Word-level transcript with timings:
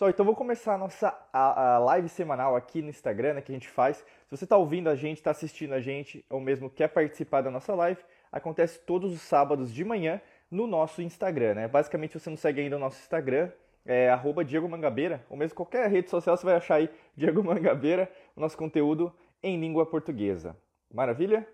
Pessoal, 0.00 0.10
então 0.12 0.24
vou 0.24 0.34
começar 0.34 0.76
a 0.76 0.78
nossa 0.78 1.28
a, 1.30 1.74
a 1.74 1.78
live 1.78 2.08
semanal 2.08 2.56
aqui 2.56 2.80
no 2.80 2.88
Instagram, 2.88 3.34
né, 3.34 3.42
que 3.42 3.52
a 3.52 3.54
gente 3.54 3.68
faz. 3.68 3.98
Se 3.98 4.34
você 4.34 4.44
está 4.44 4.56
ouvindo 4.56 4.88
a 4.88 4.94
gente, 4.94 5.18
está 5.18 5.30
assistindo 5.30 5.74
a 5.74 5.80
gente, 5.82 6.24
ou 6.30 6.40
mesmo 6.40 6.70
quer 6.70 6.88
participar 6.88 7.42
da 7.42 7.50
nossa 7.50 7.74
live, 7.74 8.02
acontece 8.32 8.78
todos 8.78 9.12
os 9.12 9.20
sábados 9.20 9.70
de 9.70 9.84
manhã 9.84 10.18
no 10.50 10.66
nosso 10.66 11.02
Instagram, 11.02 11.52
né? 11.52 11.68
Basicamente, 11.68 12.12
se 12.12 12.20
você 12.20 12.30
não 12.30 12.38
segue 12.38 12.62
ainda 12.62 12.76
o 12.76 12.78
nosso 12.78 12.98
Instagram, 12.98 13.52
é 13.84 14.08
arroba 14.08 14.42
Diego 14.42 14.66
Mangabeira, 14.66 15.22
ou 15.28 15.36
mesmo 15.36 15.54
qualquer 15.54 15.86
rede 15.90 16.08
social, 16.08 16.34
você 16.34 16.46
vai 16.46 16.54
achar 16.54 16.76
aí 16.76 16.88
Diego 17.14 17.44
Mangabeira, 17.44 18.10
o 18.34 18.40
nosso 18.40 18.56
conteúdo 18.56 19.14
em 19.42 19.60
língua 19.60 19.84
portuguesa. 19.84 20.56
Maravilha? 20.90 21.46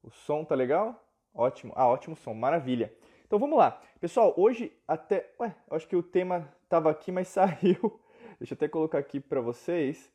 O 0.00 0.12
som 0.12 0.44
tá 0.44 0.54
legal? 0.54 1.04
Ótimo. 1.34 1.72
Ah, 1.74 1.88
ótimo 1.88 2.14
som, 2.14 2.34
maravilha. 2.34 2.94
Então 3.26 3.36
vamos 3.36 3.58
lá. 3.58 3.82
Pessoal, 3.98 4.32
hoje 4.36 4.72
até. 4.86 5.28
Ué, 5.40 5.52
acho 5.72 5.88
que 5.88 5.96
o 5.96 6.04
tema 6.04 6.56
estava 6.68 6.90
aqui, 6.90 7.10
mas 7.10 7.28
saiu. 7.28 8.00
Deixa 8.38 8.54
eu 8.54 8.56
até 8.56 8.68
colocar 8.68 8.98
aqui 8.98 9.18
para 9.18 9.40
vocês. 9.40 10.12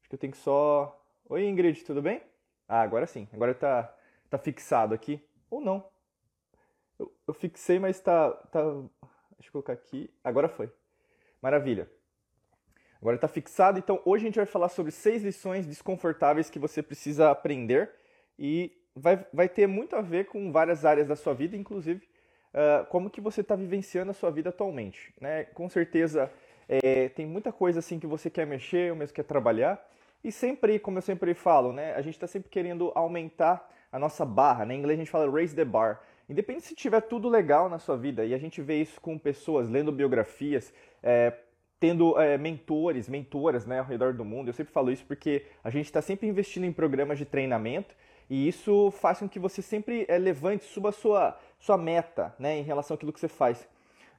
Acho 0.00 0.08
que 0.08 0.14
eu 0.14 0.18
tenho 0.18 0.32
que 0.32 0.38
só. 0.38 1.00
Oi, 1.28 1.44
Ingrid, 1.46 1.82
tudo 1.84 2.02
bem? 2.02 2.20
Ah, 2.68 2.82
agora 2.82 3.06
sim. 3.06 3.28
Agora 3.32 3.54
tá, 3.54 3.94
tá 4.28 4.36
fixado 4.36 4.94
aqui. 4.94 5.24
Ou 5.48 5.60
não. 5.60 5.88
Eu, 6.98 7.12
eu 7.26 7.32
fixei, 7.32 7.78
mas 7.78 8.00
tá, 8.00 8.30
tá. 8.30 8.62
Deixa 9.32 9.48
eu 9.48 9.52
colocar 9.52 9.72
aqui. 9.72 10.12
Agora 10.22 10.48
foi. 10.48 10.70
Maravilha. 11.40 11.90
Agora 13.00 13.16
está 13.16 13.28
fixado. 13.28 13.78
Então 13.78 14.02
hoje 14.04 14.24
a 14.24 14.26
gente 14.26 14.36
vai 14.36 14.46
falar 14.46 14.68
sobre 14.68 14.92
seis 14.92 15.22
lições 15.22 15.66
desconfortáveis 15.66 16.50
que 16.50 16.58
você 16.58 16.82
precisa 16.82 17.30
aprender 17.30 17.90
e 18.38 18.72
vai, 18.94 19.24
vai 19.32 19.48
ter 19.48 19.66
muito 19.66 19.96
a 19.96 20.00
ver 20.00 20.26
com 20.26 20.52
várias 20.52 20.84
áreas 20.84 21.08
da 21.08 21.16
sua 21.16 21.32
vida, 21.32 21.56
inclusive 21.56 22.06
uh, 22.54 22.86
como 22.86 23.10
que 23.10 23.20
você 23.20 23.40
está 23.40 23.54
vivenciando 23.54 24.10
a 24.10 24.14
sua 24.14 24.30
vida 24.30 24.50
atualmente. 24.50 25.12
Né? 25.20 25.44
Com 25.44 25.68
certeza 25.68 26.30
é, 26.68 27.08
tem 27.08 27.26
muita 27.26 27.52
coisa 27.52 27.80
assim 27.80 27.98
que 27.98 28.06
você 28.06 28.30
quer 28.30 28.46
mexer, 28.46 28.90
ou 28.90 28.96
mesmo 28.96 29.14
quer 29.14 29.24
trabalhar. 29.24 29.84
E 30.24 30.30
sempre, 30.30 30.78
como 30.78 30.98
eu 30.98 31.02
sempre 31.02 31.34
falo, 31.34 31.72
né, 31.72 31.94
a 31.94 32.00
gente 32.00 32.14
está 32.14 32.26
sempre 32.26 32.48
querendo 32.48 32.92
aumentar 32.94 33.68
a 33.90 33.98
nossa 33.98 34.24
barra. 34.24 34.64
Né? 34.64 34.74
Em 34.74 34.78
inglês 34.78 34.98
a 34.98 35.02
gente 35.02 35.10
fala 35.10 35.30
raise 35.30 35.54
the 35.54 35.64
bar. 35.64 36.00
Independente 36.28 36.66
se 36.66 36.74
tiver 36.74 37.00
tudo 37.02 37.28
legal 37.28 37.68
na 37.68 37.78
sua 37.78 37.96
vida, 37.96 38.24
e 38.24 38.32
a 38.32 38.38
gente 38.38 38.62
vê 38.62 38.80
isso 38.80 39.00
com 39.00 39.18
pessoas 39.18 39.68
lendo 39.68 39.90
biografias, 39.90 40.72
é, 41.02 41.32
tendo 41.80 42.18
é, 42.18 42.38
mentores, 42.38 43.08
mentoras 43.08 43.66
né, 43.66 43.80
ao 43.80 43.84
redor 43.84 44.14
do 44.14 44.24
mundo. 44.24 44.48
Eu 44.48 44.54
sempre 44.54 44.72
falo 44.72 44.90
isso 44.90 45.04
porque 45.04 45.44
a 45.64 45.68
gente 45.68 45.86
está 45.86 46.00
sempre 46.00 46.28
investindo 46.28 46.64
em 46.64 46.72
programas 46.72 47.18
de 47.18 47.24
treinamento 47.24 47.94
e 48.28 48.48
isso 48.48 48.90
faz 48.92 49.18
com 49.18 49.28
que 49.28 49.38
você 49.38 49.60
sempre 49.60 50.04
é, 50.08 50.18
levante, 50.18 50.64
suba 50.64 50.90
a 50.90 50.92
sua, 50.92 51.38
sua 51.58 51.76
meta 51.76 52.34
né, 52.38 52.58
em 52.58 52.62
relação 52.62 52.94
àquilo 52.94 53.12
que 53.12 53.20
você 53.20 53.28
faz. 53.28 53.68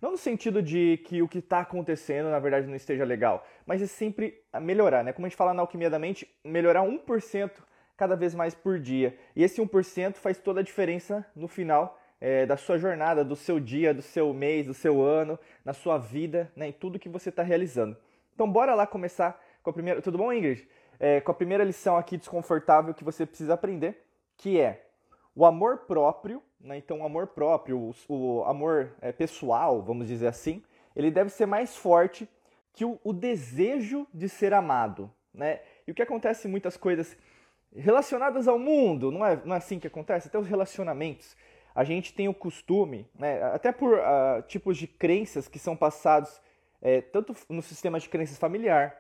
Não 0.02 0.12
no 0.12 0.18
sentido 0.18 0.62
de 0.62 0.98
que 1.06 1.22
o 1.22 1.28
que 1.28 1.40
está 1.40 1.62
acontecendo 1.62 2.30
na 2.30 2.38
verdade 2.38 2.68
não 2.68 2.76
esteja 2.76 3.06
legal, 3.06 3.48
mas 3.66 3.82
é 3.82 3.88
sempre 3.88 4.42
melhorar. 4.62 5.04
Né? 5.04 5.14
Como 5.14 5.26
a 5.26 5.30
gente 5.30 5.38
fala 5.38 5.54
na 5.54 5.62
Alquimia 5.62 5.90
da 5.90 5.98
Mente, 5.98 6.28
melhorar 6.44 6.82
1% 6.84 7.52
cada 7.96 8.16
vez 8.16 8.36
mais 8.36 8.54
por 8.54 8.80
dia. 8.80 9.18
E 9.36 9.44
esse 9.44 9.62
1% 9.62 10.16
faz 10.16 10.38
toda 10.38 10.60
a 10.60 10.64
diferença 10.64 11.26
no 11.36 11.48
final 11.48 12.00
é, 12.20 12.46
da 12.46 12.58
sua 12.58 12.78
jornada, 12.78 13.24
do 13.24 13.36
seu 13.36 13.60
dia, 13.60 13.94
do 13.94 14.02
seu 14.02 14.34
mês, 14.34 14.68
do 14.68 14.74
seu 14.74 15.02
ano, 15.02 15.40
na 15.64 15.74
sua 15.74 15.98
vida, 15.98 16.52
né, 16.56 16.68
em 16.68 16.72
tudo 16.72 17.00
que 17.00 17.10
você 17.10 17.30
está 17.30 17.44
realizando. 17.44 17.96
Então 18.34 18.50
bora 18.50 18.76
lá 18.76 18.88
começar 18.88 19.42
com 19.62 19.70
a 19.70 19.74
primeira. 19.74 20.02
Tudo 20.02 20.18
bom, 20.18 20.32
Ingrid? 20.34 20.68
É, 21.04 21.20
com 21.20 21.32
a 21.34 21.36
primeira 21.36 21.66
lição 21.66 21.98
aqui 21.98 22.16
desconfortável 22.16 22.94
que 22.94 23.04
você 23.04 23.26
precisa 23.26 23.56
aprender, 23.56 24.06
que 24.38 24.58
é 24.58 24.86
o 25.36 25.46
amor 25.46 25.80
próprio, 25.80 26.42
né? 26.62 26.78
então 26.78 27.02
o 27.02 27.04
amor 27.04 27.28
próprio, 27.28 27.78
o, 27.78 27.94
o 28.08 28.46
amor 28.46 28.94
é, 29.02 29.12
pessoal, 29.12 29.82
vamos 29.82 30.08
dizer 30.08 30.28
assim, 30.28 30.64
ele 30.96 31.12
deve 31.12 31.30
ser 31.30 31.46
mais 31.46 31.76
forte 31.76 32.26
que 32.72 32.86
o, 32.86 32.98
o 33.04 33.12
desejo 33.12 34.08
de 34.14 34.30
ser 34.30 34.54
amado. 34.54 35.12
Né? 35.34 35.60
E 35.86 35.92
o 35.92 35.94
que 35.94 36.02
acontece 36.02 36.48
em 36.48 36.52
muitas 36.52 36.78
coisas 36.78 37.18
relacionadas 37.76 38.48
ao 38.48 38.58
mundo, 38.58 39.12
não 39.12 39.26
é, 39.26 39.42
não 39.44 39.56
é 39.56 39.58
assim 39.58 39.80
que 39.80 39.88
acontece? 39.88 40.30
Até 40.30 40.40
os 40.40 40.48
relacionamentos. 40.48 41.36
A 41.76 41.84
gente 41.84 42.14
tem 42.14 42.30
o 42.30 42.34
costume, 42.34 43.10
né, 43.14 43.44
até 43.44 43.74
por 43.74 44.00
uh, 44.00 44.42
tipos 44.48 44.78
de 44.78 44.88
crenças 44.88 45.50
que 45.50 45.60
são 45.60 45.76
passados 45.76 46.42
é, 46.82 47.02
tanto 47.02 47.36
no 47.50 47.62
sistema 47.62 48.00
de 48.00 48.08
crenças 48.08 48.38
familiar, 48.38 48.96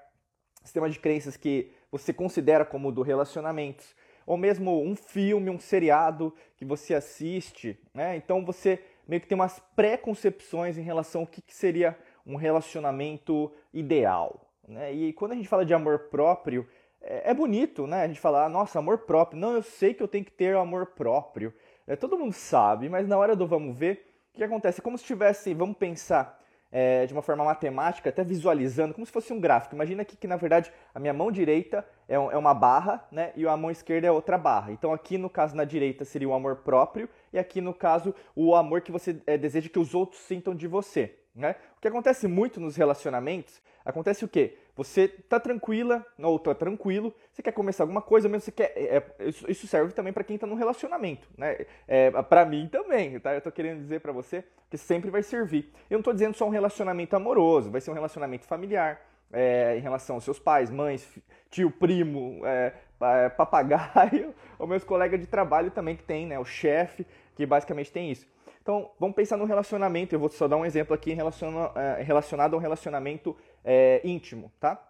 sistema 0.64 0.90
de 0.90 1.00
crenças 1.00 1.38
que 1.38 1.72
você 1.94 2.12
considera 2.12 2.66
como 2.66 2.92
do 2.92 3.04
relacionamentos, 3.04 3.96
ou 4.26 4.36
mesmo 4.36 4.82
um 4.82 4.96
filme, 4.96 5.52
um 5.52 5.60
seriado 5.60 6.34
que 6.58 6.66
você 6.66 6.96
assiste, 6.96 7.80
né? 7.94 8.16
Então 8.16 8.44
você 8.44 8.84
meio 9.08 9.22
que 9.22 9.28
tem 9.28 9.36
umas 9.36 9.60
pré-concepções 9.76 10.76
em 10.76 10.82
relação 10.82 11.22
ao 11.22 11.28
que, 11.28 11.40
que 11.40 11.54
seria 11.54 11.96
um 12.26 12.36
relacionamento 12.36 13.52
ideal, 13.72 14.50
né? 14.68 14.92
E 14.92 15.14
quando 15.14 15.34
a 15.34 15.36
gente 15.36 15.48
fala 15.48 15.64
de 15.64 15.72
amor 15.72 16.10
próprio, 16.10 16.68
é, 17.00 17.30
é 17.30 17.34
bonito, 17.34 17.86
né? 17.86 18.02
A 18.02 18.08
gente 18.08 18.20
fala, 18.20 18.46
ah, 18.46 18.50
nossa, 18.50 18.80
amor 18.80 19.00
próprio. 19.00 19.40
Não, 19.40 19.54
eu 19.54 19.62
sei 19.62 19.94
que 19.94 20.02
eu 20.02 20.08
tenho 20.08 20.26
que 20.26 20.32
ter 20.32 20.56
amor 20.56 20.88
próprio. 20.88 21.54
É, 21.86 21.96
todo 21.96 22.18
mundo 22.18 22.34
sabe, 22.34 22.90
mas 22.90 23.08
na 23.08 23.18
hora 23.20 23.36
do 23.36 23.46
vamos 23.46 23.78
ver, 23.78 24.04
o 24.34 24.38
que 24.38 24.44
acontece? 24.44 24.80
É 24.80 24.84
como 24.84 24.98
se 24.98 25.04
tivesse, 25.04 25.54
vamos 25.54 25.78
pensar, 25.78 26.43
é, 26.76 27.06
de 27.06 27.14
uma 27.14 27.22
forma 27.22 27.46
matemática, 27.46 28.10
até 28.10 28.24
visualizando, 28.24 28.96
como 28.96 29.06
se 29.06 29.12
fosse 29.12 29.32
um 29.32 29.40
gráfico. 29.40 29.76
Imagina 29.76 30.04
que, 30.04 30.18
que 30.18 30.26
na 30.26 30.36
verdade, 30.36 30.74
a 30.94 31.00
minha 31.00 31.14
mão 31.14 31.32
direita 31.32 31.86
é, 32.10 32.18
um, 32.18 32.32
é, 32.32 32.36
uma 32.36 32.56
barra, 32.56 33.06
né? 33.12 33.32
E 33.36 33.48
a 33.48 33.56
mão 33.56 33.70
esquerda 33.70 34.08
é 34.08 34.12
outra 34.12 34.40
barra. 34.40 34.72
Então, 34.72 34.92
aqui 34.92 35.16
no 35.16 35.30
caso, 35.30 35.56
na 35.56 35.66
direita, 35.66 36.04
seria 36.04 36.28
o 36.28 36.34
amor 36.34 36.58
próprio, 36.58 37.08
e 37.32 37.38
aqui 37.38 37.62
no 37.62 37.76
caso, 37.76 38.16
o 38.36 38.56
amor 38.56 38.82
que 38.82 38.92
você 38.92 39.22
é, 39.28 39.38
deseja 39.38 39.70
que 39.70 39.78
os 39.78 39.94
outros 39.94 40.20
sintam 40.22 40.56
de 40.56 40.68
você. 40.68 41.16
Né? 41.36 41.56
O 41.78 41.82
que 41.82 41.88
acontece 41.88 42.28
muito 42.28 42.60
nos 42.60 42.76
relacionamentos, 42.76 43.62
acontece 43.86 44.26
o 44.26 44.28
quê? 44.28 44.58
Você 44.76 45.08
tá 45.08 45.40
tranquila, 45.40 46.04
ou 46.18 46.40
tá 46.40 46.56
tranquilo, 46.56 47.14
você 47.32 47.44
quer 47.44 47.52
começar 47.52 47.84
alguma 47.84 48.02
coisa, 48.02 48.28
mesmo 48.28 48.42
você 48.42 48.52
quer. 48.52 48.74
É, 48.76 49.04
é 49.20 49.30
isso, 49.48 49.68
serve 49.68 49.94
também 49.94 50.12
para 50.12 50.24
quem 50.24 50.38
tá 50.38 50.48
no 50.48 50.56
relacionamento, 50.56 51.28
né? 51.38 51.66
É, 51.88 52.10
para 52.24 52.44
mim 52.44 52.68
também, 52.68 53.20
tá? 53.20 53.36
Eu 53.36 53.42
tô 53.42 53.52
querendo 53.52 53.82
dizer 53.82 54.02
para 54.02 54.12
você 54.12 54.44
que 54.72 54.78
sempre 54.78 55.12
vai 55.12 55.22
servir. 55.22 55.72
Eu 55.90 56.00
não 56.00 56.04
tô 56.04 56.12
dizendo 56.12 56.36
só 56.36 56.48
um 56.48 56.50
relacionamento 56.50 57.16
amoroso, 57.16 57.70
vai 57.70 57.82
ser 57.82 57.92
um 57.92 57.94
relacionamento 57.94 58.46
familiar, 58.46 59.00
é, 59.32 59.78
em 59.78 59.82
relação 59.82 60.16
aos 60.16 60.24
seus 60.24 60.40
pais, 60.40 60.72
mães, 60.72 61.08
tio, 61.52 61.70
primo, 61.70 62.42
é, 62.44 62.74
é 63.02 63.30
papagaio, 63.30 64.34
ou 64.58 64.66
meus 64.66 64.84
colegas 64.84 65.20
de 65.20 65.28
trabalho 65.28 65.70
também 65.70 65.96
que 65.96 66.04
tem, 66.04 66.26
né? 66.26 66.40
O 66.40 66.46
chefe, 66.46 67.06
que 67.36 67.46
basicamente 67.46 67.92
tem 67.92 68.12
isso. 68.12 68.28
Então, 68.64 68.90
vamos 68.98 69.14
pensar 69.14 69.36
no 69.36 69.44
relacionamento. 69.44 70.16
Eu 70.16 70.20
vou 70.20 70.30
só 70.30 70.48
dar 70.48 70.56
um 70.56 70.66
exemplo 70.66 70.96
aqui 70.96 71.12
é, 71.12 72.02
relacionado 72.02 72.54
a 72.54 72.58
um 72.58 72.60
relacionamento 72.60 73.36
é, 73.64 74.02
íntimo, 74.04 74.52
tá? 74.60 74.82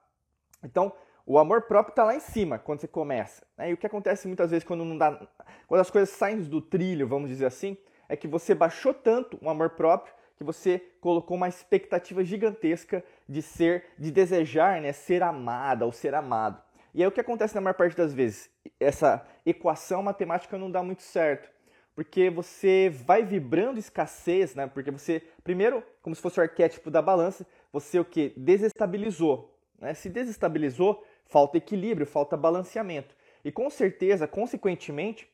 Então, 0.63 0.93
o 1.25 1.39
amor 1.39 1.63
próprio 1.63 1.91
está 1.91 2.03
lá 2.03 2.15
em 2.15 2.19
cima 2.19 2.59
quando 2.59 2.81
você 2.81 2.87
começa. 2.87 3.45
Né? 3.57 3.71
E 3.71 3.73
o 3.73 3.77
que 3.77 3.87
acontece 3.87 4.27
muitas 4.27 4.51
vezes 4.51 4.63
quando 4.65 4.83
não 4.83 4.97
dá, 4.97 5.19
quando 5.67 5.81
as 5.81 5.89
coisas 5.89 6.09
saem 6.09 6.41
do 6.41 6.61
trilho, 6.61 7.07
vamos 7.07 7.29
dizer 7.29 7.45
assim, 7.45 7.77
é 8.09 8.15
que 8.15 8.27
você 8.27 8.53
baixou 8.53 8.93
tanto 8.93 9.37
o 9.41 9.49
amor 9.49 9.71
próprio 9.71 10.13
que 10.35 10.43
você 10.43 10.79
colocou 10.99 11.37
uma 11.37 11.47
expectativa 11.47 12.23
gigantesca 12.23 13.03
de 13.27 13.41
ser, 13.41 13.85
de 13.97 14.11
desejar, 14.11 14.81
né, 14.81 14.91
ser 14.91 15.23
amada 15.23 15.85
ou 15.85 15.91
ser 15.91 16.13
amado. 16.13 16.61
E 16.93 17.01
aí 17.01 17.07
o 17.07 17.11
que 17.11 17.21
acontece 17.21 17.55
na 17.55 17.61
maior 17.61 17.75
parte 17.75 17.95
das 17.95 18.13
vezes? 18.13 18.49
Essa 18.79 19.25
equação 19.45 20.03
matemática 20.03 20.57
não 20.57 20.69
dá 20.69 20.83
muito 20.83 21.01
certo 21.01 21.53
porque 21.95 22.29
você 22.29 22.89
vai 22.89 23.23
vibrando 23.23 23.79
escassez, 23.79 24.55
né? 24.55 24.67
Porque 24.67 24.89
você, 24.89 25.21
primeiro, 25.43 25.83
como 26.01 26.15
se 26.15 26.21
fosse 26.21 26.39
o 26.39 26.43
arquétipo 26.43 26.89
da 26.89 27.01
balança, 27.01 27.45
você 27.73 27.99
o 27.99 28.05
que? 28.05 28.31
Desestabilizou. 28.37 29.57
Né? 29.79 29.95
Se 29.95 30.07
desestabilizou, 30.07 31.03
falta 31.25 31.57
equilíbrio, 31.57 32.05
falta 32.05 32.37
balanceamento. 32.37 33.15
E 33.43 33.51
com 33.51 33.67
certeza, 33.69 34.27
consequentemente, 34.27 35.27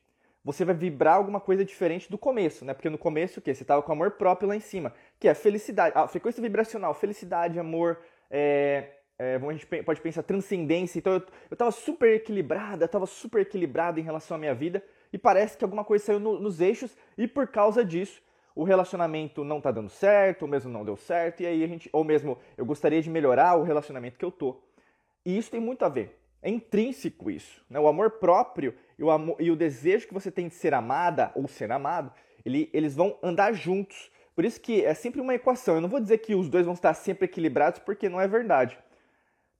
você 0.44 0.63
vai 0.63 0.73
vibrar 0.73 1.16
alguma 1.16 1.41
coisa 1.41 1.65
diferente 1.65 2.09
do 2.09 2.18
começo, 2.18 2.63
né? 2.63 2.74
Porque 2.74 2.89
no 2.89 2.97
começo 2.97 3.39
o 3.39 3.44
quê? 3.44 3.53
Você 3.53 3.63
estava 3.63 3.83
com 3.83 3.91
amor 3.91 4.12
próprio 4.12 4.47
lá 4.47 4.56
em 4.56 4.62
cima, 4.62 4.94
que 5.19 5.27
é 5.27 5.33
felicidade, 5.33 5.95
a 5.95 6.07
frequência 6.07 6.41
vibracional, 6.41 6.94
felicidade, 6.94 7.59
amor, 7.59 8.00
é, 8.31 8.94
é, 9.19 9.36
a 9.36 9.51
gente 9.51 9.68
pode 9.83 10.00
pensar 10.00 10.24
transcendência. 10.24 10.97
Então 10.97 11.13
eu 11.13 11.24
estava 11.51 11.71
super 11.71 12.15
equilibrada, 12.15 12.86
estava 12.86 13.06
super 13.06 13.41
equilibrado 13.41 14.00
em 14.00 14.03
relação 14.03 14.36
à 14.36 14.39
minha 14.39 14.56
vida 14.56 14.81
e 15.12 15.18
parece 15.18 15.57
que 15.57 15.63
alguma 15.63 15.83
coisa 15.83 16.06
saiu 16.06 16.19
no, 16.21 16.39
nos 16.39 16.62
eixos 16.62 16.95
e 17.18 17.27
por 17.27 17.47
causa 17.47 17.83
disso 17.83 18.21
o 18.59 18.65
relacionamento 18.65 19.45
não 19.45 19.61
tá 19.61 19.71
dando 19.71 19.89
certo, 19.89 20.41
ou 20.41 20.47
mesmo 20.50 20.69
não 20.69 20.83
deu 20.83 20.97
certo, 20.97 21.41
e 21.41 21.45
aí 21.45 21.63
a 21.63 21.67
gente, 21.67 21.89
ou 21.94 22.03
mesmo 22.03 22.38
eu 22.57 22.65
gostaria 22.65 23.01
de 23.01 23.09
melhorar 23.09 23.56
o 23.56 23.63
relacionamento 23.63 24.19
que 24.19 24.25
eu 24.25 24.31
tô. 24.31 24.61
E 25.25 25.38
isso 25.38 25.50
tem 25.50 25.61
muito 25.61 25.85
a 25.85 25.88
ver. 25.88 26.19
É 26.41 26.50
intrínseco 26.50 27.31
isso. 27.31 27.63
Né? 27.69 27.79
O 27.79 27.88
amor 27.88 28.11
próprio 28.11 28.75
e 28.97 29.03
o, 29.03 29.09
amor, 29.09 29.38
e 29.39 29.50
o 29.50 29.56
desejo 29.56 30.09
que 30.09 30.13
você 30.13 30.29
tem 30.29 30.50
de 30.50 30.56
ser 30.56 30.73
amada 30.73 31.31
ou 31.35 31.47
ser 31.47 31.71
amado, 31.71 32.11
ele, 32.45 32.69
eles 32.73 32.97
vão 32.97 33.17
andar 33.23 33.53
juntos. 33.53 34.11
Por 34.35 34.44
isso 34.44 34.59
que 34.59 34.83
é 34.83 34.94
sempre 34.94 35.21
uma 35.21 35.35
equação. 35.35 35.75
Eu 35.75 35.81
não 35.81 35.88
vou 35.88 36.01
dizer 36.01 36.17
que 36.17 36.35
os 36.35 36.50
dois 36.50 36.65
vão 36.65 36.73
estar 36.73 36.94
sempre 36.94 37.27
equilibrados, 37.27 37.79
porque 37.79 38.09
não 38.09 38.19
é 38.19 38.27
verdade. 38.27 38.77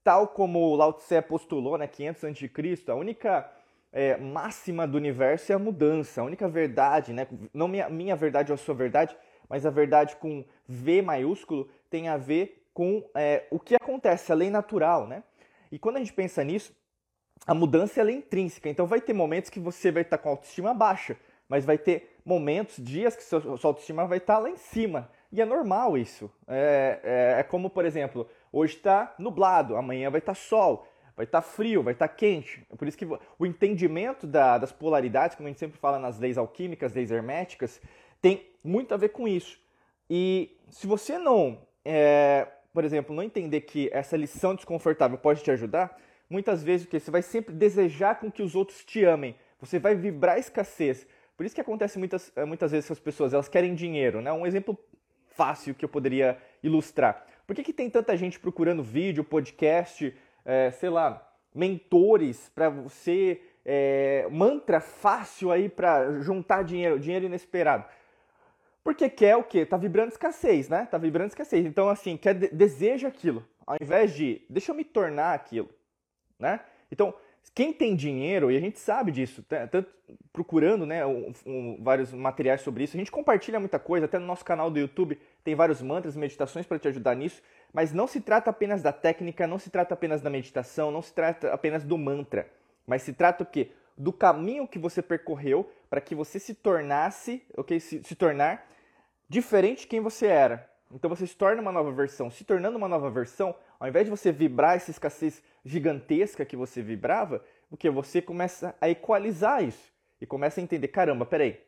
Tal 0.04 0.28
como 0.28 0.76
Lao 0.76 0.92
Tse 0.92 1.22
postulou, 1.22 1.78
né, 1.78 1.88
500 1.88 2.26
a.C., 2.26 2.92
a 2.92 2.96
única 2.96 3.50
é, 3.92 4.18
máxima 4.18 4.88
do 4.88 4.98
universo 4.98 5.52
é 5.52 5.56
a 5.56 5.60
mudança. 5.60 6.22
A 6.22 6.24
única 6.24 6.48
verdade, 6.48 7.14
né? 7.14 7.28
não 7.54 7.68
minha, 7.68 7.90
minha 7.90 8.16
verdade 8.16 8.52
ou 8.52 8.56
a 8.56 8.58
sua 8.58 8.76
verdade, 8.76 9.16
mas 9.48 9.66
a 9.66 9.70
verdade 9.70 10.16
com 10.18 10.46
V 10.68 11.02
maiúsculo 11.02 11.70
tem 11.90 12.08
a 12.08 12.18
ver 12.18 12.66
com 12.74 13.04
é, 13.16 13.46
o 13.50 13.60
que 13.60 13.76
acontece, 13.76 14.32
a 14.32 14.36
lei 14.36 14.50
natural, 14.50 15.08
né? 15.08 15.24
E 15.72 15.78
quando 15.78 15.98
a 15.98 16.00
gente 16.00 16.14
pensa 16.14 16.44
nisso, 16.44 16.74
a 17.46 17.54
mudança 17.54 18.02
é 18.02 18.12
intrínseca. 18.12 18.70
Então 18.70 18.86
vai 18.86 19.02
ter 19.02 19.14
momentos 19.14 19.50
que 19.50 19.60
você 19.60 19.92
vai 19.92 20.04
estar 20.04 20.18
com 20.18 20.30
a 20.30 20.32
autoestima 20.32 20.74
baixa, 20.74 21.18
mas 21.48 21.66
vai 21.66 21.78
ter 21.78 22.16
momentos, 22.24 22.78
dias 22.78 23.16
que 23.16 23.24
sua, 23.24 23.58
sua 23.58 23.70
autoestima 23.70 24.06
vai 24.06 24.20
estar 24.20 24.38
lá 24.38 24.50
em 24.50 24.58
cima. 24.58 25.10
E 25.32 25.42
é 25.42 25.46
normal 25.46 25.98
isso. 25.98 26.32
É, 26.48 27.00
é, 27.04 27.40
é 27.40 27.44
como, 27.44 27.70
por 27.70 27.86
exemplo, 27.86 28.28
hoje 28.52 28.76
está 28.76 29.14
nublado, 29.18 29.76
amanhã 29.76 30.10
vai 30.10 30.20
estar 30.20 30.36
sol, 30.36 30.88
vai 31.20 31.26
estar 31.26 31.42
frio, 31.42 31.84
vai 31.84 31.92
estar 31.92 32.08
quente. 32.08 32.66
Por 32.78 32.88
isso 32.88 32.98
que 32.98 33.06
o 33.38 33.46
entendimento 33.46 34.26
da, 34.26 34.58
das 34.58 34.72
polaridades, 34.72 35.36
como 35.36 35.48
a 35.48 35.52
gente 35.52 35.60
sempre 35.60 35.78
fala 35.78 36.00
nas 36.00 36.18
leis 36.18 36.38
alquímicas, 36.38 36.94
leis 36.94 37.12
herméticas, 37.12 37.82
tem 38.22 38.48
muito 38.64 38.94
a 38.94 38.98
ver 38.98 39.10
com 39.10 39.28
isso. 39.28 39.60
E 40.10 40.58
se 40.70 40.88
você 40.88 41.18
não, 41.18 41.62
é, 41.84 42.48
por 42.74 42.86
exemplo, 42.86 43.14
não 43.14 43.22
entender 43.22 43.60
que 43.62 43.90
essa 43.92 44.16
lição 44.16 44.56
desconfortável 44.56 45.18
pode 45.18 45.44
te 45.44 45.52
ajudar, 45.52 46.00
muitas 46.30 46.64
vezes 46.64 46.86
o 46.86 46.90
que 46.90 46.98
você 46.98 47.12
vai 47.12 47.22
sempre 47.22 47.54
desejar 47.54 48.18
com 48.18 48.32
que 48.32 48.42
os 48.42 48.56
outros 48.56 48.86
te 48.86 49.04
amem. 49.04 49.36
Você 49.60 49.78
vai 49.78 49.96
vibrar 49.96 50.40
escassez. 50.40 51.06
Por 51.36 51.46
isso 51.46 51.54
que 51.54 51.60
acontece 51.60 52.00
muitas, 52.00 52.32
muitas 52.48 52.72
vezes 52.72 52.88
com 52.88 52.94
as 52.94 53.00
pessoas, 53.00 53.34
elas 53.34 53.50
querem 53.50 53.76
dinheiro, 53.76 54.22
né? 54.22 54.32
Um 54.32 54.48
exemplo 54.48 54.80
fácil 55.36 55.76
que 55.76 55.84
eu 55.84 55.90
poderia 55.90 56.38
ilustrar. 56.64 57.26
Por 57.46 57.58
que, 57.58 57.64
que 57.64 57.74
tem 57.74 57.90
tanta 57.90 58.16
gente 58.16 58.40
procurando 58.40 58.82
vídeo, 58.82 59.22
podcast, 59.22 60.16
é, 60.50 60.72
sei 60.72 60.90
lá, 60.90 61.26
mentores 61.54 62.50
para 62.50 62.70
você, 62.70 63.40
é, 63.64 64.28
mantra 64.32 64.80
fácil 64.80 65.52
aí 65.52 65.70
para 65.70 66.20
juntar 66.22 66.64
dinheiro, 66.64 67.00
dinheiro 67.00 67.26
inesperado? 67.26 67.86
Porque 68.84 69.08
quer 69.10 69.36
o 69.36 69.44
quê? 69.44 69.66
Tá 69.66 69.78
vibrando 69.78 70.10
escassez, 70.10 70.68
né? 70.68 70.88
Tá 70.90 70.98
vibrando 70.98 71.28
escassez. 71.28 71.66
Então, 71.66 71.88
assim, 71.88 72.18
quer, 72.18 72.34
deseja 72.34 73.08
aquilo. 73.08 73.46
Ao 73.68 73.78
invés 73.80 74.16
de, 74.16 74.42
deixa 74.50 74.72
eu 74.72 74.76
me 74.76 74.84
tornar 74.84 75.36
aquilo, 75.36 75.70
né? 76.40 76.62
Então, 76.92 77.14
quem 77.54 77.72
tem 77.72 77.96
dinheiro, 77.96 78.52
e 78.52 78.58
a 78.58 78.60
gente 78.60 78.80
sabe 78.80 79.12
disso, 79.12 79.44
tanto 79.70 79.92
procurando 80.32 80.86
né, 80.86 81.06
um, 81.06 81.32
um, 81.46 81.78
vários 81.82 82.14
materiais 82.14 82.62
sobre 82.62 82.84
isso, 82.84 82.96
a 82.96 83.00
gente 83.00 83.12
compartilha 83.12 83.60
muita 83.60 83.78
coisa, 83.78 84.06
até 84.06 84.18
no 84.18 84.26
nosso 84.26 84.46
canal 84.46 84.72
do 84.72 84.80
YouTube 84.80 85.20
tem 85.44 85.56
vários 85.56 85.82
mantras, 85.82 86.16
meditações 86.16 86.66
para 86.66 86.80
te 86.80 86.88
ajudar 86.88 87.16
nisso, 87.16 87.42
mas 87.74 87.94
não 87.94 88.08
se 88.08 88.20
trata 88.20 88.50
apenas 88.50 88.82
da 88.82 88.92
técnica, 88.92 89.48
não 89.48 89.60
se 89.60 89.70
trata 89.70 89.94
apenas 89.94 90.22
da 90.22 90.30
meditação, 90.30 90.92
não 90.92 91.02
se 91.02 91.14
trata 91.14 91.54
apenas 91.54 91.84
do 91.84 91.98
mantra, 91.98 92.50
mas 92.86 93.04
se 93.04 93.14
trata 93.14 93.44
o 93.44 93.46
quê? 93.46 93.72
Do 93.98 94.12
caminho 94.14 94.68
que 94.68 94.80
você 94.80 95.02
percorreu 95.02 95.70
para 95.90 96.02
que 96.02 96.16
você 96.16 96.40
se 96.40 96.54
tornasse, 96.54 97.44
ok? 97.56 97.80
Se, 97.80 98.04
se 98.04 98.16
tornar 98.16 98.66
diferente 99.28 99.82
de 99.82 99.88
quem 99.88 100.00
você 100.00 100.26
era. 100.26 100.70
Então 100.92 101.10
você 101.10 101.28
se 101.28 101.36
torna 101.36 101.62
uma 101.62 101.72
nova 101.72 101.92
versão. 101.92 102.32
Se 102.32 102.44
tornando 102.44 102.78
uma 102.78 102.88
nova 102.88 103.10
versão, 103.12 103.56
ao 103.80 103.88
invés 103.88 104.06
de 104.06 104.10
você 104.10 104.32
vibrar 104.32 104.76
essa 104.76 104.90
escassez 104.90 105.44
gigantesca 105.64 106.46
que 106.46 106.56
você 106.56 106.82
vibrava, 106.82 107.44
o 107.70 107.78
que 107.78 107.90
você 107.90 108.22
começa 108.22 108.76
a 108.82 108.90
equalizar 108.90 109.64
isso 109.64 109.94
e 110.20 110.26
começa 110.26 110.60
a 110.60 110.64
entender, 110.64 110.88
caramba, 110.88 111.26
peraí, 111.26 111.62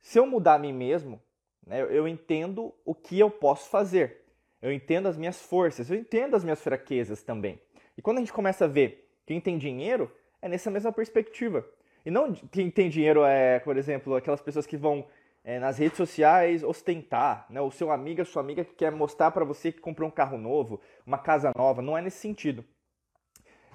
se 0.00 0.18
eu 0.18 0.26
mudar 0.26 0.54
a 0.54 0.58
mim 0.58 0.72
mesmo, 0.72 1.20
né, 1.66 1.82
eu 1.82 2.08
entendo 2.08 2.74
o 2.84 2.94
que 2.94 3.18
eu 3.18 3.30
posso 3.30 3.68
fazer, 3.68 4.23
eu 4.64 4.72
entendo 4.72 5.06
as 5.06 5.16
minhas 5.18 5.42
forças, 5.42 5.90
eu 5.90 5.96
entendo 5.96 6.34
as 6.34 6.42
minhas 6.42 6.58
fraquezas 6.62 7.22
também. 7.22 7.60
E 7.98 8.00
quando 8.00 8.16
a 8.16 8.20
gente 8.20 8.32
começa 8.32 8.64
a 8.64 8.68
ver 8.68 9.10
quem 9.26 9.38
tem 9.38 9.58
dinheiro, 9.58 10.10
é 10.40 10.48
nessa 10.48 10.70
mesma 10.70 10.90
perspectiva. 10.90 11.68
E 12.02 12.10
não 12.10 12.32
quem 12.32 12.70
tem 12.70 12.88
dinheiro 12.88 13.24
é, 13.24 13.58
por 13.58 13.76
exemplo, 13.76 14.16
aquelas 14.16 14.40
pessoas 14.40 14.66
que 14.66 14.78
vão 14.78 15.06
é, 15.44 15.58
nas 15.58 15.76
redes 15.76 15.98
sociais 15.98 16.62
ostentar, 16.62 17.44
né? 17.50 17.60
O 17.60 17.70
seu 17.70 17.90
amigo, 17.90 18.22
a 18.22 18.24
sua 18.24 18.40
amiga 18.40 18.64
que 18.64 18.74
quer 18.74 18.90
mostrar 18.90 19.30
para 19.32 19.44
você 19.44 19.70
que 19.70 19.82
comprou 19.82 20.08
um 20.08 20.12
carro 20.12 20.38
novo, 20.38 20.80
uma 21.06 21.18
casa 21.18 21.52
nova, 21.54 21.82
não 21.82 21.96
é 21.98 22.00
nesse 22.00 22.16
sentido. 22.16 22.64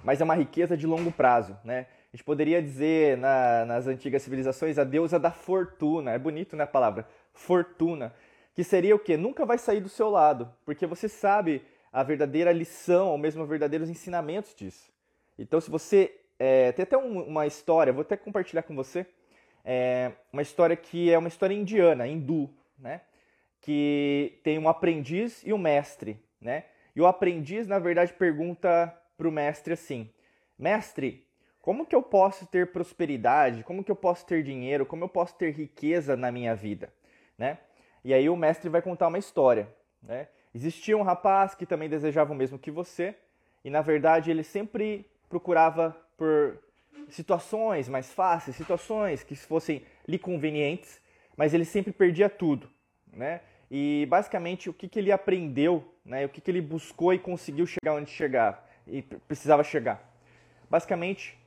Mas 0.02 0.20
é 0.20 0.24
uma 0.24 0.34
riqueza 0.34 0.76
de 0.76 0.88
longo 0.88 1.12
prazo, 1.12 1.56
né? 1.64 1.86
A 2.12 2.16
gente 2.16 2.24
poderia 2.24 2.60
dizer 2.60 3.16
na, 3.16 3.64
nas 3.64 3.86
antigas 3.86 4.22
civilizações 4.22 4.76
a 4.76 4.82
deusa 4.82 5.20
da 5.20 5.30
fortuna, 5.30 6.10
é 6.10 6.18
bonito 6.18 6.56
né 6.56 6.64
a 6.64 6.66
palavra, 6.66 7.06
fortuna, 7.32 8.12
que 8.60 8.64
seria 8.64 8.94
o 8.94 8.98
que? 8.98 9.16
Nunca 9.16 9.46
vai 9.46 9.56
sair 9.56 9.80
do 9.80 9.88
seu 9.88 10.10
lado, 10.10 10.54
porque 10.66 10.86
você 10.86 11.08
sabe 11.08 11.62
a 11.90 12.02
verdadeira 12.02 12.52
lição, 12.52 13.08
ou 13.08 13.16
mesmo 13.16 13.42
os 13.42 13.48
verdadeiros 13.48 13.88
ensinamentos 13.88 14.54
disso. 14.54 14.92
Então 15.38 15.58
se 15.62 15.70
você, 15.70 16.14
é, 16.38 16.70
tem 16.72 16.82
até 16.82 16.94
um, 16.94 17.22
uma 17.22 17.46
história, 17.46 17.90
vou 17.90 18.02
até 18.02 18.18
compartilhar 18.18 18.62
com 18.64 18.76
você, 18.76 19.06
é 19.64 20.12
uma 20.30 20.42
história 20.42 20.76
que 20.76 21.10
é 21.10 21.16
uma 21.16 21.28
história 21.28 21.54
indiana, 21.54 22.06
hindu, 22.06 22.50
né? 22.78 23.00
Que 23.62 24.38
tem 24.44 24.58
um 24.58 24.68
aprendiz 24.68 25.42
e 25.42 25.54
um 25.54 25.58
mestre, 25.58 26.22
né? 26.38 26.64
E 26.94 27.00
o 27.00 27.06
aprendiz, 27.06 27.66
na 27.66 27.78
verdade, 27.78 28.12
pergunta 28.12 28.94
para 29.16 29.26
o 29.26 29.32
mestre 29.32 29.72
assim: 29.72 30.10
Mestre, 30.58 31.26
como 31.62 31.86
que 31.86 31.96
eu 31.96 32.02
posso 32.02 32.46
ter 32.46 32.70
prosperidade? 32.72 33.64
Como 33.64 33.82
que 33.82 33.90
eu 33.90 33.96
posso 33.96 34.26
ter 34.26 34.42
dinheiro? 34.42 34.84
Como 34.84 35.02
eu 35.02 35.08
posso 35.08 35.34
ter 35.36 35.50
riqueza 35.50 36.14
na 36.14 36.30
minha 36.30 36.54
vida? 36.54 36.92
Né? 37.38 37.56
E 38.04 38.14
aí 38.14 38.28
o 38.28 38.36
mestre 38.36 38.68
vai 38.68 38.82
contar 38.82 39.08
uma 39.08 39.18
história. 39.18 39.68
Né? 40.02 40.28
Existia 40.54 40.96
um 40.96 41.02
rapaz 41.02 41.54
que 41.54 41.66
também 41.66 41.88
desejava 41.88 42.32
o 42.32 42.36
mesmo 42.36 42.58
que 42.58 42.70
você, 42.70 43.14
e 43.64 43.70
na 43.70 43.82
verdade 43.82 44.30
ele 44.30 44.42
sempre 44.42 45.06
procurava 45.28 45.96
por 46.16 46.58
situações 47.08 47.88
mais 47.88 48.12
fáceis, 48.12 48.56
situações 48.56 49.22
que 49.22 49.36
fossem 49.36 49.82
lhe 50.06 50.18
convenientes, 50.18 51.00
mas 51.36 51.54
ele 51.54 51.64
sempre 51.64 51.92
perdia 51.92 52.28
tudo, 52.28 52.68
né? 53.12 53.40
E 53.70 54.06
basicamente 54.10 54.68
o 54.68 54.72
que, 54.72 54.88
que 54.88 54.98
ele 54.98 55.12
aprendeu, 55.12 55.94
né? 56.04 56.26
O 56.26 56.28
que, 56.28 56.40
que 56.40 56.50
ele 56.50 56.60
buscou 56.60 57.14
e 57.14 57.18
conseguiu 57.18 57.66
chegar 57.66 57.94
onde 57.94 58.10
chegar 58.10 58.68
e 58.86 59.02
precisava 59.02 59.62
chegar. 59.62 60.12
Basicamente 60.68 61.38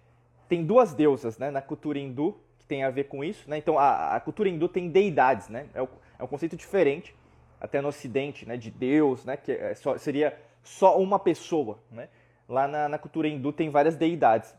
tem 0.47 0.65
duas 0.65 0.93
deusas, 0.93 1.37
né? 1.37 1.51
Na 1.51 1.61
cultura 1.61 1.99
hindu 1.99 2.39
que 2.57 2.65
tem 2.65 2.83
a 2.83 2.89
ver 2.89 3.05
com 3.05 3.23
isso, 3.23 3.49
né? 3.49 3.57
Então 3.57 3.77
a, 3.77 4.15
a 4.15 4.19
cultura 4.19 4.47
hindu 4.47 4.69
tem 4.69 4.89
deidades, 4.89 5.49
né? 5.49 5.67
É, 5.73 5.81
o, 5.81 5.89
é 6.23 6.25
um 6.25 6.27
conceito 6.27 6.55
diferente 6.55 7.13
até 7.59 7.81
no 7.81 7.89
Ocidente, 7.89 8.47
né? 8.47 8.57
De 8.57 8.71
Deus, 8.71 9.25
né? 9.25 9.37
Que 9.37 9.51
é 9.51 9.75
só, 9.75 9.97
seria 9.97 10.37
só 10.63 10.97
uma 10.97 11.19
pessoa, 11.19 11.79
né? 11.91 12.09
Lá 12.47 12.67
na, 12.67 12.89
na 12.89 12.97
cultura 12.97 13.27
hindu 13.27 13.51
tem 13.51 13.69
várias 13.69 13.95
deidades. 13.95 14.55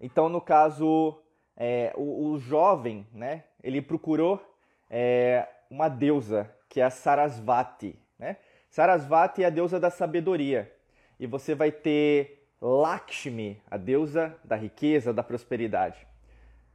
Então, 0.00 0.28
no 0.28 0.40
caso, 0.40 1.18
é, 1.56 1.92
o, 1.96 2.28
o, 2.28 2.38
jovem, 2.38 3.06
né, 3.12 3.44
ele 3.62 3.80
procurou 3.80 4.42
é, 4.90 5.46
uma 5.70 5.88
deusa, 5.88 6.50
que 6.68 6.80
é 6.80 6.84
a 6.84 6.90
Sarasvati. 6.90 7.98
Né? 8.18 8.36
Sarasvati 8.68 9.42
é 9.42 9.46
a 9.46 9.50
deusa 9.50 9.78
da 9.78 9.90
sabedoria. 9.90 10.72
E 11.18 11.26
você 11.26 11.54
vai 11.54 11.70
ter 11.70 12.48
Lakshmi, 12.60 13.62
a 13.70 13.76
deusa 13.76 14.36
da 14.42 14.56
riqueza, 14.56 15.12
da 15.12 15.22
prosperidade. 15.22 16.06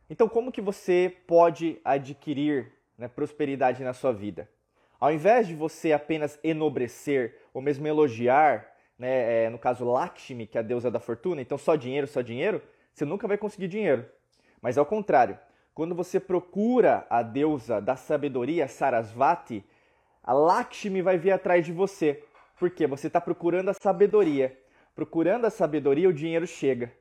Então, 0.09 0.29
como 0.29 0.51
que 0.51 0.61
você 0.61 1.15
pode 1.27 1.79
adquirir 1.83 2.71
né, 2.99 3.07
prosperidade 3.07 3.83
na 3.83 3.93
sua 3.93 4.13
vida? 4.13 4.47
Ao 4.99 5.11
invés 5.11 5.47
de 5.47 5.55
você 5.55 5.93
apenas 5.93 6.37
enobrecer 6.43 7.35
ou 7.53 7.61
mesmo 7.61 7.87
elogiar, 7.87 8.67
né, 8.97 9.45
é, 9.45 9.49
no 9.49 9.57
caso 9.57 9.85
Lakshmi, 9.85 10.45
que 10.45 10.57
é 10.57 10.61
a 10.61 10.63
deusa 10.63 10.91
da 10.91 10.99
fortuna, 10.99 11.41
então 11.41 11.57
só 11.57 11.75
dinheiro, 11.75 12.05
só 12.05 12.21
dinheiro, 12.21 12.61
você 12.93 13.05
nunca 13.05 13.27
vai 13.27 13.37
conseguir 13.37 13.67
dinheiro. 13.67 14.05
Mas 14.61 14.77
ao 14.77 14.85
contrário, 14.85 15.39
quando 15.73 15.95
você 15.95 16.19
procura 16.19 17.07
a 17.09 17.23
deusa 17.23 17.79
da 17.79 17.95
sabedoria, 17.95 18.67
Sarasvati, 18.67 19.63
a 20.21 20.33
Lakshmi 20.33 21.01
vai 21.01 21.17
vir 21.17 21.31
atrás 21.31 21.65
de 21.65 21.71
você. 21.71 22.21
Porque 22.59 22.85
você 22.85 23.07
está 23.07 23.21
procurando 23.21 23.69
a 23.69 23.73
sabedoria. 23.73 24.55
Procurando 24.93 25.45
a 25.45 25.49
sabedoria, 25.49 26.09
o 26.09 26.13
dinheiro 26.13 26.45
chega. 26.45 26.91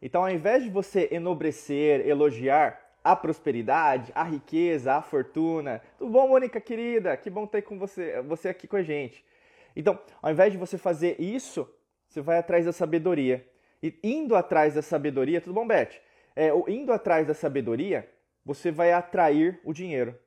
Então, 0.00 0.22
ao 0.22 0.30
invés 0.30 0.64
de 0.64 0.70
você 0.70 1.08
enobrecer, 1.12 2.08
elogiar 2.08 2.80
a 3.04 3.16
prosperidade, 3.16 4.12
a 4.14 4.22
riqueza, 4.22 4.94
a 4.94 5.02
fortuna, 5.02 5.82
tudo 5.98 6.10
bom, 6.10 6.28
Mônica 6.28 6.60
querida? 6.60 7.16
Que 7.16 7.28
bom 7.28 7.46
ter 7.46 7.62
com 7.62 7.78
você, 7.78 8.20
você 8.22 8.48
aqui 8.48 8.66
com 8.66 8.76
a 8.76 8.82
gente. 8.82 9.24
Então, 9.74 9.98
ao 10.20 10.30
invés 10.30 10.52
de 10.52 10.58
você 10.58 10.78
fazer 10.78 11.20
isso, 11.20 11.68
você 12.08 12.20
vai 12.20 12.38
atrás 12.38 12.64
da 12.64 12.72
sabedoria. 12.72 13.46
E 13.82 13.98
indo 14.02 14.36
atrás 14.36 14.74
da 14.74 14.82
sabedoria, 14.82 15.40
tudo 15.40 15.54
bom, 15.54 15.66
Beth? 15.66 15.90
É, 16.36 16.50
indo 16.68 16.92
atrás 16.92 17.26
da 17.26 17.34
sabedoria, 17.34 18.08
você 18.44 18.70
vai 18.70 18.92
atrair 18.92 19.60
o 19.64 19.72
dinheiro. 19.72 20.18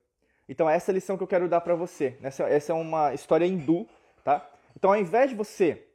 Então, 0.48 0.70
essa 0.70 0.92
é 0.92 0.94
a 0.94 0.96
lição 0.96 1.18
que 1.18 1.24
eu 1.24 1.28
quero 1.28 1.48
dar 1.48 1.62
para 1.62 1.76
você. 1.76 2.18
Essa, 2.22 2.44
essa 2.44 2.72
é 2.72 2.76
uma 2.76 3.14
história 3.14 3.46
hindu, 3.46 3.88
tá? 4.24 4.48
Então, 4.76 4.92
ao 4.92 4.98
invés 4.98 5.30
de 5.30 5.36
você 5.36 5.86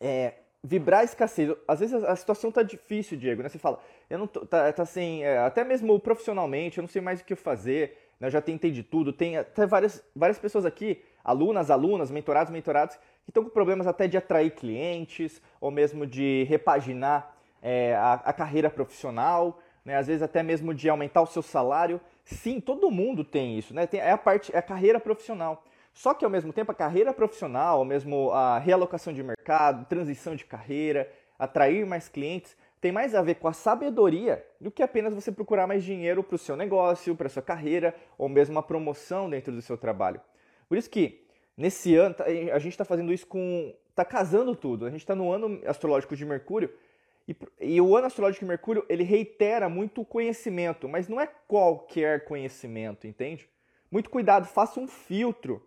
é, 0.00 0.34
vibrar 0.66 1.04
escassez, 1.04 1.54
às 1.68 1.78
vezes 1.78 1.94
a, 1.94 2.16
situação 2.16 2.50
tá 2.50 2.62
difícil, 2.62 3.16
Diego, 3.16 3.40
né? 3.40 3.48
Você 3.48 3.58
fala, 3.58 3.78
eu 4.10 4.18
não 4.18 4.26
tô, 4.26 4.44
tá, 4.44 4.72
tá 4.72 4.82
assim, 4.82 5.22
é, 5.22 5.38
até 5.38 5.62
mesmo 5.62 5.98
profissionalmente, 6.00 6.78
eu 6.78 6.82
não 6.82 6.88
sei 6.88 7.00
mais 7.00 7.20
o 7.20 7.24
que 7.24 7.36
fazer, 7.36 7.96
né? 8.18 8.26
eu 8.26 8.30
já 8.32 8.40
tentei 8.40 8.72
de 8.72 8.82
tudo. 8.82 9.12
Tem 9.12 9.36
até 9.36 9.64
várias, 9.64 10.04
várias 10.14 10.38
pessoas 10.40 10.66
aqui, 10.66 11.00
alunas, 11.22 11.70
alunas, 11.70 12.10
mentorados, 12.10 12.52
mentorados, 12.52 12.96
que 13.24 13.30
estão 13.30 13.44
com 13.44 13.50
problemas 13.50 13.86
até 13.86 14.08
de 14.08 14.16
atrair 14.16 14.50
clientes 14.50 15.40
ou 15.60 15.70
mesmo 15.70 16.04
de 16.04 16.44
repaginar 16.48 17.36
é, 17.62 17.94
a, 17.94 18.14
a, 18.14 18.32
carreira 18.32 18.68
profissional, 18.68 19.60
né? 19.84 19.96
às 19.96 20.08
vezes 20.08 20.22
até 20.22 20.42
mesmo 20.42 20.74
de 20.74 20.88
aumentar 20.88 21.22
o 21.22 21.26
seu 21.26 21.42
salário. 21.42 22.00
Sim, 22.24 22.60
todo 22.60 22.90
mundo 22.90 23.22
tem 23.22 23.56
isso, 23.56 23.72
né? 23.72 23.86
Tem, 23.86 24.00
é 24.00 24.10
a 24.10 24.18
parte, 24.18 24.52
é 24.52 24.58
a 24.58 24.62
carreira 24.62 24.98
profissional. 24.98 25.62
Só 25.96 26.12
que 26.12 26.26
ao 26.26 26.30
mesmo 26.30 26.52
tempo 26.52 26.70
a 26.70 26.74
carreira 26.74 27.10
profissional, 27.10 27.82
mesmo 27.82 28.30
a 28.30 28.58
realocação 28.58 29.14
de 29.14 29.22
mercado, 29.22 29.86
transição 29.86 30.36
de 30.36 30.44
carreira, 30.44 31.10
atrair 31.38 31.86
mais 31.86 32.06
clientes, 32.06 32.54
tem 32.82 32.92
mais 32.92 33.14
a 33.14 33.22
ver 33.22 33.36
com 33.36 33.48
a 33.48 33.54
sabedoria 33.54 34.44
do 34.60 34.70
que 34.70 34.82
apenas 34.82 35.14
você 35.14 35.32
procurar 35.32 35.66
mais 35.66 35.82
dinheiro 35.82 36.22
para 36.22 36.34
o 36.34 36.38
seu 36.38 36.54
negócio, 36.54 37.16
para 37.16 37.28
a 37.28 37.30
sua 37.30 37.40
carreira 37.40 37.94
ou 38.18 38.28
mesmo 38.28 38.56
uma 38.56 38.62
promoção 38.62 39.30
dentro 39.30 39.50
do 39.50 39.62
seu 39.62 39.78
trabalho. 39.78 40.20
Por 40.68 40.76
isso 40.76 40.90
que 40.90 41.24
nesse 41.56 41.96
ano 41.96 42.14
a 42.52 42.58
gente 42.58 42.72
está 42.72 42.84
fazendo 42.84 43.10
isso 43.10 43.26
com. 43.26 43.74
está 43.88 44.04
casando 44.04 44.54
tudo. 44.54 44.84
A 44.84 44.90
gente 44.90 45.00
está 45.00 45.14
no 45.14 45.32
ano 45.32 45.62
astrológico 45.64 46.14
de 46.14 46.26
Mercúrio 46.26 46.70
e, 47.26 47.34
e, 47.58 47.80
o 47.80 47.96
ano 47.96 48.06
astrológico 48.06 48.44
de 48.44 48.48
Mercúrio 48.50 48.84
ele 48.86 49.02
reitera 49.02 49.66
muito 49.66 50.02
o 50.02 50.04
conhecimento, 50.04 50.90
mas 50.90 51.08
não 51.08 51.18
é 51.18 51.26
qualquer 51.26 52.26
conhecimento, 52.26 53.06
entende? 53.06 53.48
Muito 53.90 54.10
cuidado, 54.10 54.44
faça 54.44 54.78
um 54.78 54.86
filtro 54.86 55.62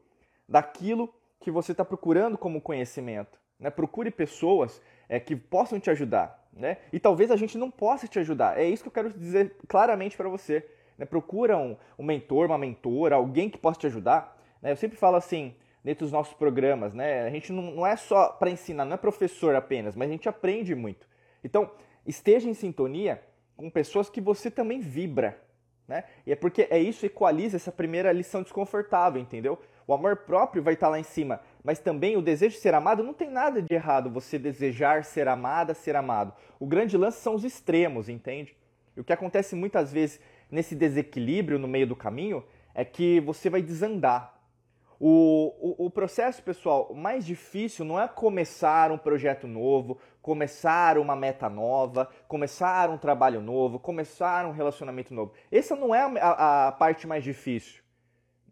daquilo 0.50 1.14
que 1.40 1.52
você 1.52 1.72
está 1.72 1.86
procurando 1.86 2.38
como 2.38 2.60
conhecimento. 2.60 3.40
Né? 3.60 3.70
Procure 3.70 4.10
pessoas 4.10 4.82
é, 5.08 5.20
que 5.20 5.36
possam 5.36 5.80
te 5.80 5.90
ajudar. 5.90 6.48
Né? 6.52 6.78
E 6.92 7.00
talvez 7.00 7.30
a 7.32 7.36
gente 7.36 7.58
não 7.58 7.70
possa 7.70 8.08
te 8.08 8.20
ajudar. 8.20 8.58
É 8.58 8.66
isso 8.66 8.84
que 8.84 8.90
eu 8.90 8.94
quero 8.94 9.14
dizer 9.14 9.56
claramente 9.68 10.18
para 10.18 10.28
você. 10.28 10.66
Né? 10.98 11.06
Procura 11.06 11.58
um, 11.58 11.78
um, 11.98 12.04
mentor, 12.04 12.48
uma 12.48 12.58
mentora, 12.58 13.16
alguém 13.16 13.50
que 13.50 13.58
possa 13.58 13.80
te 13.80 13.88
ajudar. 13.88 14.38
Né? 14.62 14.72
Eu 14.72 14.76
sempre 14.76 14.98
falo 14.98 15.16
assim, 15.16 15.56
dentro 15.84 16.06
dos 16.06 16.12
nossos 16.12 16.34
programas, 16.34 16.94
né? 16.94 17.22
a 17.22 17.30
gente 17.30 17.54
não, 17.54 17.72
não 17.72 17.88
é 17.88 17.96
só 17.96 18.30
para 18.30 18.50
ensinar, 18.50 18.86
não 18.86 18.96
é 18.96 18.98
professor 18.98 19.56
apenas, 19.56 19.96
mas 19.96 20.10
a 20.10 20.12
gente 20.12 20.28
aprende 20.28 20.74
muito. 20.74 21.08
Então, 21.44 21.72
esteja 22.06 22.50
em 22.50 22.54
sintonia 22.54 23.22
com 23.56 23.70
pessoas 23.70 24.10
que 24.10 24.20
você 24.20 24.50
também 24.50 24.80
vibra. 24.80 25.40
Né? 25.88 26.04
E 26.26 26.32
é 26.32 26.36
porque 26.36 26.68
é 26.70 26.78
isso 26.78 27.06
equaliza 27.06 27.58
essa 27.58 27.72
primeira 27.72 28.12
lição 28.12 28.44
desconfortável, 28.44 29.20
entendeu? 29.20 29.60
O 29.90 29.94
amor 29.96 30.18
próprio 30.18 30.62
vai 30.62 30.76
estar 30.76 30.88
lá 30.88 31.00
em 31.00 31.04
cima, 31.04 31.42
mas 31.64 31.80
também 31.80 32.16
o 32.16 32.22
desejo 32.22 32.54
de 32.54 32.62
ser 32.62 32.76
amado 32.76 33.02
não 33.02 33.12
tem 33.12 33.28
nada 33.28 33.60
de 33.60 33.74
errado 33.74 34.08
você 34.08 34.38
desejar 34.38 35.04
ser 35.04 35.28
amada, 35.28 35.74
ser 35.74 35.96
amado. 35.96 36.32
O 36.60 36.68
grande 36.68 36.96
lance 36.96 37.20
são 37.20 37.34
os 37.34 37.44
extremos, 37.44 38.08
entende? 38.08 38.56
E 38.96 39.02
o 39.02 39.04
que 39.04 39.12
acontece 39.12 39.56
muitas 39.56 39.92
vezes 39.92 40.22
nesse 40.52 40.76
desequilíbrio 40.76 41.58
no 41.58 41.68
meio 41.68 41.88
do 41.88 41.96
caminho 41.96 42.44
é 42.76 42.86
que 42.86 43.20
você 43.22 43.50
vai 43.50 43.64
desandar. 43.64 44.40
O, 45.00 45.56
o, 45.60 45.88
o, 45.88 45.90
processo, 45.90 46.44
pessoal, 46.44 46.94
mais 46.94 47.26
difícil 47.26 47.84
não 47.84 48.00
é 48.00 48.08
começar 48.08 48.92
um 48.92 48.98
projeto 48.98 49.48
novo, 49.48 49.98
começar 50.22 51.00
uma 51.00 51.16
meta 51.16 51.50
nova, 51.50 52.08
começar 52.28 52.92
um 52.92 52.98
trabalho 53.00 53.42
novo, 53.42 53.80
começar 53.80 54.46
um 54.46 54.52
relacionamento 54.52 55.16
novo. 55.16 55.34
Essa 55.52 55.76
não 55.76 55.96
é 55.96 56.02
a, 56.22 56.68
a 56.68 56.72
parte 56.74 57.08
mais 57.08 57.24
difícil, 57.24 57.82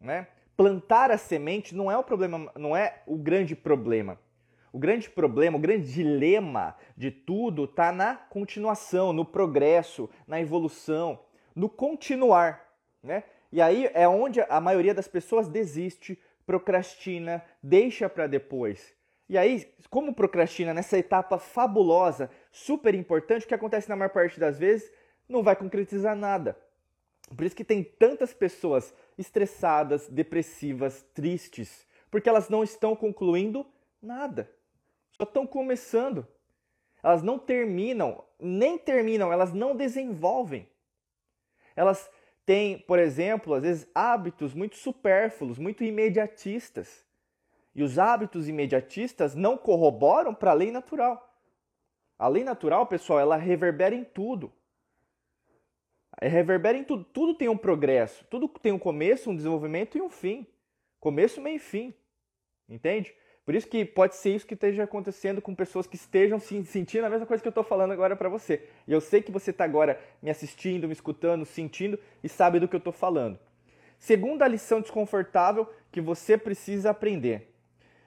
né? 0.01 0.25
Plantar 0.57 1.11
a 1.11 1.17
semente 1.17 1.75
não 1.75 1.89
é 1.89 1.95
o 1.95 2.03
problema, 2.03 2.51
não 2.55 2.75
é 2.75 3.03
o 3.05 3.15
grande 3.15 3.55
problema. 3.55 4.19
O 4.73 4.79
grande 4.79 5.09
problema, 5.09 5.57
o 5.57 5.61
grande 5.61 5.93
dilema 5.93 6.75
de 6.97 7.09
tudo 7.11 7.65
está 7.65 7.91
na 7.91 8.15
continuação, 8.15 9.13
no 9.13 9.23
progresso, 9.23 10.09
na 10.27 10.41
evolução, 10.41 11.19
no 11.55 11.69
continuar, 11.69 12.67
né? 13.01 13.23
E 13.51 13.61
aí 13.61 13.89
é 13.93 14.07
onde 14.07 14.41
a 14.41 14.59
maioria 14.59 14.93
das 14.93 15.07
pessoas 15.07 15.47
desiste, 15.47 16.19
procrastina, 16.45 17.43
deixa 17.63 18.09
para 18.09 18.27
depois. 18.27 18.93
E 19.29 19.37
aí, 19.37 19.69
como 19.89 20.13
procrastina 20.13 20.73
nessa 20.73 20.97
etapa 20.97 21.37
fabulosa, 21.37 22.29
super 22.51 22.93
importante, 22.93 23.45
o 23.45 23.47
que 23.47 23.53
acontece 23.53 23.87
na 23.87 23.95
maior 23.95 24.09
parte 24.09 24.39
das 24.39 24.57
vezes, 24.57 24.91
não 25.27 25.43
vai 25.43 25.55
concretizar 25.55 26.15
nada. 26.15 26.57
Por 27.35 27.45
isso 27.45 27.55
que 27.55 27.63
tem 27.63 27.83
tantas 27.83 28.33
pessoas 28.33 28.93
estressadas, 29.17 30.07
depressivas, 30.07 31.03
tristes, 31.13 31.85
porque 32.09 32.29
elas 32.29 32.49
não 32.49 32.63
estão 32.63 32.95
concluindo 32.95 33.65
nada. 34.01 34.49
Só 35.11 35.23
estão 35.23 35.45
começando. 35.45 36.25
Elas 37.03 37.21
não 37.21 37.37
terminam, 37.37 38.23
nem 38.39 38.77
terminam, 38.77 39.31
elas 39.31 39.53
não 39.53 39.75
desenvolvem. 39.75 40.67
Elas 41.75 42.09
têm, 42.45 42.79
por 42.79 42.97
exemplo, 42.97 43.53
às 43.53 43.63
vezes 43.63 43.89
hábitos 43.93 44.53
muito 44.53 44.77
supérfluos, 44.77 45.59
muito 45.59 45.83
imediatistas. 45.83 47.05
E 47.75 47.83
os 47.83 47.99
hábitos 47.99 48.47
imediatistas 48.47 49.35
não 49.35 49.57
corroboram 49.57 50.33
para 50.33 50.51
a 50.51 50.53
lei 50.55 50.71
natural. 50.71 51.23
A 52.17 52.27
lei 52.27 52.43
natural, 52.43 52.87
pessoal, 52.87 53.19
ela 53.19 53.35
reverbera 53.35 53.93
em 53.93 54.03
tudo. 54.03 54.51
É, 56.19 56.27
reverbera 56.27 56.77
em 56.77 56.83
tudo. 56.83 57.03
Tudo 57.03 57.35
tem 57.35 57.47
um 57.47 57.57
progresso, 57.57 58.25
tudo 58.29 58.47
tem 58.47 58.71
um 58.71 58.79
começo, 58.79 59.29
um 59.29 59.35
desenvolvimento 59.35 59.97
e 59.97 60.01
um 60.01 60.09
fim. 60.09 60.45
Começo, 60.99 61.41
meio 61.41 61.57
e 61.57 61.59
fim. 61.59 61.93
Entende? 62.67 63.13
Por 63.45 63.55
isso 63.55 63.67
que 63.67 63.85
pode 63.85 64.15
ser 64.15 64.35
isso 64.35 64.45
que 64.45 64.55
esteja 64.55 64.83
acontecendo 64.83 65.41
com 65.41 65.55
pessoas 65.55 65.87
que 65.87 65.95
estejam 65.95 66.37
se 66.37 66.65
sentindo 66.65 67.05
a 67.05 67.09
mesma 67.09 67.25
coisa 67.25 67.41
que 67.41 67.47
eu 67.47 67.51
estou 67.51 67.63
falando 67.63 67.93
agora 67.93 68.15
para 68.15 68.27
você. 68.27 68.67
E 68.85 68.91
eu 68.91 68.99
sei 68.99 69.21
que 69.21 69.31
você 69.31 69.51
está 69.51 69.63
agora 69.63 70.01
me 70.21 70.29
assistindo, 70.29 70.87
me 70.87 70.93
escutando, 70.93 71.45
sentindo 71.45 71.97
e 72.21 72.27
sabe 72.27 72.59
do 72.59 72.67
que 72.67 72.75
eu 72.75 72.79
estou 72.79 72.91
falando. 72.91 73.39
Segunda 73.99 74.47
lição 74.47 74.81
desconfortável 74.81 75.71
que 75.91 76.01
você 76.01 76.37
precisa 76.37 76.89
aprender. 76.89 77.53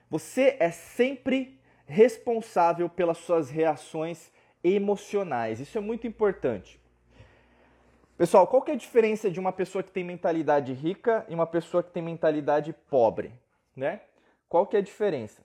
Você 0.09 0.57
é 0.59 0.69
sempre 0.71 1.59
responsável 1.85 2.89
pelas 2.89 3.17
suas 3.17 3.49
reações 3.49 4.31
emocionais. 4.63 5.59
Isso 5.59 5.77
é 5.77 5.81
muito 5.81 6.05
importante. 6.05 6.80
Pessoal, 8.21 8.45
qual 8.45 8.61
que 8.61 8.69
é 8.69 8.75
a 8.75 8.77
diferença 8.77 9.31
de 9.31 9.39
uma 9.39 9.51
pessoa 9.51 9.81
que 9.81 9.89
tem 9.89 10.03
mentalidade 10.03 10.73
rica 10.73 11.25
e 11.27 11.33
uma 11.33 11.47
pessoa 11.47 11.81
que 11.81 11.89
tem 11.89 12.03
mentalidade 12.03 12.71
pobre, 12.71 13.33
né? 13.75 14.01
Qual 14.47 14.67
que 14.67 14.75
é 14.75 14.79
a 14.79 14.83
diferença? 14.83 15.41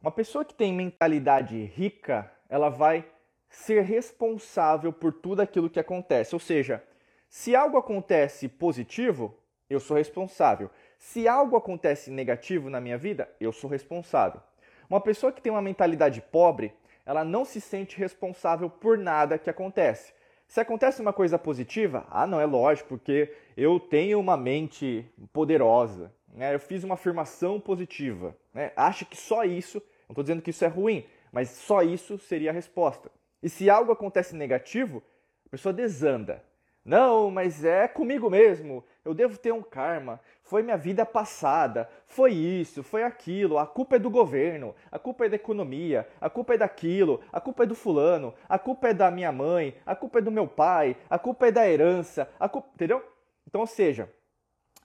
Uma 0.00 0.10
pessoa 0.10 0.42
que 0.42 0.54
tem 0.54 0.72
mentalidade 0.72 1.62
rica, 1.64 2.32
ela 2.48 2.70
vai 2.70 3.04
ser 3.50 3.82
responsável 3.82 4.90
por 4.90 5.12
tudo 5.12 5.42
aquilo 5.42 5.68
que 5.68 5.78
acontece. 5.78 6.34
Ou 6.34 6.40
seja, 6.40 6.82
se 7.28 7.54
algo 7.54 7.76
acontece 7.76 8.48
positivo, 8.48 9.36
eu 9.68 9.78
sou 9.78 9.94
responsável. 9.94 10.70
Se 10.96 11.28
algo 11.28 11.56
acontece 11.58 12.10
negativo 12.10 12.70
na 12.70 12.80
minha 12.80 12.96
vida, 12.96 13.28
eu 13.38 13.52
sou 13.52 13.68
responsável. 13.68 14.40
Uma 14.88 15.02
pessoa 15.02 15.30
que 15.30 15.42
tem 15.42 15.52
uma 15.52 15.60
mentalidade 15.60 16.22
pobre, 16.22 16.72
ela 17.04 17.22
não 17.22 17.44
se 17.44 17.60
sente 17.60 17.98
responsável 17.98 18.70
por 18.70 18.96
nada 18.96 19.36
que 19.36 19.50
acontece. 19.50 20.16
Se 20.48 20.60
acontece 20.60 21.02
uma 21.02 21.12
coisa 21.12 21.38
positiva, 21.38 22.06
ah, 22.10 22.26
não, 22.26 22.40
é 22.40 22.46
lógico, 22.46 22.88
porque 22.88 23.34
eu 23.54 23.78
tenho 23.78 24.18
uma 24.18 24.34
mente 24.34 25.04
poderosa, 25.30 26.10
né? 26.32 26.54
eu 26.54 26.58
fiz 26.58 26.82
uma 26.82 26.94
afirmação 26.94 27.60
positiva. 27.60 28.34
Né? 28.54 28.72
Acha 28.74 29.04
que 29.04 29.14
só 29.14 29.44
isso, 29.44 29.78
não 30.08 30.12
estou 30.14 30.24
dizendo 30.24 30.40
que 30.40 30.48
isso 30.48 30.64
é 30.64 30.68
ruim, 30.68 31.04
mas 31.30 31.50
só 31.50 31.82
isso 31.82 32.18
seria 32.18 32.48
a 32.48 32.54
resposta. 32.54 33.10
E 33.42 33.50
se 33.50 33.68
algo 33.68 33.92
acontece 33.92 34.34
negativo, 34.34 35.02
a 35.46 35.50
pessoa 35.50 35.70
desanda. 35.70 36.42
Não, 36.82 37.30
mas 37.30 37.62
é 37.62 37.86
comigo 37.86 38.30
mesmo. 38.30 38.82
Eu 39.04 39.12
devo 39.12 39.36
ter 39.36 39.52
um 39.52 39.62
karma. 39.62 40.18
Foi 40.48 40.62
minha 40.62 40.78
vida 40.78 41.04
passada. 41.04 41.90
Foi 42.06 42.32
isso, 42.32 42.82
foi 42.82 43.02
aquilo. 43.02 43.58
A 43.58 43.66
culpa 43.66 43.96
é 43.96 43.98
do 43.98 44.08
governo. 44.08 44.74
A 44.90 44.98
culpa 44.98 45.26
é 45.26 45.28
da 45.28 45.36
economia. 45.36 46.08
A 46.18 46.30
culpa 46.30 46.54
é 46.54 46.56
daquilo. 46.56 47.20
A 47.30 47.38
culpa 47.38 47.64
é 47.64 47.66
do 47.66 47.74
fulano. 47.74 48.32
A 48.48 48.58
culpa 48.58 48.88
é 48.88 48.94
da 48.94 49.10
minha 49.10 49.30
mãe. 49.30 49.74
A 49.84 49.94
culpa 49.94 50.20
é 50.20 50.22
do 50.22 50.30
meu 50.30 50.48
pai. 50.48 50.96
A 51.10 51.18
culpa 51.18 51.48
é 51.48 51.52
da 51.52 51.68
herança. 51.68 52.30
A 52.40 52.48
culpa... 52.48 52.70
Entendeu? 52.74 53.04
Então, 53.46 53.60
ou 53.60 53.66
seja, 53.66 54.10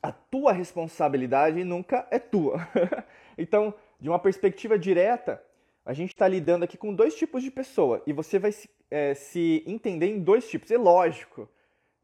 a 0.02 0.12
tua 0.12 0.52
responsabilidade 0.52 1.64
nunca 1.64 2.06
é 2.12 2.20
tua. 2.20 2.58
então, 3.38 3.74
de 4.02 4.10
uma 4.10 4.20
perspectiva 4.20 4.78
direta, 4.78 5.42
a 5.86 5.94
gente 5.94 6.10
está 6.10 6.28
lidando 6.28 6.66
aqui 6.66 6.78
com 6.78 6.94
dois 6.94 7.16
tipos 7.16 7.42
de 7.42 7.50
pessoa. 7.50 8.04
E 8.06 8.12
você 8.12 8.38
vai 8.38 8.52
se, 8.52 8.70
é, 8.92 9.14
se 9.14 9.64
entender 9.66 10.08
em 10.08 10.20
dois 10.20 10.46
tipos. 10.50 10.70
É 10.72 10.78
lógico 10.78 11.48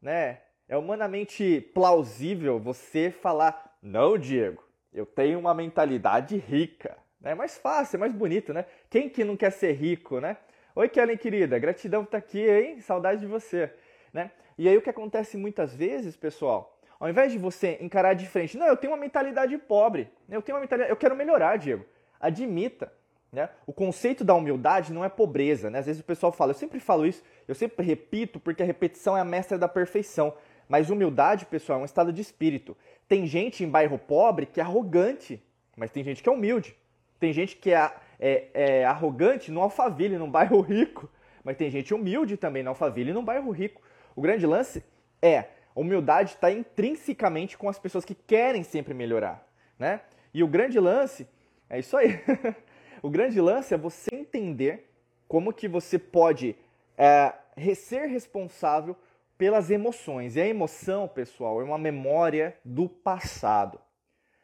né? 0.00 0.40
É 0.70 0.76
humanamente 0.76 1.60
plausível 1.74 2.60
você 2.60 3.10
falar: 3.10 3.76
"Não, 3.82 4.16
Diego, 4.16 4.62
eu 4.94 5.04
tenho 5.04 5.36
uma 5.36 5.52
mentalidade 5.52 6.36
rica". 6.36 6.96
É 7.24 7.34
mais 7.34 7.58
fácil, 7.58 7.96
é 7.96 7.98
mais 7.98 8.12
bonito, 8.12 8.54
né? 8.54 8.64
Quem 8.88 9.08
que 9.08 9.24
não 9.24 9.36
quer 9.36 9.50
ser 9.50 9.72
rico, 9.72 10.20
né? 10.20 10.36
Oi, 10.76 10.88
Kellen 10.88 11.16
querida, 11.16 11.58
gratidão 11.58 12.04
por 12.04 12.10
estar 12.10 12.18
aqui, 12.18 12.48
hein? 12.48 12.80
Saudade 12.80 13.20
de 13.20 13.26
você, 13.26 13.68
né? 14.12 14.30
E 14.56 14.68
aí 14.68 14.76
o 14.76 14.80
que 14.80 14.88
acontece 14.88 15.36
muitas 15.36 15.74
vezes, 15.74 16.16
pessoal, 16.16 16.78
ao 17.00 17.08
invés 17.08 17.32
de 17.32 17.38
você 17.38 17.76
encarar 17.80 18.14
de 18.14 18.28
frente, 18.28 18.56
não, 18.56 18.68
eu 18.68 18.76
tenho 18.76 18.92
uma 18.92 19.00
mentalidade 19.00 19.58
pobre, 19.58 20.08
eu 20.30 20.40
tenho 20.40 20.54
uma 20.54 20.60
mentalidade, 20.60 20.92
eu 20.92 20.96
quero 20.96 21.16
melhorar, 21.16 21.56
Diego. 21.56 21.84
Admita, 22.20 22.92
né? 23.32 23.48
O 23.66 23.72
conceito 23.72 24.24
da 24.24 24.34
humildade 24.34 24.92
não 24.92 25.04
é 25.04 25.08
pobreza. 25.08 25.68
Né? 25.68 25.80
Às 25.80 25.86
vezes 25.86 26.00
o 26.00 26.04
pessoal 26.04 26.30
fala, 26.30 26.50
eu 26.50 26.54
sempre 26.54 26.78
falo 26.78 27.04
isso, 27.04 27.24
eu 27.48 27.56
sempre 27.56 27.84
repito, 27.84 28.38
porque 28.38 28.62
a 28.62 28.66
repetição 28.66 29.16
é 29.16 29.20
a 29.20 29.24
mestra 29.24 29.58
da 29.58 29.66
perfeição. 29.66 30.32
Mas 30.70 30.88
humildade, 30.88 31.46
pessoal, 31.46 31.80
é 31.80 31.82
um 31.82 31.84
estado 31.84 32.12
de 32.12 32.22
espírito. 32.22 32.76
Tem 33.08 33.26
gente 33.26 33.64
em 33.64 33.68
bairro 33.68 33.98
pobre 33.98 34.46
que 34.46 34.60
é 34.60 34.62
arrogante, 34.62 35.42
mas 35.76 35.90
tem 35.90 36.04
gente 36.04 36.22
que 36.22 36.28
é 36.28 36.32
humilde. 36.32 36.76
Tem 37.18 37.32
gente 37.32 37.56
que 37.56 37.74
é, 37.74 37.92
é, 38.20 38.50
é 38.54 38.84
arrogante 38.84 39.50
no 39.50 39.60
Alphaville, 39.60 40.16
num 40.16 40.30
bairro 40.30 40.60
rico, 40.62 41.10
mas 41.42 41.56
tem 41.56 41.68
gente 41.72 41.92
humilde 41.92 42.36
também 42.36 42.62
no 42.62 42.68
Alphaville, 42.68 43.12
num 43.12 43.24
bairro 43.24 43.50
rico. 43.50 43.82
O 44.14 44.20
grande 44.20 44.46
lance 44.46 44.84
é, 45.20 45.46
humildade 45.74 46.34
está 46.34 46.52
intrinsecamente 46.52 47.58
com 47.58 47.68
as 47.68 47.76
pessoas 47.76 48.04
que 48.04 48.14
querem 48.14 48.62
sempre 48.62 48.94
melhorar. 48.94 49.44
Né? 49.76 50.00
E 50.32 50.40
o 50.40 50.46
grande 50.46 50.78
lance 50.78 51.26
é 51.68 51.80
isso 51.80 51.96
aí. 51.96 52.20
o 53.02 53.10
grande 53.10 53.40
lance 53.40 53.74
é 53.74 53.76
você 53.76 54.14
entender 54.14 54.88
como 55.26 55.52
que 55.52 55.66
você 55.66 55.98
pode 55.98 56.54
é, 56.96 57.34
ser 57.74 58.06
responsável 58.06 58.96
pelas 59.40 59.70
emoções. 59.70 60.36
E 60.36 60.40
a 60.42 60.46
emoção, 60.46 61.08
pessoal, 61.08 61.62
é 61.62 61.64
uma 61.64 61.78
memória 61.78 62.54
do 62.62 62.86
passado. 62.86 63.80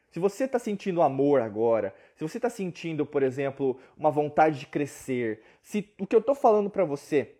Se 0.09 0.17
você 0.17 0.45
está 0.45 0.57
sentindo 0.57 1.03
amor 1.03 1.39
agora, 1.39 1.93
se 2.15 2.27
você 2.27 2.39
está 2.39 2.49
sentindo, 2.49 3.05
por 3.05 3.21
exemplo, 3.21 3.79
uma 3.95 4.09
vontade 4.09 4.57
de 4.57 4.65
crescer, 4.65 5.43
se 5.61 5.87
o 5.99 6.07
que 6.07 6.15
eu 6.15 6.19
estou 6.19 6.33
falando 6.33 6.67
para 6.67 6.83
você 6.83 7.35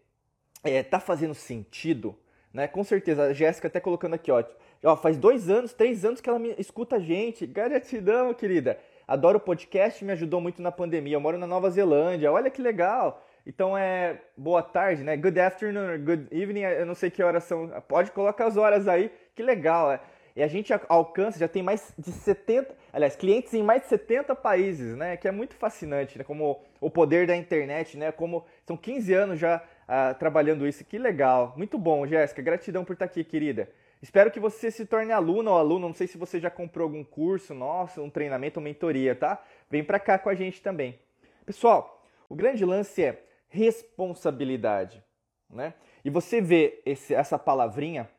está 0.57 0.69
é, 0.69 0.83
tá 0.83 0.99
fazendo 0.99 1.33
sentido, 1.33 2.15
né? 2.53 2.67
Com 2.67 2.83
certeza, 2.83 3.23
a 3.23 3.33
Jéssica 3.33 3.67
até 3.67 3.79
colocando 3.79 4.13
aqui, 4.13 4.31
ó, 4.31 4.43
ó, 4.83 4.95
faz 4.95 5.17
dois 5.17 5.49
anos, 5.49 5.73
três 5.73 6.05
anos 6.05 6.21
que 6.21 6.29
ela 6.29 6.37
me 6.37 6.53
escuta 6.59 6.97
a 6.97 6.99
gente. 6.99 7.47
Gratidão, 7.47 8.35
querida. 8.35 8.77
Adoro 9.07 9.39
o 9.39 9.41
podcast, 9.41 10.05
me 10.05 10.11
ajudou 10.11 10.39
muito 10.39 10.61
na 10.61 10.71
pandemia. 10.71 11.15
Eu 11.15 11.21
moro 11.21 11.39
na 11.39 11.47
Nova 11.47 11.71
Zelândia, 11.71 12.31
olha 12.31 12.51
que 12.51 12.61
legal. 12.61 13.25
Então 13.47 13.77
é 13.77 14.19
boa 14.35 14.61
tarde, 14.61 15.05
né? 15.05 15.15
Good 15.15 15.39
afternoon, 15.39 16.03
good 16.03 16.27
evening. 16.31 16.63
Eu 16.63 16.85
não 16.85 16.93
sei 16.93 17.09
que 17.09 17.23
horas 17.23 17.45
são. 17.45 17.69
Pode 17.87 18.11
colocar 18.11 18.45
as 18.45 18.57
horas 18.57 18.89
aí. 18.89 19.09
Que 19.33 19.41
legal. 19.41 19.89
É. 19.89 20.01
E 20.35 20.43
a 20.43 20.47
gente 20.47 20.73
alcança, 20.89 21.39
já 21.39 21.47
tem 21.47 21.63
mais 21.63 21.93
de 21.97 22.11
70, 22.11 22.75
aliás, 22.91 23.15
clientes 23.15 23.53
em 23.53 23.63
mais 23.63 23.83
de 23.83 23.87
70 23.87 24.35
países, 24.35 24.97
né? 24.97 25.15
Que 25.15 25.29
é 25.29 25.31
muito 25.31 25.55
fascinante, 25.55 26.17
né? 26.17 26.25
Como 26.25 26.61
o 26.81 26.89
poder 26.89 27.25
da 27.25 27.37
internet, 27.37 27.97
né? 27.97 28.11
Como 28.11 28.45
são 28.65 28.75
15 28.75 29.13
anos 29.13 29.39
já 29.39 29.63
uh, 29.63 30.13
trabalhando 30.19 30.67
isso. 30.67 30.83
Que 30.83 30.97
legal. 30.97 31.53
Muito 31.55 31.77
bom, 31.77 32.05
Jéssica. 32.05 32.41
Gratidão 32.41 32.83
por 32.83 32.93
estar 32.93 33.05
aqui, 33.05 33.23
querida. 33.23 33.69
Espero 34.01 34.29
que 34.29 34.41
você 34.41 34.69
se 34.69 34.85
torne 34.85 35.13
aluno 35.13 35.51
ou 35.51 35.57
aluno. 35.57 35.87
Não 35.87 35.95
sei 35.95 36.05
se 36.05 36.17
você 36.17 36.37
já 36.37 36.49
comprou 36.49 36.83
algum 36.83 37.03
curso 37.03 37.53
nosso, 37.53 38.01
um 38.03 38.09
treinamento 38.09 38.59
ou 38.59 38.63
mentoria, 38.63 39.15
tá? 39.15 39.41
Vem 39.71 39.85
para 39.85 40.01
cá 40.01 40.19
com 40.19 40.27
a 40.27 40.35
gente 40.35 40.61
também. 40.61 40.99
Pessoal, 41.45 42.03
o 42.27 42.35
grande 42.35 42.65
lance 42.65 43.01
é 43.01 43.23
responsabilidade, 43.49 45.03
né? 45.49 45.73
E 46.03 46.09
você 46.09 46.41
vê 46.41 46.81
esse, 46.85 47.13
essa 47.13 47.37
palavrinha 47.37 48.09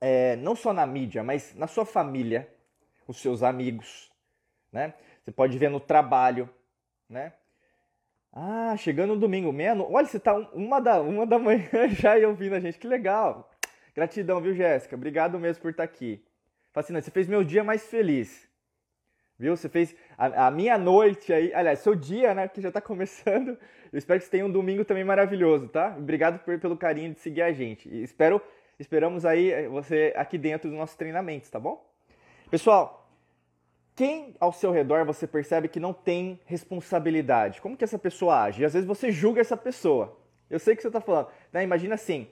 é, 0.00 0.36
não 0.36 0.54
só 0.54 0.72
na 0.72 0.86
mídia, 0.86 1.22
mas 1.22 1.54
na 1.54 1.66
sua 1.66 1.84
família, 1.84 2.48
os 3.06 3.18
seus 3.18 3.42
amigos, 3.42 4.10
né? 4.72 4.94
Você 5.22 5.30
pode 5.30 5.56
ver 5.58 5.70
no 5.70 5.80
trabalho, 5.80 6.48
né? 7.08 7.32
Ah, 8.32 8.76
chegando 8.76 9.14
no 9.14 9.20
domingo, 9.20 9.50
meia 9.52 9.74
Olha, 9.74 10.06
você 10.06 10.20
tá 10.20 10.34
uma 10.52 10.78
da, 10.78 11.00
uma 11.00 11.26
da 11.26 11.38
manhã 11.38 11.68
já 11.88 12.16
ouvindo 12.28 12.54
a 12.54 12.60
gente, 12.60 12.78
que 12.78 12.86
legal. 12.86 13.50
Gratidão, 13.94 14.42
viu, 14.42 14.54
Jéssica? 14.54 14.94
Obrigado 14.94 15.38
mesmo 15.38 15.62
por 15.62 15.70
estar 15.70 15.84
aqui. 15.84 16.22
Fascinante, 16.70 17.06
você 17.06 17.10
fez 17.10 17.26
meu 17.26 17.42
dia 17.42 17.64
mais 17.64 17.86
feliz. 17.86 18.45
Viu? 19.38 19.56
Você 19.56 19.68
fez 19.68 19.94
a, 20.16 20.46
a 20.46 20.50
minha 20.50 20.78
noite 20.78 21.32
aí, 21.32 21.52
aliás, 21.54 21.80
seu 21.80 21.94
dia, 21.94 22.34
né, 22.34 22.48
que 22.48 22.60
já 22.60 22.68
está 22.68 22.80
começando. 22.82 23.58
Eu 23.92 23.98
espero 23.98 24.18
que 24.18 24.26
você 24.26 24.30
tenha 24.30 24.46
um 24.46 24.50
domingo 24.50 24.84
também 24.84 25.04
maravilhoso, 25.04 25.68
tá? 25.68 25.94
Obrigado 25.96 26.38
por, 26.40 26.58
pelo 26.58 26.76
carinho 26.76 27.12
de 27.12 27.20
seguir 27.20 27.42
a 27.42 27.52
gente. 27.52 27.88
E 27.88 28.02
espero 28.02 28.40
Esperamos 28.78 29.24
aí 29.24 29.50
eh, 29.50 29.68
você 29.68 30.12
aqui 30.16 30.36
dentro 30.36 30.68
dos 30.68 30.78
nossos 30.78 30.96
treinamentos, 30.96 31.48
tá 31.48 31.58
bom? 31.58 31.82
Pessoal, 32.50 33.10
quem 33.94 34.34
ao 34.38 34.52
seu 34.52 34.70
redor 34.70 35.06
você 35.06 35.26
percebe 35.26 35.68
que 35.68 35.80
não 35.80 35.94
tem 35.94 36.38
responsabilidade? 36.44 37.60
Como 37.62 37.76
que 37.76 37.84
essa 37.84 37.98
pessoa 37.98 38.42
age? 38.42 38.60
E 38.60 38.64
às 38.66 38.74
vezes 38.74 38.86
você 38.86 39.10
julga 39.10 39.40
essa 39.40 39.56
pessoa. 39.56 40.18
Eu 40.50 40.58
sei 40.58 40.76
que 40.76 40.82
você 40.82 40.88
está 40.88 41.00
falando. 41.00 41.28
Né? 41.50 41.62
Imagina 41.64 41.94
assim, 41.94 42.28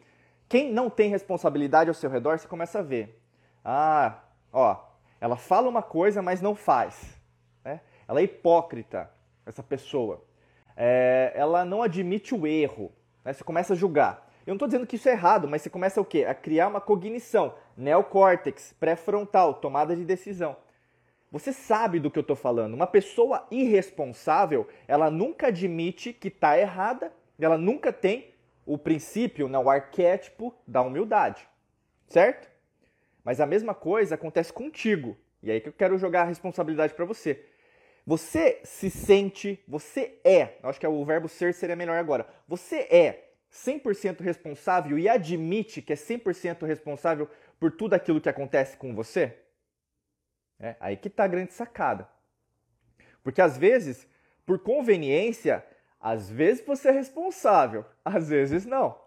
quem 0.47 0.71
não 0.71 0.91
tem 0.91 1.09
responsabilidade 1.09 1.89
ao 1.89 1.95
seu 1.95 2.11
redor, 2.11 2.39
você 2.39 2.47
começa 2.47 2.81
a 2.81 2.83
ver. 2.83 3.19
Ah, 3.65 4.23
ó, 4.53 4.77
ela 5.25 5.37
fala 5.39 5.71
uma 5.71 5.83
coisa, 5.83 6.21
mas 6.21 6.43
não 6.43 6.55
faz. 6.55 7.19
Né? 7.65 7.81
Ela 8.07 8.21
é 8.21 8.25
hipócrita, 8.25 9.11
essa 9.47 9.63
pessoa. 9.63 10.23
É, 10.77 11.33
ela 11.35 11.65
não 11.65 11.83
admite 11.83 12.35
o 12.35 12.47
erro. 12.47 12.93
Né? 13.25 13.33
Você 13.33 13.43
começa 13.43 13.73
a 13.73 13.77
julgar. 13.77 14.31
Eu 14.47 14.51
não 14.51 14.57
estou 14.57 14.69
dizendo 14.69 14.87
que 14.87 14.97
isso 14.97 15.09
é 15.09 15.13
errado, 15.13 15.49
mas 15.49 15.63
você 15.63 15.71
começa 15.71 15.99
o 15.99 16.05
quê? 16.05 16.27
A 16.27 16.35
criar 16.35 16.69
uma 16.69 16.79
cognição, 16.79 17.55
neocórtex, 17.75 18.75
pré-frontal, 18.79 19.55
tomada 19.55 19.97
de 19.97 20.05
decisão. 20.05 20.59
Você 21.33 21.55
sabe 21.55 21.99
do 21.99 22.11
que 22.11 22.19
eu 22.19 22.21
estou 22.21 22.37
falando. 22.37 22.75
Uma 22.75 22.87
pessoa 22.87 23.47
irresponsável, 23.51 24.69
ela 24.87 25.11
nunca 25.11 25.47
admite 25.47 26.13
que 26.13 26.29
está 26.29 26.59
errada, 26.59 27.11
ela 27.41 27.57
nunca 27.57 27.91
tem 27.95 28.35
o 28.67 28.77
princípio, 28.77 29.49
não, 29.49 29.65
o 29.65 29.71
arquétipo 29.71 30.55
da 30.67 30.83
humildade. 30.83 31.49
Certo? 32.09 32.53
Mas 33.25 33.41
a 33.41 33.47
mesma 33.47 33.75
coisa 33.75 34.17
acontece 34.17 34.53
contigo. 34.53 35.17
E 35.45 35.51
aí 35.51 35.61
que 35.61 35.69
eu 35.69 35.75
quero 35.75 35.99
jogar 35.99 36.23
a 36.23 36.25
responsabilidade 36.25 36.95
para 36.95 37.05
você. 37.05 37.45
Você 38.07 38.61
se 38.65 38.89
sente, 38.89 39.63
você 39.69 40.19
é, 40.25 40.57
acho 40.63 40.81
que 40.81 40.87
é 40.87 40.89
o 40.89 41.05
verbo 41.05 41.29
ser 41.29 41.53
seria 41.53 41.77
melhor 41.77 41.99
agora. 41.99 42.27
Você 42.49 42.79
é 42.91 43.29
100% 43.53 44.21
responsável 44.21 44.99
e 44.99 45.07
admite 45.07 45.83
que 45.83 45.93
é 45.93 45.97
100% 45.97 46.67
responsável 46.67 47.29
por 47.61 47.71
tudo 47.71 47.93
aquilo 47.93 48.23
que 48.23 48.29
acontece 48.29 48.79
com 48.79 48.95
você? 48.95 49.37
É 50.59 50.77
aí 50.81 50.97
que 50.97 51.09
está 51.09 51.25
a 51.25 51.29
grande 51.29 51.53
sacada. 51.53 52.09
Porque 53.23 53.43
às 53.43 53.59
vezes, 53.59 54.09
por 54.47 54.59
conveniência, 54.61 55.63
às 56.01 56.31
vezes 56.31 56.65
você 56.65 56.89
é 56.89 56.93
responsável, 56.93 57.85
às 58.03 58.31
vezes 58.31 58.65
não. 58.65 58.99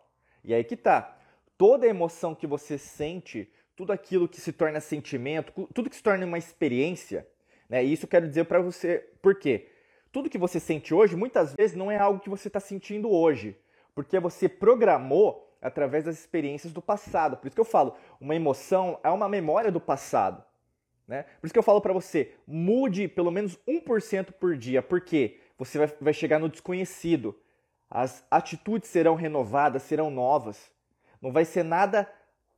E 0.43 0.54
aí 0.54 0.63
que 0.63 0.76
está. 0.76 1.17
Toda 1.58 1.88
emoção 1.88 2.36
que 2.36 2.45
você 2.45 2.78
sente, 2.78 3.52
tudo 3.78 3.94
aquilo 3.94 4.28
que 4.28 4.42
se 4.42 4.52
torna 4.52 4.82
sentimento, 4.82 5.54
tudo 5.74 5.90
que 5.90 5.96
se 5.96 6.04
torna 6.04 6.26
uma 6.26 6.38
experiência, 6.38 7.26
né? 7.70 7.86
E 7.86 7.94
isso 7.94 8.08
quero 8.08 8.28
dizer 8.28 8.44
para 8.44 8.60
você, 8.60 9.08
por 9.22 9.36
quê? 9.36 9.70
Tudo 10.12 10.30
que 10.30 10.38
você 10.38 10.60
sente 10.60 10.94
hoje, 10.94 11.16
muitas 11.16 11.56
vezes 11.56 11.78
não 11.78 11.90
é 11.90 11.98
algo 11.98 12.20
que 12.20 12.30
você 12.30 12.50
está 12.50 12.60
sentindo 12.60 13.10
hoje 13.10 13.56
porque 13.98 14.20
você 14.20 14.48
programou 14.48 15.52
através 15.60 16.04
das 16.04 16.20
experiências 16.20 16.72
do 16.72 16.84
passado. 16.84 17.36
Por 17.36 17.48
isso 17.48 17.56
que 17.56 17.60
eu 17.60 17.66
falo, 17.66 17.96
uma 18.22 18.36
emoção 18.36 19.00
é 19.04 19.10
uma 19.10 19.28
memória 19.28 19.72
do 19.72 19.82
passado. 19.82 20.44
Né? 21.08 21.24
Por 21.42 21.48
isso 21.48 21.54
que 21.54 21.58
eu 21.58 21.63
falo 21.63 21.82
para 21.82 21.94
você, 21.94 22.36
mude 22.46 23.08
pelo 23.08 23.32
menos 23.32 23.58
1% 23.68 24.34
por 24.34 24.56
dia, 24.56 24.84
porque 24.84 25.40
você 25.58 25.80
vai, 25.80 25.88
vai 26.00 26.13
chegar 26.13 26.38
no 26.38 26.48
desconhecido. 26.48 27.36
As 27.90 28.24
atitudes 28.30 28.88
serão 28.88 29.16
renovadas, 29.16 29.82
serão 29.82 30.12
novas. 30.12 30.72
Não 31.20 31.32
vai 31.32 31.44
ser 31.44 31.63
nada 31.63 32.08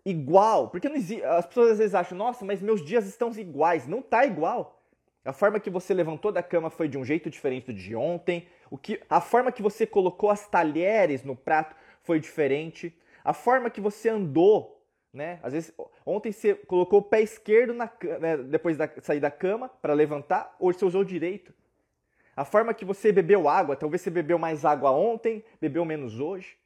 igual. 0.09 0.69
Porque 0.69 0.89
não 0.89 0.95
existe, 0.95 1.23
as 1.23 1.45
pessoas 1.45 1.71
às 1.71 1.77
vezes 1.77 1.95
acham, 1.95 2.17
nossa, 2.17 2.43
mas 2.43 2.61
meus 2.61 2.83
dias 2.83 3.05
estão 3.05 3.31
iguais. 3.31 3.87
Não 3.87 3.99
está 3.99 4.25
igual. 4.25 4.81
A 5.23 5.33
forma 5.33 5.59
que 5.59 5.69
você 5.69 5.93
levantou 5.93 6.31
da 6.31 6.41
cama 6.41 6.69
foi 6.69 6.87
de 6.87 6.97
um 6.97 7.05
jeito 7.05 7.29
diferente 7.29 7.67
do 7.67 7.73
de 7.73 7.95
ontem. 7.95 8.47
O 8.71 8.77
que, 8.77 9.01
a 9.09 9.21
forma 9.21 9.51
que 9.51 9.61
você 9.61 9.85
colocou 9.85 10.29
as 10.29 10.47
talheres 10.47 11.23
no 11.23 11.35
prato 11.35 11.75
foi 12.01 12.19
diferente. 12.19 12.97
A 13.23 13.33
forma 13.33 13.69
que 13.69 13.81
você 13.81 14.09
andou, 14.09 14.81
né? 15.13 15.39
Às 15.43 15.53
vezes, 15.53 15.73
ontem 16.05 16.31
você 16.31 16.55
colocou 16.55 16.99
o 16.99 17.03
pé 17.03 17.21
esquerdo 17.21 17.73
na, 17.73 17.91
né, 18.19 18.37
depois 18.37 18.77
de 18.77 19.01
sair 19.01 19.19
da 19.19 19.29
cama 19.29 19.69
para 19.69 19.93
levantar, 19.93 20.55
hoje 20.59 20.79
você 20.79 20.85
usou 20.85 21.01
o 21.01 21.05
direito. 21.05 21.53
A 22.35 22.45
forma 22.45 22.73
que 22.73 22.85
você 22.85 23.11
bebeu 23.11 23.49
água, 23.49 23.75
talvez 23.75 24.01
você 24.01 24.09
bebeu 24.09 24.39
mais 24.39 24.63
água 24.63 24.91
ontem, 24.91 25.43
bebeu 25.59 25.83
menos 25.83 26.19
hoje. 26.19 26.57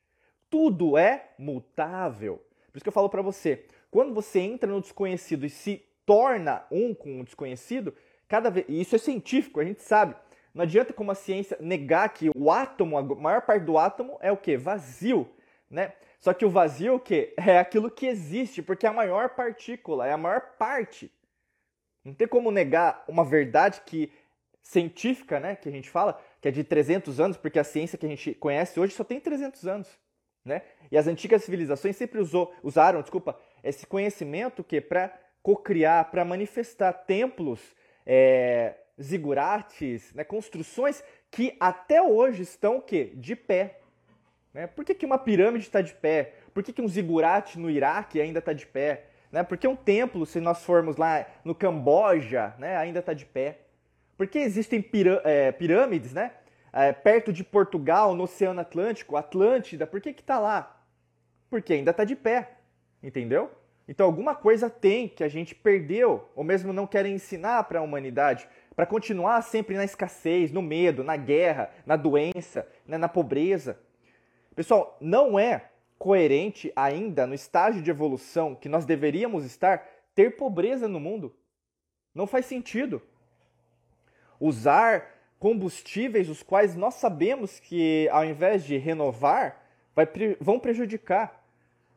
Tudo 0.50 0.98
é 0.98 1.32
mutável. 1.38 2.40
Por 2.74 2.80
isso 2.80 2.84
que 2.84 2.90
eu 2.90 2.94
falo 2.94 3.08
para 3.08 3.22
você, 3.22 3.66
quando 3.92 4.16
você 4.16 4.40
entra 4.40 4.68
no 4.68 4.82
desconhecido 4.82 5.46
e 5.46 5.50
se 5.50 5.86
torna 6.08 6.66
um 6.72 6.92
com 6.96 7.22
o 7.22 7.24
desconhecido, 7.24 7.96
cada 8.28 8.50
vez, 8.50 8.66
e 8.68 8.82
isso 8.82 8.96
é 8.96 8.98
científico, 8.98 9.60
a 9.60 9.64
gente 9.64 9.84
sabe. 9.84 10.16
Não 10.56 10.64
adianta 10.64 10.92
como 10.92 11.12
a 11.12 11.16
ciência 11.16 11.56
negar 11.62 12.10
que 12.10 12.32
o 12.36 12.50
átomo, 12.50 12.98
a 12.98 13.04
maior 13.04 13.44
parte 13.44 13.64
do 13.64 13.78
átomo 13.78 14.18
é 14.22 14.32
o 14.32 14.38
que? 14.38 14.58
Vazio, 14.58 15.30
né? 15.70 15.94
Só 16.20 16.34
que 16.34 16.46
o 16.46 16.50
vazio 16.50 16.96
o 16.96 17.00
que? 17.00 17.34
É 17.38 17.60
aquilo 17.60 17.92
que 17.92 18.08
existe, 18.08 18.64
porque 18.64 18.88
é 18.88 18.90
a 18.90 18.94
maior 18.94 19.30
partícula, 19.30 20.08
é 20.08 20.12
a 20.12 20.18
maior 20.18 20.42
parte. 20.58 21.12
Não 22.04 22.14
tem 22.14 22.28
como 22.28 22.50
negar 22.50 23.04
uma 23.08 23.24
verdade 23.24 23.82
que 23.86 24.12
científica, 24.64 25.40
né, 25.40 25.56
que 25.56 25.70
a 25.70 25.72
gente 25.72 25.90
fala, 25.90 26.20
que 26.42 26.48
é 26.48 26.52
de 26.52 26.64
300 26.64 27.20
anos, 27.20 27.38
porque 27.38 27.60
a 27.60 27.64
ciência 27.64 27.98
que 27.98 28.06
a 28.06 28.10
gente 28.10 28.34
conhece 28.36 28.80
hoje 28.80 28.96
só 28.96 29.04
tem 29.04 29.20
300 29.20 29.68
anos, 29.68 30.00
né? 30.44 30.62
E 30.92 30.98
as 30.98 31.08
antigas 31.08 31.44
civilizações 31.44 31.96
sempre 31.96 32.20
usou, 32.20 32.54
usaram, 32.62 33.02
desculpa, 33.02 33.38
esse 33.64 33.88
conhecimento 33.88 34.64
que 34.64 34.82
para 34.82 35.12
cocriar, 35.42 36.10
para 36.12 36.24
manifestar 36.24 36.94
templos 36.94 37.60
é, 38.06 38.76
zigurates, 39.02 40.14
né, 40.14 40.24
construções 40.24 41.04
que 41.32 41.56
até 41.60 42.02
hoje 42.02 42.44
estão 42.44 42.78
o 42.78 42.82
quê? 42.82 43.12
De 43.16 43.36
pé. 43.36 43.80
Né? 44.54 44.68
Por 44.68 44.86
que, 44.86 44.94
que 44.94 45.06
uma 45.06 45.18
pirâmide 45.18 45.66
está 45.66 45.82
de 45.82 45.94
pé? 45.94 46.34
Por 46.54 46.62
que, 46.64 46.72
que 46.72 46.82
um 46.82 46.88
zigurate 46.88 47.58
no 47.58 47.70
Iraque 47.70 48.22
ainda 48.22 48.40
está 48.40 48.54
de 48.54 48.66
pé? 48.66 49.06
Né? 49.32 49.44
Por 49.44 49.58
que 49.58 49.68
um 49.68 49.76
templo, 49.76 50.26
se 50.26 50.40
nós 50.40 50.64
formos 50.64 50.96
lá 50.98 51.26
no 51.44 51.56
Camboja, 51.56 52.54
né, 52.60 52.78
ainda 52.78 53.00
está 53.00 53.14
de 53.14 53.26
pé? 53.26 53.60
Por 54.16 54.28
que 54.28 54.38
existem 54.38 54.86
é, 55.24 55.52
pirâmides 55.52 56.14
né, 56.14 56.32
é, 56.74 56.92
perto 56.92 57.32
de 57.32 57.44
Portugal, 57.44 58.16
no 58.16 58.24
Oceano 58.24 58.60
Atlântico, 58.60 59.16
Atlântida? 59.16 59.86
Por 59.86 60.02
que 60.02 60.10
está 60.10 60.40
lá? 60.40 60.84
Porque 61.50 61.74
ainda 61.74 61.92
está 61.92 62.04
de 62.04 62.16
pé, 62.16 62.58
entendeu? 63.02 63.52
Então 63.88 64.06
alguma 64.06 64.34
coisa 64.34 64.70
tem 64.70 65.08
que 65.08 65.24
a 65.24 65.30
gente 65.30 65.54
perdeu, 65.54 66.30
ou 66.36 66.44
mesmo 66.44 66.74
não 66.74 66.88
querem 66.88 67.14
ensinar 67.16 67.66
para 67.66 67.80
a 67.80 67.84
humanidade, 67.84 68.48
para 68.76 68.86
continuar 68.86 69.42
sempre 69.44 69.76
na 69.76 69.84
escassez, 69.84 70.52
no 70.52 70.62
medo, 70.62 71.04
na 71.04 71.16
guerra, 71.16 71.70
na 71.86 71.96
doença, 71.96 72.68
né, 72.88 72.98
na 72.98 73.08
pobreza. 73.08 73.80
Pessoal, 74.56 74.98
não 75.00 75.38
é 75.38 75.70
coerente 76.00 76.72
ainda 76.76 77.28
no 77.28 77.34
estágio 77.36 77.82
de 77.82 77.92
evolução 77.92 78.56
que 78.56 78.68
nós 78.68 78.86
deveríamos 78.86 79.46
estar 79.46 79.88
ter 80.16 80.36
pobreza 80.38 80.88
no 80.88 81.00
mundo. 81.00 81.36
Não 82.14 82.28
faz 82.28 82.46
sentido. 82.46 83.02
Usar 84.40 85.13
combustíveis 85.44 86.30
os 86.30 86.42
quais 86.42 86.74
nós 86.74 86.94
sabemos 86.94 87.60
que 87.60 88.08
ao 88.14 88.24
invés 88.24 88.64
de 88.64 88.78
renovar, 88.78 89.62
vai, 89.94 90.08
vão 90.40 90.58
prejudicar. 90.58 91.44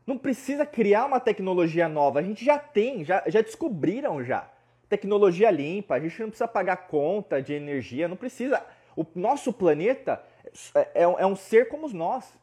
Não 0.05 0.19
precisa 0.19 0.67
criar 0.67 1.05
uma 1.05 1.21
tecnologia 1.21 1.89
nova, 1.89 2.19
a 2.19 2.23
gente 2.25 2.45
já 2.45 2.59
tem, 2.59 3.05
já, 3.05 3.23
já 3.29 3.41
descobriram 3.41 4.25
já. 4.25 4.51
Tecnologia 4.89 5.49
limpa, 5.49 5.95
a 5.95 6.01
gente 6.01 6.21
não 6.21 6.29
precisa 6.29 6.49
pagar 6.49 6.89
conta 6.89 7.41
de 7.41 7.53
energia, 7.53 8.09
não 8.09 8.17
precisa. 8.17 8.67
O 8.97 9.07
nosso 9.15 9.53
planeta 9.53 10.21
é, 10.75 10.81
é, 10.81 11.03
é 11.03 11.27
um 11.27 11.37
ser 11.37 11.69
como 11.69 11.89
nós. 11.91 12.37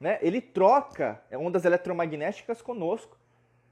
Né? 0.00 0.18
Ele 0.20 0.40
troca 0.40 1.22
ondas 1.32 1.64
eletromagnéticas 1.64 2.60
conosco. 2.60 3.16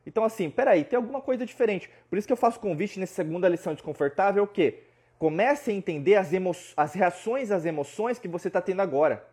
Então, 0.07 0.23
assim, 0.23 0.49
peraí, 0.49 0.85
tem 0.85 0.97
alguma 0.97 1.21
coisa 1.21 1.45
diferente. 1.45 1.91
Por 2.09 2.19
isso 2.19 2.27
que 2.29 2.33
eu 2.33 2.37
faço 2.37 2.61
convite 2.61 3.01
nessa 3.01 3.15
segunda 3.15 3.49
lição 3.49 3.75
desconfortável, 3.75 4.45
o 4.45 4.47
quê? 4.47 4.85
Comece 5.23 5.71
a 5.71 5.75
entender 5.75 6.17
as, 6.17 6.33
as 6.77 6.95
reações 6.95 7.53
às 7.53 7.65
emoções 7.65 8.19
que 8.19 8.27
você 8.27 8.49
está 8.49 8.61
tendo 8.61 8.83
agora. 8.83 9.25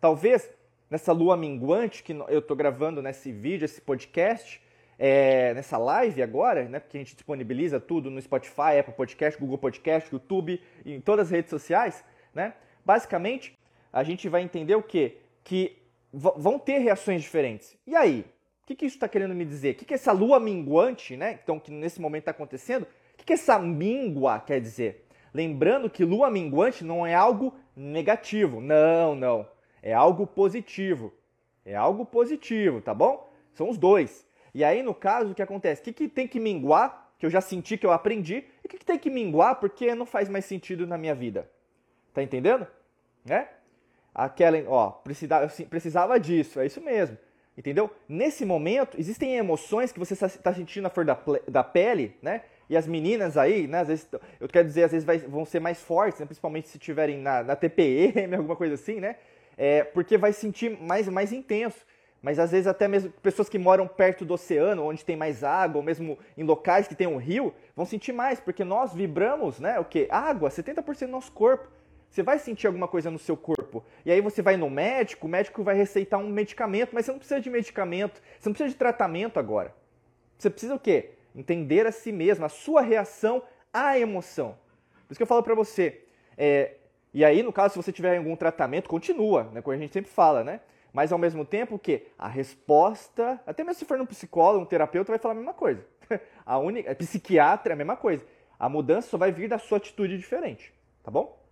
Talvez 0.00 0.48
nessa 0.88 1.10
lua 1.10 1.36
minguante 1.36 2.04
que 2.04 2.12
eu 2.12 2.38
estou 2.38 2.56
gravando 2.56 3.02
nesse 3.02 3.32
vídeo, 3.32 3.64
esse 3.64 3.80
podcast, 3.80 4.62
é, 4.96 5.52
nessa 5.52 5.78
live 5.78 6.22
agora, 6.22 6.68
né, 6.68 6.78
porque 6.78 6.96
a 6.96 7.00
gente 7.00 7.16
disponibiliza 7.16 7.80
tudo 7.80 8.08
no 8.08 8.22
Spotify, 8.22 8.78
Apple 8.78 8.94
Podcast, 8.94 9.40
Google 9.40 9.58
Podcast, 9.58 10.12
YouTube, 10.12 10.62
em 10.84 11.00
todas 11.00 11.26
as 11.26 11.32
redes 11.32 11.50
sociais, 11.50 12.04
né? 12.32 12.54
Basicamente, 12.84 13.52
a 13.92 14.04
gente 14.04 14.28
vai 14.28 14.42
entender 14.42 14.76
o 14.76 14.82
quê? 14.84 15.16
Que 15.42 15.76
vão 16.12 16.56
ter 16.56 16.78
reações 16.78 17.20
diferentes. 17.20 17.76
E 17.84 17.96
aí? 17.96 18.24
O 18.62 18.66
que, 18.68 18.76
que 18.76 18.86
isso 18.86 18.94
está 18.94 19.08
querendo 19.08 19.34
me 19.34 19.44
dizer? 19.44 19.74
O 19.74 19.78
que, 19.78 19.86
que 19.86 19.94
essa 19.94 20.12
lua 20.12 20.38
minguante, 20.38 21.16
né? 21.16 21.40
Então, 21.42 21.58
que 21.58 21.72
nesse 21.72 22.00
momento 22.00 22.22
está 22.22 22.30
acontecendo, 22.30 22.84
o 22.84 23.16
que, 23.16 23.24
que 23.24 23.32
essa 23.32 23.58
míngua 23.58 24.38
quer 24.38 24.60
dizer? 24.60 25.05
Lembrando 25.32 25.90
que 25.90 26.04
lua 26.04 26.30
minguante 26.30 26.84
não 26.84 27.06
é 27.06 27.14
algo 27.14 27.54
negativo. 27.76 28.60
Não, 28.60 29.14
não 29.14 29.46
é 29.86 29.92
algo 29.92 30.26
positivo. 30.26 31.12
É 31.64 31.76
algo 31.76 32.04
positivo, 32.04 32.80
tá 32.80 32.92
bom? 32.92 33.32
São 33.54 33.70
os 33.70 33.78
dois. 33.78 34.26
E 34.52 34.64
aí, 34.64 34.82
no 34.82 34.92
caso, 34.92 35.30
o 35.30 35.34
que 35.34 35.42
acontece? 35.42 35.80
O 35.80 35.84
que, 35.84 35.92
que 35.92 36.08
tem 36.08 36.26
que 36.26 36.40
minguar, 36.40 37.12
que 37.18 37.24
eu 37.24 37.30
já 37.30 37.40
senti 37.40 37.78
que 37.78 37.86
eu 37.86 37.92
aprendi, 37.92 38.44
e 38.64 38.66
o 38.66 38.68
que, 38.68 38.78
que 38.78 38.84
tem 38.84 38.98
que 38.98 39.08
minguar 39.08 39.60
porque 39.60 39.94
não 39.94 40.04
faz 40.04 40.28
mais 40.28 40.44
sentido 40.44 40.88
na 40.88 40.98
minha 40.98 41.14
vida? 41.14 41.48
Tá 42.12 42.20
entendendo? 42.20 42.66
Né? 43.24 43.48
Aquela, 44.12 44.58
ó, 44.66 44.90
precisava, 44.90 45.46
precisava 45.70 46.18
disso, 46.18 46.58
é 46.58 46.66
isso 46.66 46.80
mesmo. 46.80 47.16
Entendeu? 47.56 47.88
Nesse 48.08 48.44
momento, 48.44 48.98
existem 48.98 49.36
emoções 49.36 49.92
que 49.92 50.00
você 50.00 50.14
está 50.14 50.52
sentindo 50.52 50.82
na 50.82 50.90
flor 50.90 51.06
da, 51.06 51.16
da 51.46 51.62
pele, 51.62 52.16
né? 52.20 52.42
E 52.68 52.76
as 52.76 52.86
meninas 52.86 53.36
aí, 53.36 53.66
né, 53.66 53.80
às 53.80 53.88
vezes, 53.88 54.08
eu 54.40 54.48
quero 54.48 54.66
dizer, 54.66 54.84
às 54.84 54.92
vezes 54.92 55.04
vai, 55.04 55.18
vão 55.18 55.44
ser 55.44 55.60
mais 55.60 55.80
fortes, 55.80 56.20
né, 56.20 56.26
principalmente 56.26 56.68
se 56.68 56.76
estiverem 56.76 57.18
na, 57.18 57.42
na 57.42 57.56
TPM, 57.56 58.34
alguma 58.36 58.56
coisa 58.56 58.74
assim, 58.74 59.00
né? 59.00 59.16
é, 59.56 59.82
porque 59.82 60.18
vai 60.18 60.32
sentir 60.32 60.78
mais, 60.80 61.08
mais 61.08 61.32
intenso. 61.32 61.84
Mas 62.22 62.38
às 62.38 62.50
vezes 62.50 62.66
até 62.66 62.88
mesmo 62.88 63.10
pessoas 63.22 63.48
que 63.48 63.58
moram 63.58 63.86
perto 63.86 64.24
do 64.24 64.34
oceano, 64.34 64.84
onde 64.84 65.04
tem 65.04 65.16
mais 65.16 65.44
água, 65.44 65.78
ou 65.78 65.82
mesmo 65.82 66.18
em 66.36 66.42
locais 66.42 66.88
que 66.88 66.94
tem 66.94 67.06
um 67.06 67.18
rio, 67.18 67.54
vão 67.74 67.86
sentir 67.86 68.12
mais, 68.12 68.40
porque 68.40 68.64
nós 68.64 68.92
vibramos, 68.92 69.60
né? 69.60 69.78
O 69.78 69.84
que? 69.84 70.08
Água, 70.10 70.48
70% 70.50 71.06
do 71.06 71.12
nosso 71.12 71.30
corpo. 71.32 71.68
Você 72.10 72.22
vai 72.22 72.38
sentir 72.38 72.66
alguma 72.66 72.88
coisa 72.88 73.10
no 73.10 73.18
seu 73.18 73.36
corpo. 73.36 73.84
E 74.04 74.10
aí 74.10 74.20
você 74.20 74.42
vai 74.42 74.56
no 74.56 74.70
médico, 74.70 75.26
o 75.26 75.30
médico 75.30 75.62
vai 75.62 75.76
receitar 75.76 76.18
um 76.18 76.28
medicamento, 76.28 76.90
mas 76.92 77.04
você 77.04 77.12
não 77.12 77.18
precisa 77.18 77.40
de 77.40 77.50
medicamento, 77.50 78.20
você 78.38 78.48
não 78.48 78.54
precisa 78.54 78.70
de 78.70 78.76
tratamento 78.76 79.38
agora. 79.38 79.74
Você 80.38 80.50
precisa 80.50 80.74
o 80.74 80.80
quê? 80.80 81.10
Entender 81.36 81.86
a 81.86 81.92
si 81.92 82.10
mesmo, 82.10 82.44
a 82.44 82.48
sua 82.48 82.80
reação 82.80 83.42
à 83.72 83.98
emoção. 83.98 84.56
Por 85.06 85.12
isso 85.12 85.18
que 85.18 85.22
eu 85.22 85.26
falo 85.26 85.42
para 85.42 85.54
você, 85.54 86.02
é, 86.36 86.76
e 87.12 87.24
aí, 87.24 87.42
no 87.42 87.52
caso, 87.52 87.72
se 87.72 87.82
você 87.82 87.92
tiver 87.92 88.18
algum 88.18 88.36
tratamento, 88.36 88.88
continua, 88.88 89.44
né? 89.44 89.62
Como 89.62 89.74
a 89.74 89.78
gente 89.78 89.92
sempre 89.92 90.10
fala, 90.10 90.44
né? 90.44 90.60
Mas 90.92 91.12
ao 91.12 91.18
mesmo 91.18 91.44
tempo 91.44 91.78
que 91.78 92.06
a 92.18 92.28
resposta, 92.28 93.40
até 93.46 93.64
mesmo 93.64 93.78
se 93.78 93.84
for 93.84 94.00
um 94.00 94.06
psicólogo, 94.06 94.64
um 94.64 94.66
terapeuta, 94.66 95.12
vai 95.12 95.18
falar 95.18 95.32
a 95.32 95.36
mesma 95.36 95.54
coisa. 95.54 95.82
A 96.44 96.58
única, 96.58 96.94
psiquiatra 96.94 97.72
é 97.72 97.74
a 97.74 97.76
mesma 97.76 97.96
coisa. 97.96 98.24
A 98.58 98.68
mudança 98.68 99.08
só 99.08 99.18
vai 99.18 99.32
vir 99.32 99.48
da 99.48 99.58
sua 99.58 99.78
atitude 99.78 100.16
diferente, 100.16 100.72
tá 101.02 101.10
bom? 101.10 101.42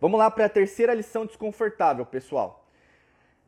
Vamos 0.00 0.18
lá 0.18 0.30
para 0.30 0.44
a 0.44 0.48
terceira 0.48 0.94
lição 0.94 1.26
desconfortável, 1.26 2.04
pessoal. 2.06 2.68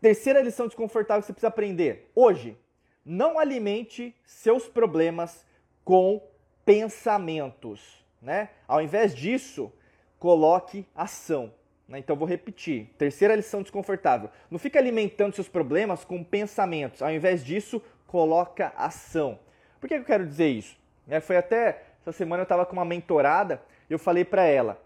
Terceira 0.01 0.41
lição 0.41 0.67
desconfortável 0.67 1.21
que 1.21 1.27
você 1.27 1.33
precisa 1.33 1.49
aprender. 1.49 2.11
Hoje, 2.15 2.59
não 3.07 3.39
alimente 3.39 4.13
seus 4.25 4.69
problemas 4.69 5.47
com 5.85 6.21
pensamentos, 6.65 8.05
né? 8.21 8.51
Ao 8.67 8.83
invés 8.83 9.15
disso, 9.15 9.73
coloque 10.19 10.85
ação. 10.93 11.53
Né? 11.89 12.01
Então 12.01 12.17
vou 12.17 12.27
repetir. 12.27 12.91
Terceira 12.99 13.37
lição 13.37 13.63
desconfortável. 13.63 14.29
Não 14.51 14.59
fica 14.59 14.81
alimentando 14.81 15.37
seus 15.37 15.49
problemas 15.49 16.05
com 16.05 16.25
pensamentos. 16.25 17.01
Ao 17.01 17.13
invés 17.13 17.45
disso, 17.45 17.81
coloca 18.09 18.73
ação. 18.77 19.39
Por 19.81 19.87
que 19.87 19.95
eu 19.95 20.05
quero 20.05 20.27
dizer 20.27 20.49
isso? 20.49 20.77
É, 21.09 21.21
foi 21.21 21.37
até 21.37 21.85
essa 22.01 22.11
semana 22.11 22.41
eu 22.41 22.45
estava 22.45 22.67
com 22.67 22.73
uma 22.73 22.85
mentorada 22.85 23.63
e 23.89 23.93
eu 23.93 23.99
falei 24.01 24.25
para 24.25 24.45
ela: 24.45 24.83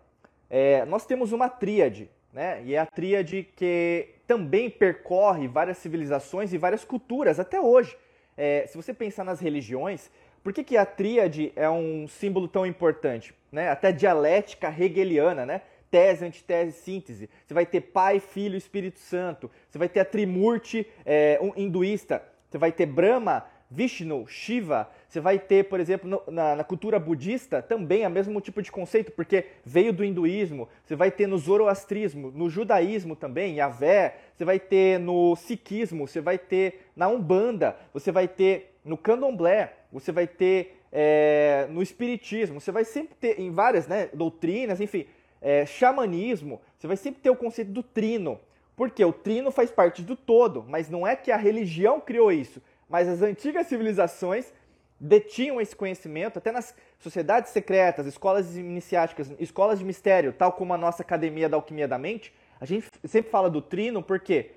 é, 0.51 0.85
nós 0.85 1.07
temos 1.07 1.33
uma 1.33 1.49
tríade, 1.49 2.11
né? 2.35 2.63
E 2.65 2.75
é 2.75 2.79
a 2.79 2.87
tríade 2.87 3.49
que 3.57 4.09
também 4.27 4.69
percorre 4.69 5.49
várias 5.49 5.79
civilizações 5.79 6.53
e 6.53 6.59
várias 6.59 6.85
culturas 6.85 7.41
até 7.41 7.59
hoje. 7.59 7.97
É, 8.43 8.67
se 8.67 8.75
você 8.75 8.95
pensar 8.95 9.23
nas 9.23 9.39
religiões, 9.39 10.11
por 10.43 10.51
que, 10.51 10.65
que 10.65 10.75
a 10.79 10.87
tríade 10.87 11.53
é 11.55 11.69
um 11.69 12.09
símbolo 12.09 12.49
tão 12.49 12.65
importante? 12.65 13.35
Né? 13.53 13.69
Até 13.69 13.93
dialética 13.93 14.75
hegeliana, 14.79 15.45
né? 15.45 15.61
tese, 15.91 16.25
antitese, 16.25 16.73
síntese. 16.81 17.29
Você 17.47 17.53
vai 17.53 17.67
ter 17.67 17.83
Pai, 17.83 18.19
Filho, 18.19 18.57
Espírito 18.57 18.99
Santo. 18.99 19.51
Você 19.69 19.77
vai 19.77 19.91
ter 19.91 20.01
a 20.01 20.07
Trimurti 20.07 20.87
é, 21.05 21.39
um 21.43 21.53
hinduísta. 21.55 22.23
Você 22.49 22.57
vai 22.57 22.73
ter 22.73 22.87
Brahma, 22.87 23.45
Vishnu, 23.71 24.27
Shiva. 24.27 24.91
Você 25.11 25.19
vai 25.19 25.41
ter, 25.41 25.65
por 25.65 25.81
exemplo, 25.81 26.09
no, 26.09 26.23
na, 26.33 26.55
na, 26.55 26.63
cultura 26.63 26.97
budista 26.97 27.61
também 27.61 28.07
o 28.07 28.11
mesmo 28.11 28.41
tipo 28.41 28.63
de 28.63 28.71
conceito, 28.71 29.11
porque 29.11 29.47
veio 29.65 29.93
do 29.93 30.05
hinduísmo. 30.05 30.69
Você 30.85 30.95
vai 30.95 31.11
ter 31.11 31.27
no 31.27 31.37
zoroastrismo, 31.37 32.31
no 32.31 32.49
judaísmo 32.49 33.17
também, 33.17 33.57
Yahvé. 33.57 34.15
Você 34.37 34.45
vai 34.45 34.61
ter 34.61 35.01
no 35.01 35.35
sikhismo, 35.35 36.07
você 36.07 36.21
vai 36.21 36.39
ter 36.39 36.87
na 36.95 37.09
Umbanda, 37.09 37.77
você 37.93 38.13
vai 38.13 38.29
ter 38.29 38.77
no 38.85 38.97
candomblé, 38.97 39.73
você 39.93 40.13
vai 40.13 40.29
ter 40.29 40.81
é, 40.93 41.67
no 41.71 41.83
espiritismo, 41.83 42.61
você 42.61 42.71
vai 42.71 42.85
sempre 42.85 43.17
ter 43.17 43.41
em 43.41 43.51
várias 43.51 43.89
né, 43.89 44.09
doutrinas, 44.15 44.81
enfim, 44.81 45.07
é, 45.43 45.67
xamanismo, 45.67 46.61
você 46.79 46.87
vai 46.87 46.97
sempre 46.97 47.21
ter 47.21 47.31
o 47.31 47.37
conceito 47.37 47.73
do 47.73 47.83
trino. 47.83 48.39
Porque 48.77 49.05
o 49.05 49.13
trino 49.13 49.51
faz 49.51 49.73
parte 49.73 50.03
do 50.03 50.15
todo, 50.15 50.65
mas 50.69 50.89
não 50.89 51.05
é 51.05 51.17
que 51.17 51.33
a 51.33 51.37
religião 51.37 52.01
criou 52.01 52.31
isso, 52.31 52.63
mas 52.89 53.09
as 53.09 53.23
antigas 53.23 53.67
civilizações 53.67 54.53
detinham 55.01 55.61
esse 55.61 55.75
conhecimento, 55.75 56.39
até 56.39 56.53
nas 56.53 56.75
sociedades 56.99 57.51
secretas, 57.51 58.07
escolas 58.07 58.57
iniciáticas, 58.57 59.33
escolas 59.39 59.79
de 59.79 59.85
mistério, 59.85 60.33
tal 60.33 60.53
como 60.53 60.75
a 60.75 60.79
nossa 60.79 61.03
Academia 61.03 61.49
da 61.49 61.57
Alquimia 61.57 61.89
da 61.89 61.97
Mente, 61.97 62.35
a 62.61 62.67
gente 62.67 62.87
sempre 63.07 63.31
fala 63.31 63.49
do 63.49 63.63
trino 63.63 64.03
porque 64.03 64.51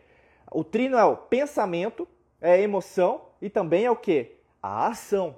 o 0.52 0.64
trino 0.64 0.98
é 0.98 1.06
o 1.06 1.16
pensamento, 1.16 2.06
é 2.42 2.54
a 2.54 2.60
emoção 2.60 3.22
e 3.42 3.50
também 3.50 3.86
é 3.86 3.92
o 3.92 3.96
que? 3.96 4.36
A 4.62 4.88
ação. 4.88 5.38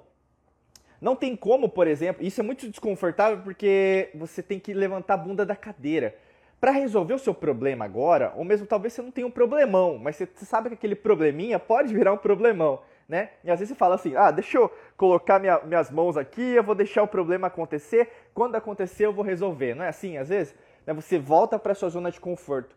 Não 1.00 1.14
tem 1.14 1.36
como, 1.36 1.68
por 1.68 1.86
exemplo, 1.86 2.24
isso 2.24 2.40
é 2.40 2.42
muito 2.42 2.68
desconfortável 2.68 3.38
porque 3.44 4.10
você 4.14 4.42
tem 4.42 4.58
que 4.58 4.74
levantar 4.74 5.14
a 5.14 5.18
bunda 5.18 5.46
da 5.46 5.54
cadeira. 5.54 6.16
Para 6.60 6.70
resolver 6.72 7.14
o 7.14 7.18
seu 7.18 7.34
problema 7.34 7.84
agora, 7.84 8.32
ou 8.34 8.42
mesmo 8.42 8.66
talvez 8.66 8.94
você 8.94 9.02
não 9.02 9.10
tenha 9.10 9.26
um 9.26 9.30
problemão, 9.30 9.98
mas 9.98 10.16
você 10.16 10.26
sabe 10.44 10.70
que 10.70 10.74
aquele 10.74 10.96
probleminha 10.96 11.58
pode 11.58 11.94
virar 11.94 12.12
um 12.12 12.18
problemão, 12.18 12.82
né? 13.08 13.30
E 13.44 13.50
às 13.50 13.58
vezes 13.58 13.74
você 13.74 13.78
fala 13.78 13.94
assim: 13.94 14.14
ah, 14.16 14.30
deixa 14.30 14.58
eu 14.58 14.72
colocar 14.96 15.38
minha, 15.38 15.60
minhas 15.60 15.90
mãos 15.90 16.16
aqui, 16.16 16.42
eu 16.42 16.62
vou 16.62 16.74
deixar 16.74 17.02
o 17.02 17.08
problema 17.08 17.46
acontecer, 17.46 18.10
quando 18.34 18.56
acontecer 18.56 19.06
eu 19.06 19.12
vou 19.12 19.24
resolver. 19.24 19.74
Não 19.74 19.84
é 19.84 19.88
assim? 19.88 20.16
Às 20.16 20.28
vezes 20.28 20.54
né, 20.86 20.92
você 20.92 21.18
volta 21.18 21.58
para 21.58 21.74
sua 21.74 21.88
zona 21.88 22.10
de 22.10 22.20
conforto. 22.20 22.76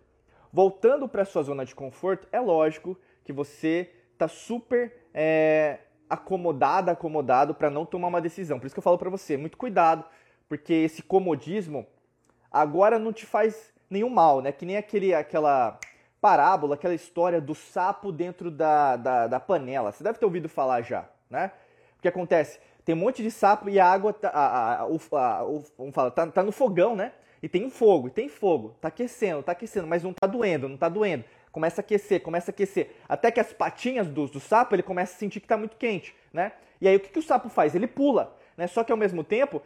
Voltando 0.52 1.08
para 1.08 1.26
sua 1.26 1.44
zona 1.44 1.64
de 1.64 1.76
conforto, 1.76 2.28
é 2.32 2.40
lógico 2.40 2.98
que 3.24 3.32
você 3.32 3.92
está 4.14 4.28
super 4.28 4.92
é, 5.14 5.80
acomodada, 6.10 6.92
acomodado 6.92 7.54
para 7.54 7.70
não 7.70 7.86
tomar 7.86 8.08
uma 8.08 8.22
decisão. 8.22 8.60
Por 8.60 8.66
isso 8.66 8.76
que 8.76 8.80
eu 8.80 8.84
falo 8.84 8.98
para 8.98 9.10
você, 9.10 9.38
muito 9.38 9.58
cuidado, 9.58 10.04
porque 10.48 10.74
esse 10.74 11.04
comodismo 11.04 11.86
agora 12.52 12.98
não 12.98 13.14
te 13.14 13.26
faz 13.26 13.72
nenhum 13.90 14.10
mal, 14.10 14.42
né? 14.42 14.52
Que 14.52 14.66
nem 14.66 14.76
aquele, 14.76 15.14
aquela 15.14 15.80
parábola, 16.22 16.76
aquela 16.76 16.94
história 16.94 17.40
do 17.40 17.56
sapo 17.56 18.12
dentro 18.12 18.52
da, 18.52 18.96
da, 18.96 19.28
da 19.28 19.40
panela. 19.40 19.92
Você 19.92 20.04
deve 20.04 20.20
ter 20.20 20.26
ouvido 20.26 20.50
falar 20.50 20.82
já, 20.82 21.06
né? 21.30 21.52
O 21.98 22.02
que 22.02 22.08
acontece? 22.08 22.60
Tem 22.86 22.96
um 22.96 23.00
monte 23.00 23.22
de 23.22 23.30
sapo 23.30 23.70
e 23.70 23.80
a 23.80 23.86
água, 23.86 24.14
tá, 24.14 24.30
a, 24.30 24.46
a, 24.46 24.84
a, 24.84 25.44
vamos 25.78 25.94
falar, 25.94 26.12
tá, 26.12 26.28
tá 26.28 26.44
no 26.44 26.52
fogão, 26.52 26.96
né? 26.96 27.12
E 27.42 27.48
tem 27.48 27.70
fogo, 27.70 28.08
e 28.08 28.12
tem 28.12 28.28
fogo, 28.28 28.76
tá 28.82 28.90
aquecendo, 28.90 29.42
tá 29.42 29.54
aquecendo, 29.54 29.88
mas 29.88 30.04
não 30.04 30.14
tá 30.14 30.28
doendo, 30.28 30.68
não 30.68 30.78
tá 30.78 30.90
doendo. 30.90 31.24
Começa 31.52 31.82
a 31.82 31.84
aquecer, 31.84 32.22
começa 32.22 32.52
a 32.52 32.54
aquecer. 32.54 32.96
Até 33.08 33.32
que 33.32 33.40
as 33.40 33.54
patinhas 33.54 34.08
do, 34.08 34.28
do 34.28 34.40
sapo, 34.40 34.76
ele 34.76 34.84
começa 34.84 35.16
a 35.16 35.18
sentir 35.18 35.40
que 35.40 35.48
tá 35.48 35.58
muito 35.58 35.78
quente, 35.78 36.16
né? 36.34 36.52
E 36.82 36.88
aí 36.88 36.96
o 36.96 37.00
que, 37.00 37.10
que 37.10 37.20
o 37.20 37.24
sapo 37.24 37.50
faz? 37.50 37.76
Ele 37.76 37.88
pula, 37.88 38.38
né? 38.58 38.68
Só 38.68 38.84
que 38.84 38.92
ao 38.92 38.98
mesmo 38.98 39.24
tempo, 39.24 39.62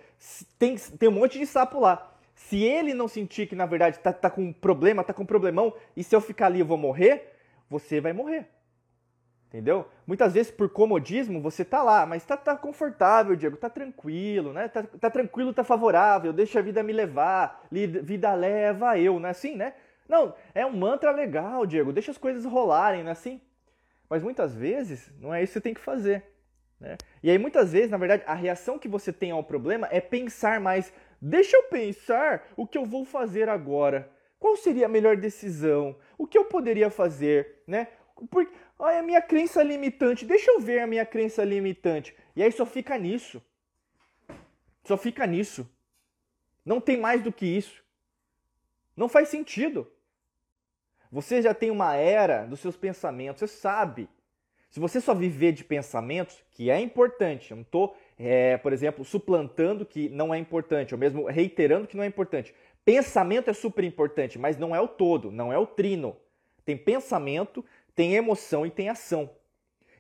tem, 0.58 0.76
tem 0.78 1.10
um 1.10 1.14
monte 1.14 1.40
de 1.40 1.46
sapo 1.46 1.80
lá. 1.80 2.13
Se 2.36 2.64
ele 2.64 2.94
não 2.94 3.08
sentir 3.08 3.48
que 3.48 3.56
na 3.56 3.66
verdade 3.66 4.00
tá, 4.00 4.12
tá 4.12 4.30
com 4.30 4.44
um 4.44 4.54
problema, 4.54 5.04
tá 5.04 5.14
com 5.14 5.24
um 5.24 5.26
problemão, 5.26 5.74
e 5.96 6.04
se 6.04 6.16
eu 6.16 6.22
ficar 6.22 6.48
ali 6.48 6.60
eu 6.60 6.66
vou 6.66 6.78
morrer, 6.78 7.34
você 7.70 8.02
vai 8.02 8.14
morrer. 8.14 8.48
Entendeu? 9.48 9.88
Muitas 10.08 10.34
vezes 10.34 10.52
por 10.52 10.68
comodismo 10.68 11.40
você 11.40 11.64
tá 11.64 11.84
lá, 11.84 12.08
mas 12.08 12.26
tá, 12.26 12.36
tá 12.36 12.58
confortável, 12.58 13.36
Diego, 13.36 13.56
tá 13.56 13.70
tranquilo, 13.70 14.52
né? 14.52 14.68
Tá, 14.68 14.82
tá 14.82 15.12
tranquilo, 15.12 15.54
tá 15.54 15.64
favorável, 15.64 16.34
deixa 16.34 16.58
a 16.58 16.62
vida 16.64 16.82
me 16.82 16.92
levar, 16.92 17.64
vida 17.72 18.34
leva 18.34 18.98
eu, 18.98 19.20
não 19.20 19.28
é 19.28 19.32
assim, 19.32 19.56
né? 19.56 19.76
Não, 20.10 20.34
é 20.56 20.66
um 20.66 20.76
mantra 20.76 21.12
legal, 21.12 21.68
Diego, 21.68 21.94
deixa 21.94 22.10
as 22.10 22.18
coisas 22.18 22.46
rolarem, 22.46 23.04
não 23.04 23.10
é 23.10 23.12
assim? 23.12 23.40
Mas 24.10 24.24
muitas 24.24 24.56
vezes 24.56 25.12
não 25.20 25.32
é 25.32 25.44
isso 25.44 25.54
que 25.54 25.60
você 25.60 25.62
tem 25.62 25.74
que 25.74 25.82
fazer. 25.82 26.24
Né? 26.80 26.98
E 27.22 27.30
aí 27.30 27.38
muitas 27.38 27.72
vezes, 27.72 27.92
na 27.92 27.98
verdade, 27.98 28.24
a 28.26 28.34
reação 28.34 28.80
que 28.80 28.88
você 28.88 29.14
tem 29.14 29.32
ao 29.32 29.44
problema 29.44 29.88
é 29.92 30.02
pensar 30.02 30.60
mais, 30.60 30.92
deixa 31.24 31.56
eu 31.58 31.64
pensar 31.64 32.48
o 32.56 32.68
que 32.68 32.78
eu 32.78 32.86
vou 32.86 33.06
fazer 33.06 33.50
agora. 33.50 34.12
Qual 34.40 34.58
seria 34.58 34.86
a 34.86 34.90
melhor 34.90 35.16
decisão? 35.16 35.98
O 36.18 36.28
que 36.28 36.38
eu 36.38 36.46
poderia 36.46 36.90
fazer, 36.90 37.64
né? 37.66 37.88
Porque, 38.30 38.54
Ai, 38.80 39.00
a 39.00 39.04
minha 39.04 39.22
crença 39.22 39.64
limitante. 39.64 40.26
Deixa 40.26 40.52
eu 40.52 40.60
ver 40.60 40.80
a 40.80 40.88
minha 40.88 41.06
crença 41.06 41.44
limitante. 41.44 42.14
E 42.36 42.44
aí 42.44 42.52
só 42.52 42.66
fica 42.66 42.98
nisso. 42.98 43.42
Só 44.84 44.98
fica 44.98 45.26
nisso. 45.26 45.70
Não 46.66 46.82
tem 46.82 46.98
mais 46.98 47.24
do 47.24 47.32
que 47.32 47.46
isso. 47.46 47.82
Não 48.96 49.08
faz 49.08 49.30
sentido. 49.30 49.90
Você 51.10 51.42
já 51.42 51.54
tem 51.54 51.72
uma 51.72 51.96
era 51.96 52.46
dos 52.46 52.60
seus 52.60 52.76
pensamentos, 52.76 53.40
você 53.40 53.48
sabe. 53.48 54.10
Se 54.70 54.80
você 54.80 55.00
só 55.00 55.14
viver 55.14 55.52
de 55.52 55.64
pensamentos, 55.64 56.44
que 56.52 56.70
é 56.70 56.80
importante, 56.80 57.52
eu 57.52 57.58
não 57.58 57.62
estou, 57.62 57.96
é, 58.26 58.58
por 58.58 58.72
exemplo, 58.72 59.04
suplantando 59.04 59.86
que 59.86 60.08
não 60.08 60.34
é 60.34 60.38
importante, 60.38 60.94
ou 60.94 61.00
mesmo 61.00 61.26
reiterando 61.26 61.88
que 61.88 61.98
não 61.98 62.04
é 62.04 62.08
importante. 62.08 62.56
Pensamento 62.86 63.50
é 63.50 63.54
super 63.54 63.84
importante, 63.84 64.40
mas 64.40 64.58
não 64.58 64.74
é 64.74 64.80
o 64.80 64.88
todo, 64.88 65.30
não 65.30 65.52
é 65.52 65.58
o 65.58 65.68
trino. 65.68 66.16
Tem 66.64 66.78
pensamento, 66.78 67.66
tem 67.94 68.16
emoção 68.16 68.66
e 68.66 68.72
tem 68.72 68.88
ação. 68.88 69.30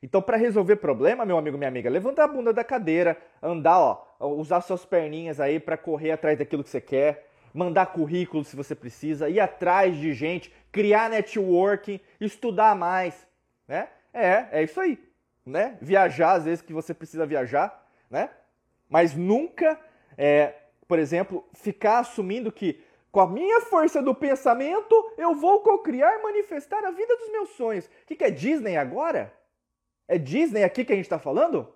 Então, 0.02 0.22
para 0.22 0.38
resolver 0.38 0.78
problema, 0.78 1.26
meu 1.26 1.38
amigo, 1.38 1.58
minha 1.58 1.68
amiga, 1.68 1.90
levanta 1.90 2.24
a 2.24 2.28
bunda 2.28 2.54
da 2.54 2.64
cadeira, 2.64 3.18
andar, 3.42 3.78
ó, 3.80 4.28
usar 4.28 4.62
suas 4.62 4.86
perninhas 4.86 5.40
aí 5.40 5.60
para 5.60 5.78
correr 5.78 6.12
atrás 6.12 6.38
daquilo 6.38 6.64
que 6.64 6.70
você 6.70 6.82
quer, 6.82 7.30
mandar 7.54 7.88
currículo 7.88 8.44
se 8.44 8.56
você 8.56 8.74
precisa, 8.74 9.30
ir 9.30 9.40
atrás 9.40 9.98
de 9.98 10.14
gente, 10.14 10.54
criar 10.72 11.10
networking, 11.10 12.00
estudar 12.20 12.76
mais, 12.76 13.28
né? 13.68 13.90
É, 14.14 14.60
é 14.60 14.64
isso 14.64 14.80
aí, 14.80 14.98
né? 15.46 15.78
Viajar 15.82 16.34
às 16.34 16.46
vezes 16.46 16.62
que 16.62 16.74
você 16.74 16.94
precisa 16.94 17.26
viajar, 17.26 17.83
né? 18.13 18.30
Mas 18.88 19.15
nunca, 19.15 19.80
é, 20.15 20.54
por 20.88 20.99
exemplo, 20.99 21.43
ficar 21.56 21.97
assumindo 21.97 22.52
que 22.52 22.80
com 23.12 23.19
a 23.19 23.28
minha 23.28 23.62
força 23.62 24.02
do 24.02 24.13
pensamento, 24.13 25.13
eu 25.17 25.34
vou 25.36 25.62
co-criar 25.62 26.19
e 26.19 26.23
manifestar 26.23 26.86
a 26.86 26.91
vida 26.91 27.17
dos 27.17 27.32
meus 27.32 27.49
sonhos. 27.49 27.86
O 27.86 27.89
que, 28.08 28.15
que 28.15 28.23
é 28.23 28.30
Disney 28.30 28.78
agora? 28.78 29.34
É 30.08 30.17
Disney 30.17 30.63
aqui 30.63 30.86
que 30.86 30.93
a 30.93 30.95
gente 30.95 31.06
está 31.06 31.19
falando? 31.19 31.73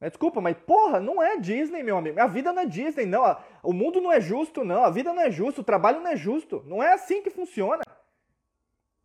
Desculpa, 0.00 0.40
mas 0.40 0.56
porra, 0.56 1.00
não 1.00 1.22
é 1.22 1.38
Disney, 1.38 1.82
meu 1.82 1.96
amigo. 1.96 2.20
A 2.20 2.26
vida 2.26 2.52
não 2.52 2.62
é 2.62 2.66
Disney, 2.66 3.06
não. 3.06 3.22
O 3.62 3.72
mundo 3.72 4.00
não 4.00 4.12
é 4.12 4.20
justo, 4.20 4.64
não. 4.64 4.84
A 4.84 4.90
vida 4.90 5.12
não 5.12 5.22
é 5.22 5.30
justa, 5.30 5.60
o 5.60 5.64
trabalho 5.64 6.00
não 6.00 6.10
é 6.10 6.16
justo. 6.16 6.62
Não 6.66 6.82
é 6.82 6.92
assim 6.92 7.22
que 7.22 7.30
funciona. 7.30 7.82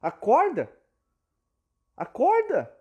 Acorda. 0.01 0.69
Acorda. 1.95 2.73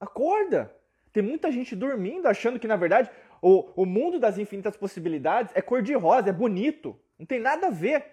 Acorda. 0.00 0.77
Tem 1.18 1.26
muita 1.26 1.50
gente 1.50 1.74
dormindo 1.74 2.28
achando 2.28 2.60
que, 2.60 2.68
na 2.68 2.76
verdade, 2.76 3.10
o, 3.42 3.68
o 3.74 3.84
mundo 3.84 4.20
das 4.20 4.38
infinitas 4.38 4.76
possibilidades 4.76 5.50
é 5.52 5.60
cor-de-rosa, 5.60 6.28
é 6.28 6.32
bonito. 6.32 6.96
Não 7.18 7.26
tem 7.26 7.40
nada 7.40 7.66
a 7.66 7.70
ver. 7.70 8.04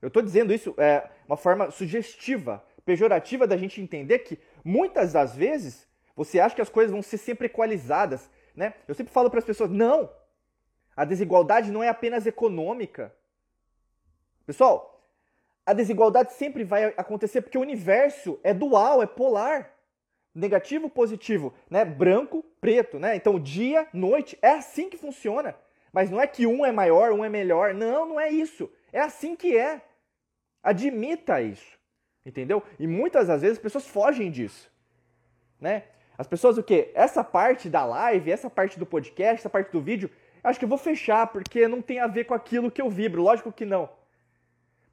Eu 0.00 0.06
estou 0.06 0.22
dizendo 0.22 0.54
isso 0.54 0.72
é 0.78 1.10
uma 1.26 1.36
forma 1.36 1.68
sugestiva, 1.72 2.64
pejorativa 2.84 3.44
da 3.44 3.56
gente 3.56 3.80
entender 3.80 4.20
que 4.20 4.38
muitas 4.64 5.14
das 5.14 5.34
vezes 5.34 5.88
você 6.14 6.38
acha 6.38 6.54
que 6.54 6.62
as 6.62 6.68
coisas 6.68 6.92
vão 6.92 7.02
ser 7.02 7.18
sempre 7.18 7.46
equalizadas, 7.46 8.30
né? 8.54 8.74
Eu 8.86 8.94
sempre 8.94 9.12
falo 9.12 9.28
para 9.28 9.40
as 9.40 9.44
pessoas, 9.44 9.70
não. 9.70 10.08
A 10.96 11.04
desigualdade 11.04 11.72
não 11.72 11.82
é 11.82 11.88
apenas 11.88 12.24
econômica. 12.24 13.12
Pessoal, 14.46 15.02
a 15.66 15.72
desigualdade 15.72 16.34
sempre 16.34 16.62
vai 16.62 16.94
acontecer 16.96 17.40
porque 17.42 17.58
o 17.58 17.62
universo 17.62 18.38
é 18.44 18.54
dual, 18.54 19.02
é 19.02 19.06
polar. 19.08 19.76
Negativo, 20.38 20.88
positivo, 20.88 21.52
né? 21.68 21.84
Branco, 21.84 22.44
preto, 22.60 22.98
né? 22.98 23.16
Então 23.16 23.40
dia, 23.40 23.88
noite, 23.92 24.38
é 24.40 24.50
assim 24.50 24.88
que 24.88 24.96
funciona. 24.96 25.56
Mas 25.92 26.10
não 26.10 26.20
é 26.20 26.28
que 26.28 26.46
um 26.46 26.64
é 26.64 26.70
maior, 26.70 27.12
um 27.12 27.24
é 27.24 27.28
melhor. 27.28 27.74
Não, 27.74 28.06
não 28.06 28.20
é 28.20 28.30
isso. 28.30 28.70
É 28.92 29.00
assim 29.00 29.34
que 29.34 29.56
é. 29.56 29.82
Admita 30.62 31.42
isso. 31.42 31.76
Entendeu? 32.24 32.62
E 32.78 32.86
muitas 32.86 33.26
das 33.26 33.42
vezes 33.42 33.58
as 33.58 33.62
pessoas 33.62 33.86
fogem 33.88 34.30
disso. 34.30 34.70
Né? 35.60 35.84
As 36.16 36.28
pessoas 36.28 36.56
o 36.56 36.62
quê? 36.62 36.92
Essa 36.94 37.24
parte 37.24 37.68
da 37.68 37.84
live, 37.84 38.30
essa 38.30 38.48
parte 38.48 38.78
do 38.78 38.86
podcast, 38.86 39.40
essa 39.40 39.50
parte 39.50 39.72
do 39.72 39.80
vídeo, 39.80 40.08
acho 40.44 40.58
que 40.58 40.64
eu 40.64 40.68
vou 40.68 40.78
fechar 40.78 41.26
porque 41.28 41.66
não 41.66 41.82
tem 41.82 41.98
a 41.98 42.06
ver 42.06 42.24
com 42.24 42.34
aquilo 42.34 42.70
que 42.70 42.80
eu 42.80 42.88
vibro. 42.88 43.22
Lógico 43.22 43.50
que 43.50 43.64
não. 43.64 43.88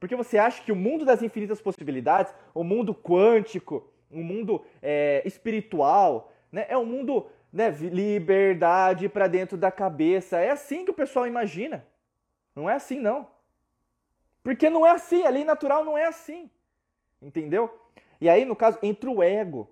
Porque 0.00 0.16
você 0.16 0.38
acha 0.38 0.60
que 0.62 0.72
o 0.72 0.76
mundo 0.76 1.04
das 1.04 1.22
infinitas 1.22 1.60
possibilidades, 1.60 2.34
o 2.52 2.64
mundo 2.64 2.92
quântico, 2.92 3.88
o 4.10 4.22
mundo 4.22 4.64
é, 4.82 5.22
espiritual, 5.24 6.32
né, 6.50 6.66
é 6.68 6.76
um 6.76 6.86
mundo 6.86 7.26
né, 7.52 7.70
liberdade 7.70 9.08
para 9.08 9.26
dentro 9.26 9.56
da 9.56 9.70
cabeça. 9.70 10.38
É 10.38 10.50
assim 10.50 10.84
que 10.84 10.90
o 10.90 10.94
pessoal 10.94 11.26
imagina. 11.26 11.86
Não 12.54 12.68
é 12.68 12.74
assim, 12.74 12.98
não. 12.98 13.28
Porque 14.42 14.70
não 14.70 14.86
é 14.86 14.90
assim, 14.90 15.24
a 15.24 15.30
lei 15.30 15.44
natural 15.44 15.84
não 15.84 15.98
é 15.98 16.06
assim. 16.06 16.50
Entendeu? 17.20 17.70
E 18.20 18.28
aí, 18.28 18.44
no 18.44 18.54
caso, 18.54 18.78
entra 18.82 19.10
o 19.10 19.22
ego. 19.22 19.70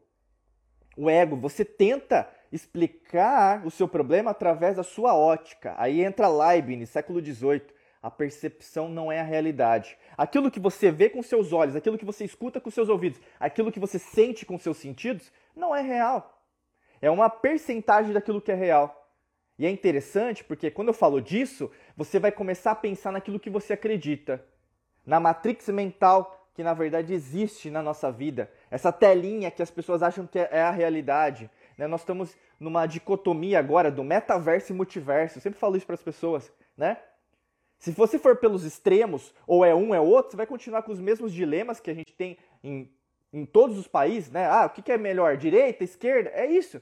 O 0.97 1.09
ego, 1.09 1.37
você 1.37 1.65
tenta 1.65 2.29
explicar 2.53 3.67
o 3.67 3.71
seu 3.71 3.89
problema 3.89 4.31
através 4.31 4.77
da 4.77 4.83
sua 4.83 5.15
ótica. 5.15 5.75
Aí 5.77 6.03
entra 6.03 6.29
Leibniz, 6.29 6.91
século 6.91 7.25
XVIII. 7.25 7.63
A 8.05 8.11
percepção 8.11 8.87
não 8.87 9.11
é 9.11 9.19
a 9.19 9.25
realidade. 9.25 9.97
Aquilo 10.15 10.51
que 10.51 10.61
você 10.61 10.91
vê 10.91 11.09
com 11.09 11.23
seus 11.23 11.55
olhos, 11.55 11.75
aquilo 11.75 11.97
que 11.97 12.05
você 12.05 12.23
escuta 12.23 12.61
com 12.61 12.71
seus 12.71 12.91
ouvidos, 12.91 13.19
aquilo 13.41 13.73
que 13.73 13.81
você 13.81 13.99
sente 13.99 14.45
com 14.45 14.59
seus 14.59 14.77
sentidos, 14.77 15.33
não 15.57 15.75
é 15.75 15.81
real. 15.81 16.39
É 17.01 17.11
uma 17.11 17.31
percentagem 17.31 18.13
daquilo 18.13 18.43
que 18.43 18.53
é 18.53 18.55
real. 18.55 19.11
E 19.59 19.65
é 19.65 19.71
interessante 19.71 20.45
porque 20.45 20.71
quando 20.71 20.89
eu 20.89 20.93
falo 20.93 21.19
disso, 21.19 21.71
você 21.97 22.19
vai 22.19 22.31
começar 22.31 22.73
a 22.73 22.75
pensar 22.75 23.11
naquilo 23.11 23.41
que 23.41 23.49
você 23.49 23.73
acredita. 23.73 24.45
Na 25.07 25.19
matrix 25.19 25.71
mental 25.71 26.47
que 26.55 26.63
na 26.63 26.75
verdade 26.75 27.15
existe 27.15 27.71
na 27.71 27.83
nossa 27.83 28.13
vida. 28.13 28.51
Essa 28.71 28.93
telinha 28.93 29.51
que 29.51 29.63
as 29.63 29.71
pessoas 29.71 30.03
acham 30.03 30.27
que 30.27 30.39
é 30.39 30.61
a 30.61 30.71
realidade. 30.71 31.51
Né? 31.79 31.87
Nós 31.87 32.03
estamos 32.03 32.37
numa 32.61 32.85
dicotomia 32.85 33.59
agora 33.59 33.91
do 33.91 34.05
metaverso 34.05 34.75
e 34.75 34.77
multiverso. 34.77 35.39
Eu 35.39 35.43
sempre 35.43 35.59
falo 35.59 35.75
isso 35.75 35.87
para 35.87 35.95
as 35.95 36.03
pessoas, 36.03 36.53
né? 36.77 36.99
Se 37.79 37.91
você 37.91 38.19
for 38.19 38.37
pelos 38.37 38.65
extremos, 38.65 39.35
ou 39.47 39.65
é 39.65 39.75
um, 39.75 39.95
é 39.95 40.01
outro, 40.01 40.31
você 40.31 40.37
vai 40.37 40.47
continuar 40.47 40.83
com 40.83 40.93
os 40.93 41.01
mesmos 41.01 41.33
dilemas 41.33 41.81
que 41.81 41.91
a 41.91 41.95
gente 41.95 42.15
tem 42.15 42.39
em, 42.63 42.91
em 43.33 43.45
todos 43.45 43.79
os 43.79 43.87
países, 43.87 44.31
né? 44.31 44.47
Ah, 44.47 44.67
o 44.67 44.71
que 44.71 44.91
é 44.91 44.97
melhor? 44.97 45.37
Direita, 45.37 45.85
esquerda? 45.85 46.31
É 46.31 46.47
isso 46.47 46.81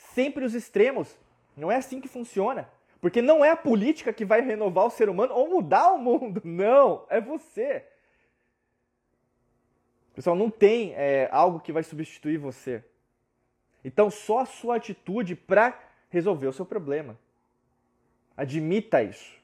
sempre 0.00 0.44
os 0.44 0.54
extremos. 0.54 1.16
Não 1.56 1.70
é 1.70 1.76
assim 1.76 2.00
que 2.00 2.08
funciona. 2.08 2.68
Porque 3.00 3.22
não 3.22 3.44
é 3.44 3.50
a 3.50 3.56
política 3.56 4.12
que 4.12 4.24
vai 4.24 4.40
renovar 4.40 4.86
o 4.86 4.90
ser 4.90 5.08
humano 5.08 5.34
ou 5.34 5.48
mudar 5.48 5.92
o 5.92 5.98
mundo. 5.98 6.40
Não, 6.44 7.06
é 7.08 7.20
você. 7.20 7.86
Pessoal, 10.14 10.36
não 10.36 10.50
tem 10.50 10.92
é, 10.94 11.28
algo 11.32 11.60
que 11.60 11.72
vai 11.72 11.82
substituir 11.82 12.36
você. 12.36 12.84
Então, 13.82 14.10
só 14.10 14.40
a 14.40 14.44
sua 14.44 14.76
atitude 14.76 15.34
para 15.34 15.78
resolver 16.10 16.48
o 16.48 16.52
seu 16.52 16.66
problema. 16.66 17.18
Admita 18.36 19.02
isso. 19.02 19.39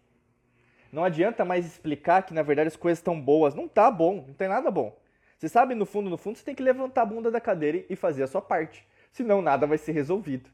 Não 0.96 1.04
adianta 1.04 1.44
mais 1.44 1.66
explicar 1.66 2.22
que 2.22 2.32
na 2.32 2.42
verdade 2.42 2.68
as 2.68 2.76
coisas 2.76 2.98
estão 2.98 3.20
boas. 3.20 3.54
Não 3.54 3.68
tá 3.68 3.90
bom, 3.90 4.24
não 4.26 4.35
tem 4.35 4.48
nada 4.48 4.70
bom. 4.70 4.96
Você 5.37 5.48
sabe, 5.48 5.74
no 5.74 5.85
fundo, 5.85 6.09
no 6.09 6.16
fundo, 6.16 6.38
você 6.38 6.44
tem 6.44 6.54
que 6.54 6.62
levantar 6.62 7.02
a 7.02 7.06
bunda 7.06 7.30
da 7.30 7.40
cadeira 7.40 7.85
e 7.90 7.94
fazer 7.94 8.22
a 8.22 8.26
sua 8.26 8.40
parte 8.40 8.87
senão 9.12 9.40
nada 9.40 9.66
vai 9.66 9.78
ser 9.78 9.92
resolvido. 9.92 10.50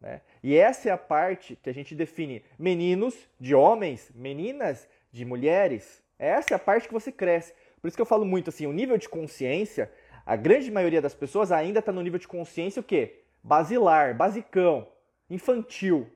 Né? 0.00 0.20
E 0.42 0.56
essa 0.56 0.88
é 0.88 0.92
a 0.92 0.98
parte 0.98 1.56
que 1.56 1.68
a 1.68 1.74
gente 1.74 1.94
define 1.94 2.42
meninos 2.58 3.14
de 3.38 3.54
homens, 3.54 4.10
meninas 4.14 4.88
de 5.10 5.24
mulheres. 5.24 6.02
Essa 6.18 6.54
é 6.54 6.56
a 6.56 6.58
parte 6.58 6.86
que 6.88 6.94
você 6.94 7.10
cresce. 7.10 7.52
Por 7.80 7.88
isso 7.88 7.96
que 7.96 8.02
eu 8.02 8.06
falo 8.06 8.24
muito 8.24 8.50
assim, 8.50 8.66
o 8.66 8.72
nível 8.72 8.96
de 8.96 9.08
consciência, 9.08 9.90
a 10.24 10.36
grande 10.36 10.70
maioria 10.70 11.00
das 11.00 11.14
pessoas 11.14 11.50
ainda 11.50 11.78
está 11.78 11.92
no 11.92 12.02
nível 12.02 12.18
de 12.18 12.28
consciência 12.28 12.80
o 12.80 12.84
quê? 12.84 13.22
basilar, 13.42 14.14
basicão, 14.16 14.88
infantil. 15.30 16.10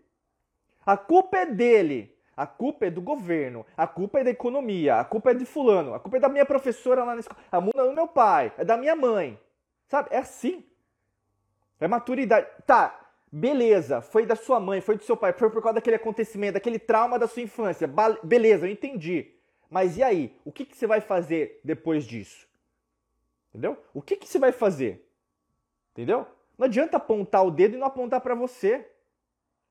A 0.85 0.96
culpa 0.96 1.38
é 1.38 1.46
dele. 1.46 2.12
A 2.36 2.46
culpa 2.46 2.86
é 2.86 2.90
do 2.90 3.02
governo, 3.02 3.66
a 3.76 3.86
culpa 3.86 4.20
é 4.20 4.24
da 4.24 4.30
economia, 4.30 4.96
a 4.96 5.04
culpa 5.04 5.32
é 5.32 5.34
de 5.34 5.44
fulano, 5.44 5.94
a 5.94 6.00
culpa 6.00 6.16
é 6.16 6.20
da 6.20 6.28
minha 6.28 6.46
professora 6.46 7.04
lá 7.04 7.14
na 7.14 7.20
escola, 7.20 7.40
a 7.50 7.60
culpa 7.60 7.82
é 7.82 7.86
do 7.86 7.92
meu 7.92 8.08
pai, 8.08 8.52
é 8.56 8.64
da 8.64 8.76
minha 8.76 8.96
mãe. 8.96 9.38
Sabe? 9.86 10.08
É 10.10 10.18
assim. 10.18 10.64
É 11.78 11.86
maturidade. 11.86 12.46
Tá, 12.66 13.12
beleza, 13.30 14.00
foi 14.00 14.24
da 14.24 14.34
sua 14.34 14.58
mãe, 14.58 14.80
foi 14.80 14.96
do 14.96 15.02
seu 15.02 15.16
pai, 15.16 15.34
foi 15.34 15.50
por 15.50 15.62
causa 15.62 15.74
daquele 15.74 15.96
acontecimento, 15.96 16.54
daquele 16.54 16.78
trauma 16.78 17.18
da 17.18 17.26
sua 17.26 17.42
infância. 17.42 17.90
Beleza, 18.22 18.66
eu 18.66 18.70
entendi. 18.70 19.34
Mas 19.68 19.96
e 19.98 20.02
aí? 20.02 20.36
O 20.44 20.52
que, 20.52 20.64
que 20.64 20.76
você 20.76 20.86
vai 20.86 21.00
fazer 21.00 21.60
depois 21.64 22.04
disso? 22.04 22.46
Entendeu? 23.50 23.76
O 23.92 24.00
que, 24.00 24.16
que 24.16 24.26
você 24.26 24.38
vai 24.38 24.52
fazer? 24.52 25.06
Entendeu? 25.92 26.26
Não 26.56 26.66
adianta 26.66 26.96
apontar 26.96 27.44
o 27.44 27.50
dedo 27.50 27.74
e 27.74 27.78
não 27.78 27.86
apontar 27.86 28.20
para 28.20 28.34
você. 28.34 28.88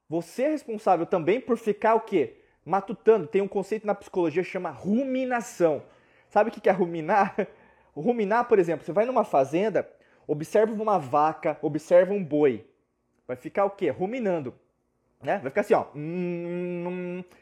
Você 0.10 0.43
é 0.43 0.50
responsável 0.50 1.06
também 1.06 1.39
por 1.39 1.58
ficar 1.58 1.95
o 1.95 2.02
quê? 2.02 2.41
Matutando. 2.65 3.28
Tem 3.28 3.41
um 3.41 3.47
conceito 3.47 3.86
na 3.86 3.95
psicologia 3.95 4.43
que 4.43 4.50
chama 4.50 4.69
ruminação. 4.69 5.84
Sabe 6.30 6.50
o 6.50 6.54
que 6.54 6.69
é 6.69 6.71
ruminar? 6.71 7.36
Ruminar, 7.93 8.47
por 8.47 8.58
exemplo, 8.58 8.86
você 8.86 8.93
vai 8.93 9.06
numa 9.06 9.26
fazenda, 9.26 9.86
observa 10.26 10.71
uma 10.82 10.97
vaca, 10.97 11.58
observa 11.62 12.13
um 12.13 12.24
boi. 12.24 12.65
Vai 13.28 13.36
ficar 13.36 13.65
o 13.65 13.69
quê? 13.69 13.89
Ruminando. 13.89 14.54
Né? 15.21 15.39
Vai 15.39 15.50
ficar 15.50 15.62
assim, 15.62 15.74
ó. 15.74 15.88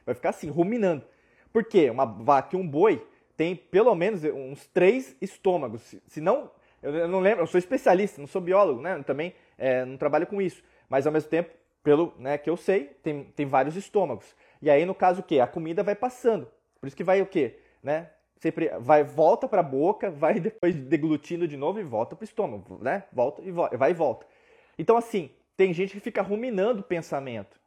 Vai 0.03 0.15
ficar 0.15 0.29
assim, 0.29 0.49
ruminando. 0.49 1.05
Por 1.53 1.63
quê? 1.63 1.89
Uma 1.91 2.05
vaca 2.05 2.55
e 2.55 2.59
um 2.59 2.67
boi 2.67 3.05
tem 3.37 3.55
pelo 3.55 3.95
menos 3.95 4.23
uns 4.23 4.67
três 4.67 5.15
estômagos. 5.21 5.95
Se 6.07 6.19
não, 6.19 6.51
eu 6.81 7.07
não 7.07 7.19
lembro, 7.19 7.43
eu 7.43 7.47
sou 7.47 7.57
especialista, 7.57 8.19
não 8.19 8.27
sou 8.27 8.41
biólogo, 8.41 8.81
né? 8.81 9.01
Também 9.03 9.33
é, 9.57 9.85
não 9.85 9.95
trabalho 9.95 10.27
com 10.27 10.41
isso. 10.41 10.61
Mas 10.89 11.07
ao 11.07 11.13
mesmo 11.13 11.29
tempo, 11.29 11.49
pelo 11.83 12.13
né, 12.19 12.37
que 12.37 12.49
eu 12.49 12.57
sei, 12.57 12.85
tem, 13.01 13.23
tem 13.35 13.45
vários 13.45 13.75
estômagos. 13.75 14.35
E 14.61 14.69
aí, 14.69 14.85
no 14.85 14.95
caso, 14.95 15.21
o 15.21 15.23
quê? 15.23 15.39
A 15.39 15.47
comida 15.47 15.83
vai 15.83 15.95
passando. 15.95 16.49
Por 16.79 16.87
isso 16.87 16.95
que 16.95 17.03
vai 17.03 17.21
o 17.21 17.25
quê? 17.25 17.59
Né? 17.81 18.09
Sempre 18.37 18.69
vai, 18.79 19.03
volta 19.03 19.47
para 19.47 19.61
a 19.61 19.63
boca, 19.63 20.09
vai 20.11 20.39
depois 20.39 20.75
deglutindo 20.75 21.47
de 21.47 21.57
novo 21.57 21.79
e 21.79 21.83
volta 21.83 22.15
para 22.15 22.23
o 22.23 22.25
estômago, 22.25 22.79
né? 22.81 23.03
Volta 23.11 23.41
e 23.41 23.51
volta, 23.51 23.77
vai 23.77 23.91
e 23.91 23.93
volta. 23.93 24.25
Então, 24.77 24.97
assim, 24.97 25.29
tem 25.57 25.73
gente 25.73 25.93
que 25.93 25.99
fica 25.99 26.21
ruminando 26.21 26.81
o 26.81 26.83
pensamento. 26.83 27.59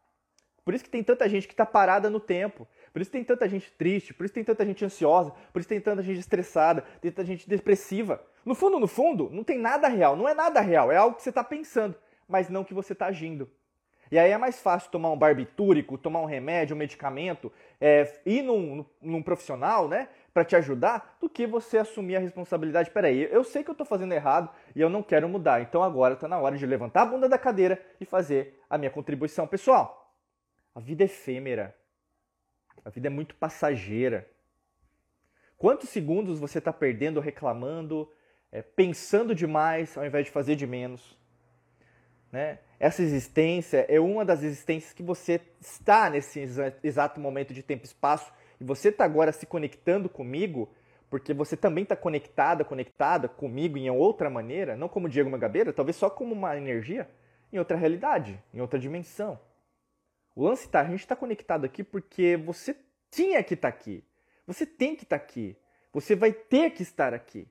Por 0.64 0.74
isso 0.74 0.84
que 0.84 0.90
tem 0.90 1.02
tanta 1.02 1.28
gente 1.28 1.46
que 1.46 1.52
está 1.52 1.66
parada 1.66 2.08
no 2.08 2.20
tempo. 2.20 2.66
Por 2.92 3.02
isso 3.02 3.10
tem 3.10 3.24
tanta 3.24 3.48
gente 3.48 3.70
triste, 3.72 4.14
por 4.14 4.24
isso 4.24 4.34
tem 4.34 4.44
tanta 4.44 4.64
gente 4.64 4.84
ansiosa, 4.84 5.32
por 5.52 5.58
isso 5.58 5.68
tem 5.68 5.80
tanta 5.80 6.02
gente 6.02 6.20
estressada, 6.20 6.82
tem 7.00 7.10
tanta 7.10 7.26
gente 7.26 7.48
depressiva. 7.48 8.22
No 8.44 8.54
fundo, 8.54 8.78
no 8.78 8.86
fundo, 8.86 9.28
não 9.30 9.42
tem 9.42 9.58
nada 9.58 9.88
real, 9.88 10.14
não 10.14 10.28
é 10.28 10.34
nada 10.34 10.60
real, 10.60 10.92
é 10.92 10.96
algo 10.96 11.16
que 11.16 11.22
você 11.22 11.30
está 11.30 11.42
pensando, 11.42 11.96
mas 12.28 12.48
não 12.48 12.64
que 12.64 12.74
você 12.74 12.92
está 12.92 13.06
agindo. 13.06 13.50
E 14.12 14.18
aí 14.18 14.30
é 14.30 14.36
mais 14.36 14.60
fácil 14.60 14.90
tomar 14.90 15.10
um 15.10 15.16
barbitúrico, 15.16 15.96
tomar 15.96 16.20
um 16.20 16.26
remédio, 16.26 16.76
um 16.76 16.78
medicamento, 16.78 17.50
é, 17.80 18.20
ir 18.26 18.42
num, 18.42 18.84
num 19.00 19.22
profissional, 19.22 19.88
né, 19.88 20.06
para 20.34 20.44
te 20.44 20.54
ajudar, 20.54 21.16
do 21.18 21.30
que 21.30 21.46
você 21.46 21.78
assumir 21.78 22.16
a 22.16 22.18
responsabilidade. 22.18 22.90
Peraí, 22.90 23.26
eu 23.32 23.42
sei 23.42 23.64
que 23.64 23.70
eu 23.70 23.72
estou 23.72 23.86
fazendo 23.86 24.12
errado 24.12 24.50
e 24.76 24.82
eu 24.82 24.90
não 24.90 25.02
quero 25.02 25.26
mudar, 25.30 25.62
então 25.62 25.82
agora 25.82 26.12
está 26.12 26.28
na 26.28 26.38
hora 26.38 26.58
de 26.58 26.66
levantar 26.66 27.02
a 27.02 27.06
bunda 27.06 27.26
da 27.26 27.38
cadeira 27.38 27.82
e 27.98 28.04
fazer 28.04 28.60
a 28.68 28.76
minha 28.76 28.90
contribuição. 28.90 29.46
Pessoal, 29.46 30.14
a 30.74 30.80
vida 30.80 31.02
é 31.02 31.06
efêmera, 31.06 31.74
a 32.84 32.90
vida 32.90 33.06
é 33.06 33.10
muito 33.10 33.34
passageira. 33.36 34.28
Quantos 35.56 35.88
segundos 35.88 36.38
você 36.38 36.58
está 36.58 36.70
perdendo 36.70 37.18
reclamando, 37.18 38.12
é, 38.50 38.60
pensando 38.60 39.34
demais 39.34 39.96
ao 39.96 40.04
invés 40.04 40.26
de 40.26 40.30
fazer 40.30 40.54
de 40.54 40.66
menos? 40.66 41.21
Né? 42.32 42.58
Essa 42.80 43.02
existência 43.02 43.84
é 43.88 44.00
uma 44.00 44.24
das 44.24 44.42
existências 44.42 44.94
que 44.94 45.02
você 45.02 45.38
está 45.60 46.08
nesse 46.08 46.40
exato 46.82 47.20
momento 47.20 47.52
de 47.52 47.62
tempo 47.62 47.84
e 47.84 47.86
espaço 47.86 48.32
e 48.58 48.64
você 48.64 48.88
está 48.88 49.04
agora 49.04 49.30
se 49.30 49.44
conectando 49.44 50.08
comigo 50.08 50.72
porque 51.10 51.34
você 51.34 51.58
também 51.58 51.82
está 51.82 51.94
conectada, 51.94 52.64
conectada 52.64 53.28
comigo 53.28 53.76
em 53.76 53.90
outra 53.90 54.30
maneira, 54.30 54.74
não 54.74 54.88
como 54.88 55.10
Diego 55.10 55.28
Magabeira, 55.28 55.70
talvez 55.70 55.94
só 55.94 56.08
como 56.08 56.32
uma 56.32 56.56
energia 56.56 57.06
em 57.52 57.58
outra 57.58 57.76
realidade, 57.76 58.42
em 58.54 58.62
outra 58.62 58.78
dimensão. 58.78 59.38
O 60.34 60.42
lance 60.44 60.66
tá, 60.66 60.80
a 60.80 60.84
gente 60.84 61.00
está 61.00 61.14
conectado 61.14 61.66
aqui 61.66 61.84
porque 61.84 62.38
você 62.38 62.74
tinha 63.10 63.44
que 63.44 63.52
estar 63.52 63.70
tá 63.70 63.76
aqui. 63.76 64.02
Você 64.46 64.64
tem 64.64 64.96
que 64.96 65.02
estar 65.02 65.18
tá 65.18 65.22
aqui. 65.22 65.54
Você 65.92 66.16
vai 66.16 66.32
ter 66.32 66.70
que 66.70 66.82
estar 66.82 67.12
aqui. 67.12 67.46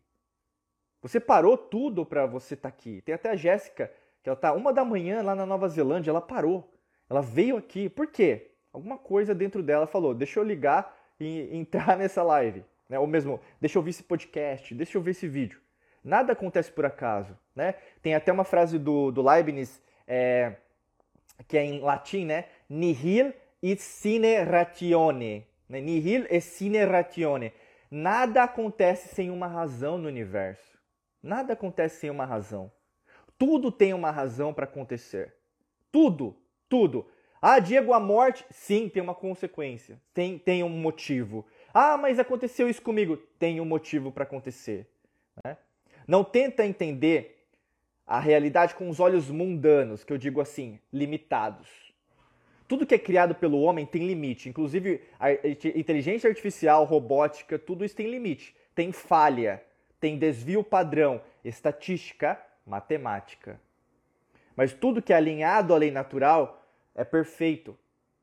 Você 1.04 1.20
parou 1.20 1.56
tudo 1.56 2.04
para 2.04 2.26
você 2.26 2.56
estar 2.56 2.72
tá 2.72 2.76
aqui. 2.76 3.02
Tem 3.02 3.14
até 3.14 3.30
a 3.30 3.36
Jéssica, 3.36 3.94
que 4.24 4.30
ela 4.30 4.36
tá 4.36 4.54
uma 4.54 4.72
da 4.72 4.86
manhã 4.86 5.22
lá 5.22 5.36
na 5.36 5.46
Nova 5.46 5.68
Zelândia, 5.68 6.12
ela 6.12 6.22
parou. 6.22 6.74
Ela 7.10 7.22
veio 7.22 7.58
aqui. 7.58 7.90
Por 7.90 8.08
quê? 8.08 8.52
Alguma 8.72 8.98
coisa 8.98 9.36
dentro 9.36 9.62
dela 9.62 9.88
falou: 9.88 10.14
deixa 10.14 10.40
eu 10.40 10.44
ligar 10.44 10.96
e 11.20 11.50
entrar 11.56 11.96
nessa 11.98 12.24
live. 12.24 12.64
Né? 12.88 13.00
Ou 13.00 13.08
mesmo, 13.08 13.40
deixa 13.60 13.78
eu 13.78 13.82
ver 13.82 13.92
esse 13.92 14.04
podcast, 14.04 14.74
deixa 14.76 14.98
eu 14.98 15.02
ver 15.02 15.12
esse 15.12 15.28
vídeo. 15.28 15.60
Nada 16.04 16.34
acontece 16.34 16.72
por 16.72 16.86
acaso. 16.86 17.38
Né? 17.56 17.76
Tem 18.02 18.16
até 18.16 18.32
uma 18.32 18.44
frase 18.44 18.80
do, 18.80 19.12
do 19.12 19.22
Leibniz, 19.22 19.82
é, 20.08 20.56
que 21.48 21.58
é 21.58 21.64
em 21.64 21.80
latim, 21.80 22.26
né? 22.26 22.46
Nihil 22.70 23.34
et 23.62 23.80
sine 23.80 24.38
ratione. 24.44 25.46
Né? 25.70 25.82
Nihil 25.82 26.26
e 26.30 26.42
sine 26.42 26.84
ratione. 26.84 27.54
Nada 27.90 28.44
acontece 28.44 29.14
sem 29.14 29.30
uma 29.30 29.48
razão 29.48 29.98
no 29.98 30.08
universo. 30.08 30.80
Nada 31.22 31.54
acontece 31.54 32.00
sem 32.00 32.10
uma 32.10 32.26
razão. 32.26 32.72
Tudo 33.42 33.72
tem 33.72 33.92
uma 33.92 34.12
razão 34.12 34.54
para 34.54 34.66
acontecer. 34.66 35.34
Tudo, 35.92 36.38
tudo. 36.70 37.08
Ah, 37.42 37.58
Diego, 37.58 37.92
a 37.92 38.00
morte? 38.00 38.46
Sim, 38.52 38.88
tem 38.88 39.02
uma 39.02 39.16
consequência. 39.16 40.00
Tem, 40.14 40.38
tem 40.38 40.62
um 40.62 40.70
motivo. 40.70 41.44
Ah, 41.74 41.98
mas 41.98 42.20
aconteceu 42.20 42.70
isso 42.70 42.84
comigo. 42.84 43.18
Tem 43.40 43.60
um 43.60 43.66
motivo 43.66 44.12
para 44.12 44.26
acontecer. 44.26 44.88
Né? 45.44 45.58
Não 46.08 46.24
tenta 46.24 46.64
entender 46.64 47.48
a 48.06 48.20
realidade 48.20 48.76
com 48.76 48.88
os 48.88 49.00
olhos 49.00 49.32
mundanos, 49.32 50.04
que 50.04 50.14
eu 50.14 50.20
digo 50.20 50.40
assim, 50.40 50.80
limitados. 50.94 51.68
Tudo 52.68 52.86
que 52.86 52.94
é 52.94 53.00
criado 53.00 53.34
pelo 53.34 53.60
homem 53.62 53.88
tem 53.88 54.06
limite, 54.06 54.50
inclusive 54.50 55.02
a 55.20 55.34
inteligência 55.34 56.30
artificial, 56.30 56.86
robótica, 56.86 57.58
tudo 57.58 57.84
isso 57.84 57.96
tem 57.96 58.12
limite. 58.12 58.56
Tem 58.76 58.92
falha, 58.92 59.64
tem 60.00 60.16
desvio 60.16 60.64
padrão, 60.64 61.20
estatística, 61.44 62.40
matemática. 62.66 63.60
Mas 64.56 64.74
tudo 64.74 65.02
que 65.02 65.14
é 65.14 65.16
alinhado 65.16 65.74
à 65.74 65.78
lei 65.78 65.92
natural 65.92 66.64
é 66.94 67.04
perfeito, 67.04 67.78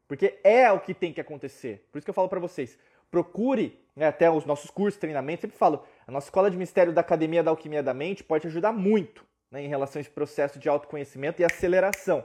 porque 0.07 0.39
é 0.45 0.71
o 0.71 0.81
que 0.81 0.95
tem 0.95 1.13
que 1.13 1.21
acontecer. 1.21 1.89
Por 1.91 1.99
isso 1.99 2.05
que 2.05 2.11
eu 2.11 2.15
falo 2.15 2.29
para 2.29 2.41
vocês, 2.41 2.79
procure 3.11 3.79
né, 3.97 4.07
até 4.07 4.31
os 4.31 4.45
nossos 4.45 4.71
cursos, 4.71 5.01
treinamentos, 5.01 5.43
sempre 5.43 5.57
falo, 5.57 5.85
a 6.07 6.13
nossa 6.13 6.27
escola 6.27 6.51
de 6.51 6.57
mistério 6.57 6.93
da 6.93 7.01
Academia 7.01 7.43
da 7.43 7.51
Alquimia 7.51 7.83
da 7.83 7.95
Mente 7.95 8.23
pode 8.23 8.47
ajudar 8.47 8.73
muito 8.73 9.25
né, 9.51 9.63
em 9.63 9.69
relação 9.69 9.99
a 9.99 10.03
esse 10.03 10.11
processo 10.11 10.59
de 10.59 10.69
autoconhecimento 10.69 11.41
e 11.41 11.45
aceleração 11.45 12.25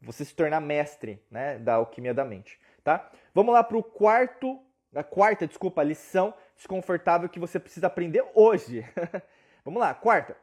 você 0.00 0.24
se 0.24 0.34
tornar 0.34 0.60
mestre 0.60 1.22
né, 1.30 1.58
da 1.58 1.74
alquimia 1.74 2.14
da 2.14 2.24
mente. 2.24 2.58
Tá? 2.84 3.10
Vamos 3.34 3.52
lá 3.52 3.62
para 3.62 3.76
o 3.76 3.82
quarto, 3.82 4.60
a 4.94 5.02
quarta, 5.02 5.46
desculpa, 5.46 5.82
lição 5.82 6.32
desconfortável 6.56 7.28
que 7.28 7.38
você 7.38 7.58
precisa 7.58 7.86
aprender 7.86 8.24
hoje. 8.34 8.84
Vamos 9.64 9.80
lá, 9.80 9.94
quarta. 9.94 10.36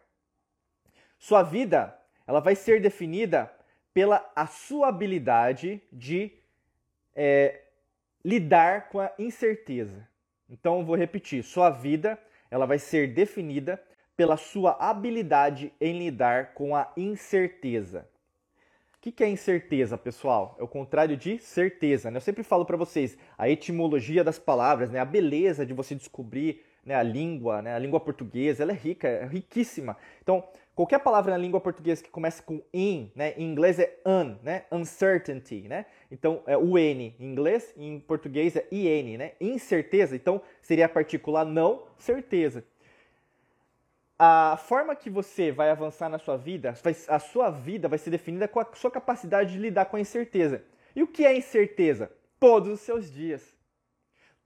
Sua 1.17 1.43
vida 1.43 1.97
ela 2.27 2.39
vai 2.39 2.55
ser 2.55 2.81
definida 2.81 3.51
pela 3.93 4.29
a 4.35 4.47
sua 4.47 4.89
habilidade 4.89 5.81
de 5.91 6.31
é, 7.15 7.61
lidar 8.23 8.89
com 8.89 8.99
a 8.99 9.11
incerteza. 9.17 10.07
Então, 10.49 10.85
vou 10.85 10.95
repetir: 10.95 11.43
sua 11.43 11.69
vida 11.69 12.19
ela 12.49 12.65
vai 12.65 12.79
ser 12.79 13.13
definida 13.13 13.81
pela 14.15 14.37
sua 14.37 14.77
habilidade 14.79 15.73
em 15.79 15.97
lidar 15.97 16.53
com 16.53 16.75
a 16.75 16.91
incerteza 16.95 18.07
que, 19.05 19.11
que 19.11 19.23
é 19.23 19.29
incerteza, 19.29 19.99
pessoal? 19.99 20.55
É 20.59 20.63
o 20.63 20.67
contrário 20.67 21.15
de 21.15 21.37
certeza. 21.37 22.09
Né? 22.09 22.17
Eu 22.17 22.21
sempre 22.21 22.41
falo 22.41 22.65
para 22.65 22.75
vocês 22.75 23.15
a 23.37 23.47
etimologia 23.47 24.23
das 24.23 24.39
palavras, 24.39 24.89
né? 24.89 24.99
a 24.99 25.05
beleza 25.05 25.63
de 25.63 25.75
você 25.75 25.93
descobrir 25.93 26.65
né, 26.85 26.95
a 26.95 27.03
língua, 27.03 27.61
né, 27.61 27.73
a 27.73 27.79
língua 27.79 27.99
portuguesa, 27.99 28.63
ela 28.63 28.71
é 28.71 28.75
rica, 28.75 29.07
é 29.07 29.25
riquíssima. 29.25 29.97
Então, 30.21 30.43
qualquer 30.75 30.99
palavra 30.99 31.31
na 31.31 31.37
língua 31.37 31.59
portuguesa 31.59 32.03
que 32.03 32.09
comece 32.09 32.41
com 32.43 32.61
in, 32.73 33.11
né, 33.15 33.33
em 33.37 33.43
inglês 33.43 33.79
é 33.79 33.97
un, 34.05 34.37
né, 34.43 34.65
uncertainty, 34.71 35.67
né? 35.67 35.85
Então, 36.11 36.43
é 36.45 36.55
o 36.55 36.77
n 36.77 37.15
em 37.19 37.25
inglês, 37.25 37.73
em 37.75 37.99
português 37.99 38.55
é 38.55 38.67
in, 38.71 39.17
né? 39.17 39.31
Incerteza, 39.41 40.15
então 40.15 40.41
seria 40.61 40.85
a 40.85 40.89
partícula 40.89 41.43
não 41.43 41.83
certeza 41.97 42.63
a 44.17 44.57
forma 44.57 44.95
que 44.95 45.09
você 45.09 45.51
vai 45.51 45.69
avançar 45.69 46.09
na 46.09 46.17
sua 46.17 46.37
vida, 46.37 46.73
a 47.07 47.19
sua 47.19 47.49
vida 47.49 47.87
vai 47.87 47.97
ser 47.97 48.09
definida 48.09 48.47
com 48.47 48.59
a 48.59 48.67
sua 48.73 48.89
capacidade 48.89 49.53
de 49.53 49.59
lidar 49.59 49.85
com 49.85 49.97
a 49.97 49.99
incerteza. 49.99 50.63
E 50.95 51.03
o 51.03 51.07
que 51.07 51.25
é 51.25 51.35
incerteza? 51.35 52.09
Todos 52.39 52.69
os 52.69 52.79
seus 52.79 53.11
dias. 53.11 53.54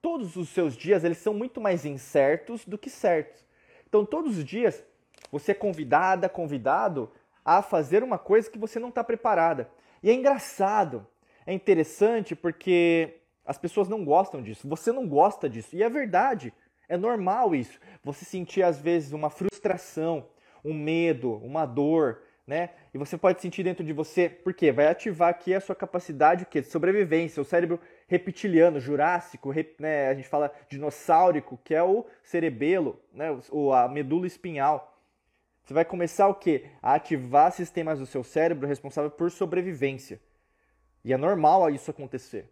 Todos 0.02 0.36
os 0.36 0.50
seus 0.50 0.76
dias 0.76 1.04
eles 1.04 1.18
são 1.18 1.34
muito 1.34 1.60
mais 1.60 1.86
incertos 1.86 2.66
do 2.66 2.78
que 2.78 2.89
certos. 2.89 3.45
Então 3.88 4.06
todos 4.06 4.38
os 4.38 4.45
dias 4.45 4.84
você 5.32 5.52
é 5.52 5.56
convidada, 5.56 6.30
convidado 6.30 7.12
a 7.43 7.62
fazer 7.62 8.04
uma 8.04 8.18
coisa 8.18 8.50
que 8.50 8.58
você 8.58 8.80
não 8.80 8.89
está 8.89 9.04
preparada. 9.04 9.70
E 10.02 10.10
é 10.10 10.14
engraçado, 10.14 11.06
é 11.45 11.54
interessante 11.54 12.36
porque 12.36 13.16
as 13.45 13.58
pessoas 13.58 13.89
não 13.89 14.06
gostam 14.06 14.41
disso, 14.41 14.68
você 14.68 14.91
não 14.91 15.08
gosta 15.08 15.50
disso. 15.50 15.76
E 15.76 15.84
é 15.84 15.89
verdade, 15.89 16.54
é 16.88 16.95
normal 16.95 17.54
isso. 17.54 17.80
Você 18.04 18.24
sentir 18.24 18.64
às 18.64 18.80
vezes 18.80 19.12
uma 19.12 19.30
frustração, 19.30 20.28
um 20.64 20.74
medo, 20.74 21.34
uma 21.43 21.66
dor, 21.66 22.22
né? 22.45 22.72
E 22.93 22.97
você 22.97 23.18
pode 23.18 23.41
sentir 23.41 23.64
dentro 23.64 23.84
de 23.84 23.93
você, 23.93 24.30
porque 24.30 24.72
vai 24.72 24.88
ativar 24.88 25.30
aqui 25.30 25.54
a 25.54 25.62
sua 25.62 25.76
capacidade 25.76 26.43
o 26.43 26.47
quê? 26.47 26.62
de 26.62 26.68
sobrevivência, 26.68 27.41
o 27.41 27.45
cérebro 27.45 27.80
reptiliano, 28.10 28.80
jurássico, 28.80 29.53
né? 29.78 30.07
a 30.10 30.16
gente 30.16 30.28
fala 30.28 30.51
dinossáurico, 30.68 31.60
que 31.64 31.76
é 31.76 31.84
o 31.84 32.05
cerebelo, 32.24 32.99
né? 33.14 33.28
o, 33.51 33.72
a 33.72 33.88
medula 33.88 34.26
espinhal. 34.26 34.99
Você 35.64 35.76
vai 35.76 35.86
começar 35.86 36.28
o 36.28 36.34
quê? 36.34 36.66
A 36.82 36.95
ativar 36.95 37.51
sistemas 37.51 37.99
do 37.99 38.07
seu 38.07 38.24
cérebro 38.24 38.68
responsável 38.68 39.12
por 39.12 39.30
sobrevivência. 39.30 40.20
E 41.05 41.14
é 41.14 41.18
normal 41.18 41.70
isso 41.70 41.91
acontecer. 41.91 42.51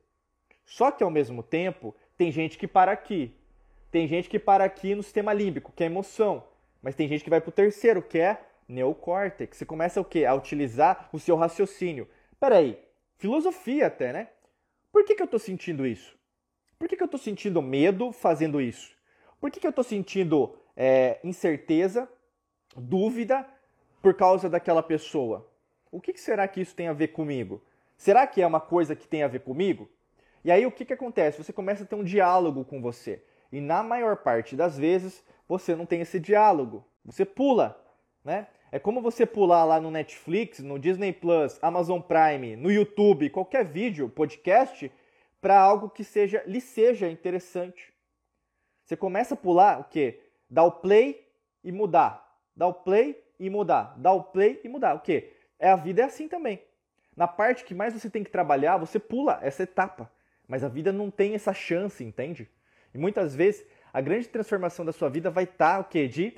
Só 0.64 0.92
que 0.92 1.04
ao 1.04 1.10
mesmo 1.10 1.42
tempo, 1.42 1.96
tem 2.16 2.32
gente 2.32 2.56
que 2.56 2.68
para 2.68 2.92
aqui. 2.92 3.36
Tem 3.90 4.08
gente 4.08 4.30
que 4.30 4.38
para 4.38 4.64
aqui 4.64 4.94
no 4.94 5.02
sistema 5.02 5.34
límbico, 5.34 5.72
que 5.76 5.84
é 5.84 5.88
emoção. 5.88 6.44
Mas 6.84 6.94
tem 6.94 7.08
gente 7.08 7.24
que 7.24 7.30
vai 7.32 7.42
para 7.42 7.50
o 7.50 7.54
terceiro, 7.54 8.04
que 8.04 8.20
é 8.20 8.40
neocórtex. 8.68 9.58
Você 9.58 9.66
começa 9.66 10.00
o 10.00 10.06
quê? 10.06 10.24
A 10.24 10.36
utilizar 10.36 11.10
o 11.12 11.18
seu 11.18 11.36
raciocínio. 11.36 12.08
Peraí, 12.40 12.78
filosofia 13.18 13.88
até, 13.88 14.14
né? 14.14 14.28
Por 14.98 15.06
que, 15.06 15.14
que 15.14 15.22
eu 15.22 15.26
estou 15.26 15.40
sentindo 15.40 15.86
isso? 15.86 16.18
Por 16.80 16.88
que, 16.88 16.98
que 16.98 17.04
eu 17.04 17.06
estou 17.06 17.20
sentindo 17.20 17.62
medo 17.62 18.12
fazendo 18.12 18.60
isso? 18.60 18.96
Por 19.40 19.52
que, 19.52 19.60
que 19.60 19.68
eu 19.68 19.70
estou 19.70 19.84
sentindo 19.84 20.58
é, 20.76 21.20
incerteza 21.24 22.10
dúvida 22.76 23.48
por 24.02 24.16
causa 24.16 24.50
daquela 24.50 24.82
pessoa. 24.82 25.48
O 25.92 26.02
que 26.02 26.18
será 26.18 26.48
que 26.48 26.62
isso 26.62 26.76
tem 26.76 26.88
a 26.88 26.94
ver 26.94 27.10
comigo? 27.10 27.64
Será 27.96 28.26
que 28.26 28.42
é 28.42 28.48
uma 28.48 28.60
coisa 28.60 28.96
que 28.96 29.08
tem 29.08 29.22
a 29.22 29.28
ver 29.28 29.42
comigo? 29.42 29.88
E 30.44 30.50
aí 30.50 30.66
o 30.66 30.72
que, 30.72 30.84
que 30.84 30.94
acontece? 30.94 31.44
Você 31.44 31.54
começa 31.54 31.84
a 31.84 31.86
ter 31.86 31.94
um 31.94 32.04
diálogo 32.04 32.66
com 32.66 32.82
você. 32.82 33.24
E 33.52 33.62
na 33.62 33.84
maior 33.84 34.18
parte 34.18 34.56
das 34.56 34.80
vezes 34.80 35.24
você 35.48 35.76
não 35.76 35.86
tem 35.86 36.02
esse 36.02 36.20
diálogo. 36.20 36.84
Você 37.06 37.24
pula, 37.24 37.80
né? 38.26 38.48
É 38.72 38.80
como 38.80 39.02
você 39.02 39.26
pular 39.26 39.64
lá 39.64 39.80
no 39.80 39.90
Netflix, 39.90 40.60
no 40.60 40.78
Disney 40.78 41.14
Plus, 41.14 41.58
Amazon 41.62 42.02
Prime, 42.02 42.56
no 42.56 42.72
YouTube, 42.72 43.30
qualquer 43.30 43.66
vídeo, 43.66 44.10
podcast, 44.10 44.92
para 45.40 45.60
algo 45.60 45.90
que 45.90 46.04
seja 46.04 46.44
lhe 46.46 46.60
seja 46.60 47.10
interessante. 47.10 47.94
Você 48.84 48.96
começa 48.98 49.34
a 49.34 49.38
pular 49.38 49.80
o 49.80 49.84
quê? 49.86 50.22
Dar 50.50 50.64
o 50.64 50.72
play 50.72 51.26
e 51.64 51.72
mudar 51.72 52.28
dar 52.58 52.68
o 52.68 52.74
play 52.74 53.24
e 53.40 53.50
mudar, 53.52 53.94
dar 53.98 54.14
o 54.14 54.24
play 54.24 54.60
e 54.64 54.68
mudar. 54.68 54.96
O 54.96 55.00
quê? 55.00 55.32
É 55.60 55.70
a 55.70 55.76
vida 55.76 56.02
é 56.02 56.06
assim 56.06 56.28
também. 56.28 56.60
Na 57.16 57.28
parte 57.28 57.64
que 57.64 57.76
mais 57.76 57.94
você 57.94 58.10
tem 58.10 58.24
que 58.24 58.32
trabalhar, 58.32 58.78
você 58.78 58.98
pula 58.98 59.40
essa 59.44 59.64
etapa. 59.64 60.12
Mas 60.48 60.64
a 60.64 60.68
vida 60.68 60.92
não 60.92 61.12
tem 61.12 61.36
essa 61.36 61.54
chance, 61.54 62.04
entende? 62.04 62.50
E 62.94 62.98
muitas 62.98 63.36
vezes 63.36 63.64
a 63.94 64.02
grande 64.02 64.28
transformação 64.28 64.84
da 64.84 64.92
sua 64.92 65.10
vida 65.10 65.30
vai 65.30 65.44
estar 65.44 65.76
tá, 65.76 65.80
o 65.80 65.84
quê? 65.84 66.08
De, 66.08 66.34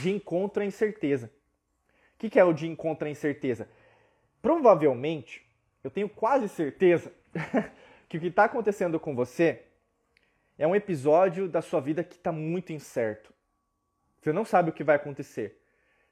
de 0.00 0.10
encontro 0.10 0.62
à 0.62 0.66
incerteza. 0.66 1.30
O 2.24 2.26
que, 2.26 2.30
que 2.30 2.40
é 2.40 2.44
o 2.44 2.54
de 2.54 2.66
encontro 2.66 3.06
à 3.06 3.10
incerteza? 3.10 3.68
Provavelmente, 4.40 5.46
eu 5.82 5.90
tenho 5.90 6.08
quase 6.08 6.48
certeza 6.48 7.12
que 8.08 8.16
o 8.16 8.20
que 8.20 8.28
está 8.28 8.44
acontecendo 8.44 8.98
com 8.98 9.14
você 9.14 9.60
é 10.56 10.66
um 10.66 10.74
episódio 10.74 11.46
da 11.46 11.60
sua 11.60 11.82
vida 11.82 12.02
que 12.02 12.16
está 12.16 12.32
muito 12.32 12.72
incerto. 12.72 13.30
Você 14.22 14.32
não 14.32 14.42
sabe 14.42 14.70
o 14.70 14.72
que 14.72 14.82
vai 14.82 14.96
acontecer. 14.96 15.60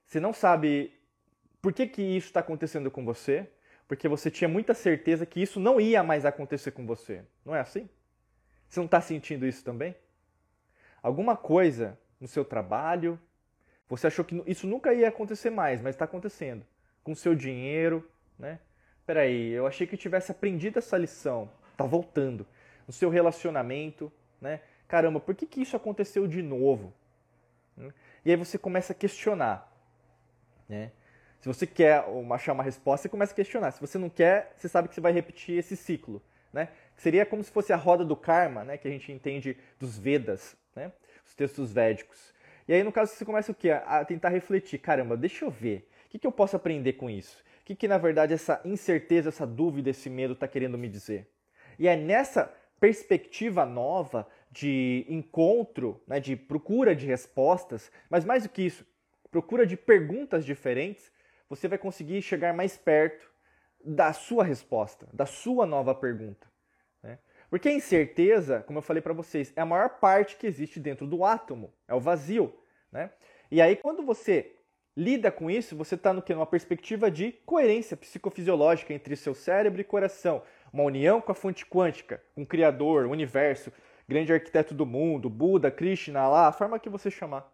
Você 0.05 0.21
não 0.21 0.35
sabe 0.35 0.93
por 1.63 1.73
que, 1.73 1.87
que 1.87 2.03
isso 2.03 2.27
está 2.27 2.41
acontecendo 2.41 2.91
com 2.91 3.07
você, 3.07 3.49
porque 3.89 4.07
você 4.07 4.31
tinha 4.31 4.49
muita 4.49 4.75
certeza 4.75 5.25
que 5.25 5.41
isso 5.41 5.59
não 5.59 5.81
ia 5.81 6.03
mais 6.03 6.27
acontecer 6.27 6.73
com 6.73 6.85
você. 6.85 7.25
Não 7.43 7.57
é 7.57 7.61
assim? 7.61 7.89
Você 8.69 8.81
não 8.81 8.85
está 8.85 9.01
sentindo 9.01 9.47
isso 9.47 9.65
também? 9.65 9.97
Alguma 11.03 11.39
coisa 11.39 11.99
no 12.21 12.29
seu 12.29 12.45
trabalho, 12.45 13.19
você 13.97 14.07
achou 14.07 14.25
que 14.25 14.43
isso 14.47 14.67
nunca 14.67 14.95
ia 14.95 15.09
acontecer 15.09 15.51
mais, 15.51 15.83
mas 15.83 15.95
está 15.95 16.07
acontecendo. 16.07 16.65
Com 17.05 17.15
seu 17.15 17.35
dinheiro, 17.35 18.09
né? 18.39 18.59
Peraí, 19.05 19.51
eu 19.51 19.67
achei 19.67 19.87
que 19.87 19.99
tivesse 19.99 20.33
aprendido 20.33 20.79
essa 20.79 20.97
lição. 20.97 21.51
Tá 21.77 21.85
voltando. 21.85 22.47
No 22.87 22.93
seu 22.93 23.11
relacionamento, 23.11 24.11
né? 24.41 24.61
Caramba, 24.89 25.21
por 25.21 25.35
que, 25.35 25.47
que 25.47 25.61
isso 25.61 25.77
aconteceu 25.77 26.27
de 26.27 26.41
novo? 26.41 26.95
E 28.25 28.31
aí 28.31 28.37
você 28.37 28.57
começa 28.57 28.95
a 28.95 28.97
questionar. 28.97 29.71
Né? 30.67 30.91
Se 31.41 31.49
você 31.49 31.67
quer 31.67 32.03
achar 32.31 32.53
uma 32.53 32.63
resposta, 32.63 33.03
você 33.03 33.09
começa 33.11 33.33
a 33.33 33.37
questionar. 33.37 33.73
Se 33.73 33.81
você 33.81 33.99
não 33.99 34.09
quer, 34.09 34.55
você 34.57 34.69
sabe 34.69 34.89
que 34.89 34.95
você 34.95 35.03
vai 35.03 35.13
repetir 35.13 35.59
esse 35.59 35.77
ciclo. 35.77 36.23
Né? 36.51 36.69
Seria 36.97 37.27
como 37.27 37.45
se 37.45 37.51
fosse 37.51 37.75
a 37.75 37.77
roda 37.77 38.05
do 38.07 38.17
karma, 38.17 38.65
né? 38.65 38.79
que 38.79 38.89
a 38.89 38.91
gente 38.91 39.13
entende 39.13 39.57
dos 39.79 39.99
Vedas, 39.99 40.57
né? 40.75 40.93
os 41.27 41.35
textos 41.35 41.73
védicos. 41.73 42.32
E 42.67 42.73
aí, 42.73 42.83
no 42.83 42.93
caso, 42.93 43.13
você 43.13 43.25
começa 43.25 43.53
o 43.53 43.55
quê? 43.55 43.71
A 43.71 44.05
tentar 44.05 44.29
refletir. 44.29 44.79
Caramba, 44.79 45.17
deixa 45.17 45.45
eu 45.45 45.51
ver. 45.51 45.89
O 46.07 46.11
que, 46.11 46.19
que 46.19 46.27
eu 46.27 46.33
posso 46.33 46.57
aprender 46.57 46.95
com 46.95 47.09
isso? 47.11 47.43
O 47.63 47.65
que, 47.65 47.75
que, 47.75 47.89
na 47.89 47.99
verdade, 47.99 48.35
essa 48.35 48.61
incerteza, 48.65 49.29
essa 49.29 49.47
dúvida, 49.47 49.91
esse 49.91 50.11
medo 50.11 50.35
está 50.35 50.47
querendo 50.47 50.77
me 50.77 50.89
dizer? 50.89 51.29
E 51.79 51.89
é 51.89 51.97
nessa 51.97 52.53
perspectiva 52.81 53.65
nova 53.65 54.27
de 54.51 55.07
encontro, 55.09 56.03
né, 56.07 56.19
de 56.19 56.35
procura 56.35 56.95
de 56.95 57.07
respostas, 57.07 57.91
mas 58.11 58.25
mais 58.25 58.43
do 58.43 58.49
que 58.49 58.63
isso, 58.63 58.85
procura 59.31 59.65
de 59.65 59.77
perguntas 59.77 60.45
diferentes, 60.45 61.11
você 61.49 61.69
vai 61.69 61.79
conseguir 61.79 62.21
chegar 62.21 62.53
mais 62.53 62.77
perto 62.77 63.31
da 63.85 64.13
sua 64.13 64.45
resposta, 64.45 65.09
da 65.13 65.27
sua 65.27 65.65
nova 65.65 65.95
pergunta. 65.95 66.47
Né? 67.03 67.19
Porque 67.53 67.69
a 67.69 67.73
incerteza, 67.73 68.65
como 68.67 68.79
eu 68.79 68.83
falei 68.83 69.03
para 69.03 69.13
vocês, 69.13 69.53
é 69.55 69.61
a 69.61 69.67
maior 69.67 69.99
parte 69.99 70.39
que 70.39 70.47
existe 70.47 70.81
dentro 70.81 71.07
do 71.07 71.23
átomo, 71.23 71.71
é 71.87 71.95
o 71.95 72.01
vazio. 72.01 72.51
Né? 72.91 73.11
E 73.51 73.61
aí, 73.61 73.77
quando 73.77 74.03
você 74.03 74.57
lida 74.97 75.31
com 75.31 75.51
isso, 75.51 75.77
você 75.77 75.95
está 75.95 76.15
no 76.15 76.23
que? 76.23 76.33
Numa 76.33 76.47
perspectiva 76.47 77.11
de 77.11 77.33
coerência 77.45 77.95
psicofisiológica 77.95 78.95
entre 78.95 79.15
seu 79.17 79.35
cérebro 79.35 79.83
e 79.83 79.85
coração. 79.85 80.43
Uma 80.73 80.85
união 80.85 81.21
com 81.21 81.31
a 81.31 81.35
fonte 81.35 81.67
quântica, 81.67 82.25
com 82.35 82.41
o 82.41 82.47
Criador, 82.47 83.05
o 83.05 83.11
universo 83.11 83.71
grande 84.09 84.33
arquiteto 84.33 84.73
do 84.73 84.87
mundo, 84.87 85.29
Buda, 85.29 85.71
Krishna, 85.71 86.27
lá, 86.27 86.49
a 86.49 86.53
forma 86.53 86.79
que 86.79 86.89
você 86.89 87.11
chamar. 87.11 87.53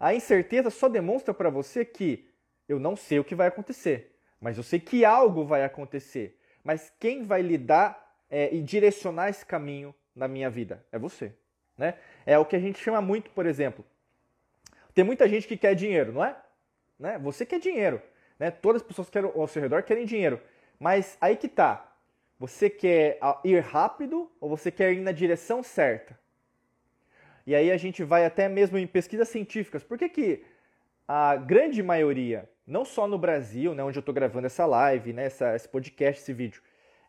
A 0.00 0.16
incerteza 0.16 0.68
só 0.68 0.88
demonstra 0.88 1.32
para 1.32 1.48
você 1.48 1.84
que 1.84 2.28
eu 2.68 2.80
não 2.80 2.96
sei 2.96 3.20
o 3.20 3.24
que 3.24 3.36
vai 3.36 3.46
acontecer, 3.46 4.18
mas 4.40 4.56
eu 4.56 4.64
sei 4.64 4.80
que 4.80 5.04
algo 5.04 5.44
vai 5.44 5.62
acontecer. 5.62 6.40
Mas 6.64 6.92
quem 6.98 7.22
vai 7.22 7.40
lidar 7.40 8.05
é, 8.30 8.54
e 8.54 8.62
direcionar 8.62 9.28
esse 9.28 9.44
caminho 9.44 9.94
na 10.14 10.26
minha 10.26 10.50
vida 10.50 10.84
é 10.90 10.98
você. 10.98 11.32
Né? 11.76 11.94
É 12.24 12.38
o 12.38 12.44
que 12.44 12.56
a 12.56 12.58
gente 12.58 12.78
chama 12.78 13.00
muito, 13.00 13.30
por 13.30 13.46
exemplo. 13.46 13.84
Tem 14.94 15.04
muita 15.04 15.28
gente 15.28 15.46
que 15.46 15.56
quer 15.56 15.74
dinheiro, 15.74 16.12
não 16.12 16.24
é? 16.24 16.36
Né? 16.98 17.18
Você 17.18 17.44
quer 17.44 17.60
dinheiro. 17.60 18.00
Né? 18.38 18.50
Todas 18.50 18.82
as 18.82 18.88
pessoas 18.88 19.10
que 19.10 19.18
ao 19.18 19.46
seu 19.46 19.60
redor 19.60 19.82
querem 19.82 20.06
dinheiro. 20.06 20.40
Mas 20.78 21.16
aí 21.20 21.36
que 21.36 21.48
tá. 21.48 21.92
Você 22.38 22.68
quer 22.68 23.18
ir 23.44 23.60
rápido 23.60 24.30
ou 24.40 24.48
você 24.48 24.70
quer 24.70 24.92
ir 24.92 25.00
na 25.00 25.12
direção 25.12 25.62
certa? 25.62 26.18
E 27.46 27.54
aí 27.54 27.70
a 27.70 27.76
gente 27.76 28.02
vai 28.02 28.26
até 28.26 28.48
mesmo 28.48 28.76
em 28.76 28.86
pesquisas 28.86 29.28
científicas. 29.28 29.82
Por 29.82 29.96
que, 29.96 30.08
que 30.08 30.44
a 31.06 31.36
grande 31.36 31.82
maioria, 31.82 32.48
não 32.66 32.84
só 32.84 33.06
no 33.06 33.16
Brasil, 33.16 33.74
né, 33.74 33.84
onde 33.84 33.96
eu 33.96 34.00
estou 34.00 34.14
gravando 34.14 34.46
essa 34.46 34.66
live, 34.66 35.12
né, 35.12 35.26
essa, 35.26 35.54
esse 35.54 35.68
podcast, 35.68 36.20
esse 36.20 36.32
vídeo, 36.32 36.60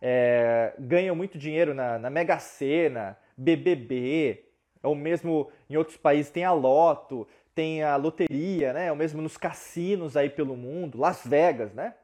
é, 0.02 0.74
ganham 0.80 1.16
muito 1.16 1.38
dinheiro 1.38 1.74
na, 1.74 1.98
na 1.98 2.10
Mega 2.10 2.40
Sena, 2.40 3.18
BBB, 3.36 4.46
ou 4.84 4.96
mesmo 4.96 5.52
em 5.70 5.78
outros 5.78 5.98
países 5.98 6.32
tem 6.32 6.44
a 6.44 6.52
Loto, 6.52 7.28
tem 7.54 7.84
a 7.84 7.96
loteria, 7.96 8.72
né, 8.74 8.92
ou 8.92 8.98
mesmo 8.98 9.22
nos 9.22 9.36
cassinos 9.36 10.16
aí 10.16 10.30
pelo 10.30 10.56
mundo, 10.56 11.00
Las 11.00 11.26
Vegas, 11.26 11.74
né? 11.74 11.96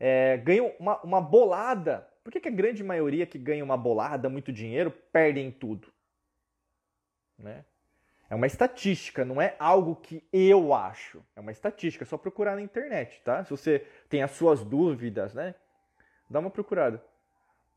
É, 0.00 0.36
ganham 0.36 0.72
uma, 0.78 1.00
uma 1.02 1.20
bolada 1.20 2.08
por 2.28 2.32
que, 2.32 2.40
que 2.40 2.48
a 2.48 2.52
grande 2.52 2.84
maioria 2.84 3.24
que 3.24 3.38
ganha 3.38 3.64
uma 3.64 3.74
bolada, 3.74 4.28
muito 4.28 4.52
dinheiro, 4.52 4.90
perdem 4.90 5.50
tudo? 5.50 5.90
Né? 7.38 7.64
É 8.28 8.34
uma 8.34 8.46
estatística, 8.46 9.24
não 9.24 9.40
é 9.40 9.56
algo 9.58 9.96
que 9.96 10.22
eu 10.30 10.74
acho. 10.74 11.24
É 11.34 11.40
uma 11.40 11.50
estatística, 11.50 12.04
é 12.04 12.06
só 12.06 12.18
procurar 12.18 12.54
na 12.54 12.60
internet, 12.60 13.22
tá? 13.24 13.42
Se 13.44 13.50
você 13.50 13.78
tem 14.10 14.22
as 14.22 14.32
suas 14.32 14.62
dúvidas, 14.62 15.32
né? 15.32 15.54
Dá 16.28 16.38
uma 16.38 16.50
procurada. 16.50 17.02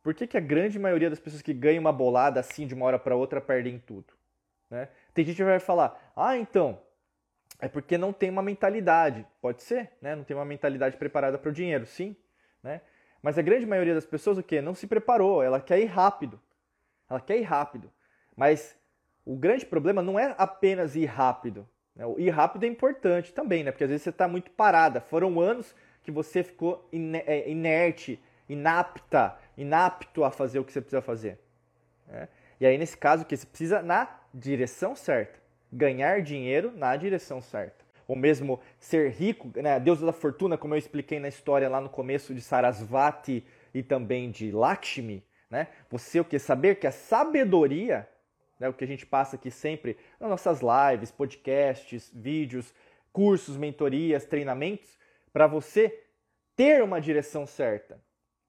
Por 0.04 0.14
que, 0.14 0.26
que 0.26 0.38
a 0.38 0.41
grande 0.41 0.80
maioria 0.80 1.10
das 1.10 1.20
pessoas 1.20 1.41
que 1.41 1.54
ganham 1.54 1.82
uma 1.82 1.91
bolada 1.91 2.39
assim 2.39 2.66
de 2.66 2.74
uma 2.74 2.86
hora 2.86 2.97
para 2.97 3.16
outra 3.16 3.39
perdem 3.39 3.78
tudo? 3.80 4.14
Né? 4.70 4.88
Tem 5.14 5.24
gente 5.24 5.36
que 5.36 5.43
vai 5.43 5.60
falar, 5.60 6.12
ah, 6.16 6.38
então, 6.38 6.80
é 7.60 7.68
porque 7.68 7.97
não 7.97 8.12
tem 8.12 8.30
uma 8.30 8.41
mentalidade. 8.41 9.26
Pode 9.39 9.62
ser, 9.62 9.91
né? 10.02 10.16
Não 10.16 10.24
tem 10.24 10.36
uma 10.36 10.45
mentalidade 10.45 10.97
preparada 10.97 11.38
para 11.38 11.49
o 11.49 11.54
dinheiro, 11.54 11.86
sim. 11.86 12.16
Né? 12.64 12.82
Mas 13.22 13.38
a 13.38 13.41
grande 13.43 13.68
maioria 13.68 13.93
das 13.93 14.06
pessoas 14.06 14.38
o 14.38 14.43
quê? 14.43 14.62
Não 14.62 14.74
se 14.74 14.88
preparou, 14.88 15.43
ela 15.43 15.62
quer 15.62 15.80
ir 15.80 15.86
rápido. 15.86 16.41
Ela 17.08 17.22
quer 17.22 17.38
ir 17.38 17.43
rápido. 17.43 17.91
Mas 18.36 18.76
o 19.24 19.36
grande 19.36 19.66
problema 19.66 20.02
não 20.02 20.20
é 20.20 20.34
apenas 20.38 20.95
ir 20.95 21.06
rápido. 21.06 21.68
Né? 21.95 22.04
O 22.06 22.20
ir 22.20 22.30
rápido 22.30 22.64
é 22.64 22.68
importante 22.68 23.32
também, 23.32 23.64
né? 23.64 23.72
Porque 23.72 23.84
às 23.84 23.89
vezes 23.89 24.04
você 24.04 24.10
está 24.10 24.28
muito 24.28 24.49
parada. 24.49 24.99
Foram 24.99 25.39
anos 25.39 25.76
que 26.02 26.10
você 26.10 26.41
ficou 26.41 26.89
é, 27.28 27.47
inerte, 27.47 28.20
inapta, 28.49 29.38
inapto 29.62 30.24
a 30.24 30.32
fazer 30.32 30.59
o 30.59 30.64
que 30.64 30.72
você 30.72 30.82
precisa 30.82 31.01
fazer. 31.01 31.39
Né? 32.07 32.28
E 32.59 32.66
aí, 32.66 32.78
nesse 32.78 32.97
caso, 32.97 33.26
que 33.26 33.36
você 33.36 33.45
precisa 33.45 33.82
na 33.82 34.20
direção 34.34 34.95
certa. 34.95 35.39
Ganhar 35.72 36.22
dinheiro 36.22 36.72
na 36.76 36.95
direção 36.95 37.41
certa. 37.41 37.86
Ou 38.07 38.16
mesmo 38.16 38.59
ser 38.80 39.12
rico, 39.12 39.51
né? 39.55 39.80
da 39.80 40.14
fortuna, 40.14 40.57
como 40.57 40.74
eu 40.74 40.78
expliquei 40.78 41.20
na 41.20 41.28
história 41.28 41.70
lá 41.70 41.80
no 41.80 41.89
começo 41.89 42.34
de 42.34 42.41
Sarasvati 42.41 43.45
e 43.74 43.82
também 43.82 44.30
de 44.30 44.51
Lakshmi. 44.51 45.24
Né? 45.49 45.68
Você 45.89 46.20
o 46.20 46.26
que? 46.26 46.38
Saber 46.38 46.76
que 46.76 46.88
a 46.88 46.91
sabedoria 46.91 48.07
né, 48.62 48.70
o 48.70 48.74
que 48.74 48.84
a 48.84 48.88
gente 48.88 49.07
passa 49.07 49.38
aqui 49.38 49.49
sempre 49.49 49.97
nas 50.20 50.30
nossas 50.30 50.59
lives, 50.62 51.09
podcasts, 51.09 52.12
vídeos, 52.14 52.72
cursos, 53.12 53.57
mentorias, 53.57 54.24
treinamentos, 54.24 54.99
para 55.34 55.47
você 55.47 56.03
ter 56.55 56.84
uma 56.84 57.01
direção 57.01 57.47
certa. 57.47 57.99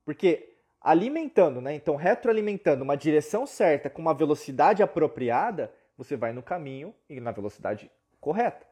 Porque 0.04 0.51
alimentando, 0.82 1.60
né, 1.60 1.74
então 1.74 1.96
retroalimentando 1.96 2.82
uma 2.82 2.96
direção 2.96 3.46
certa 3.46 3.88
com 3.88 4.02
uma 4.02 4.14
velocidade 4.14 4.82
apropriada, 4.82 5.72
você 5.96 6.16
vai 6.16 6.32
no 6.32 6.42
caminho 6.42 6.94
e 7.08 7.20
na 7.20 7.30
velocidade 7.30 7.90
correta. 8.20 8.66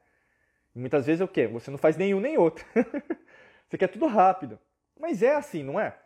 Muitas 0.74 1.06
vezes 1.06 1.20
é 1.20 1.24
o 1.24 1.28
quê? 1.28 1.46
Você 1.48 1.70
não 1.70 1.78
faz 1.78 1.96
nenhum 1.96 2.20
nem 2.20 2.38
outro. 2.38 2.64
você 3.68 3.76
quer 3.76 3.88
tudo 3.88 4.06
rápido. 4.06 4.58
Mas 4.98 5.22
é 5.22 5.34
assim, 5.34 5.62
não 5.62 5.80
é? 5.80 5.96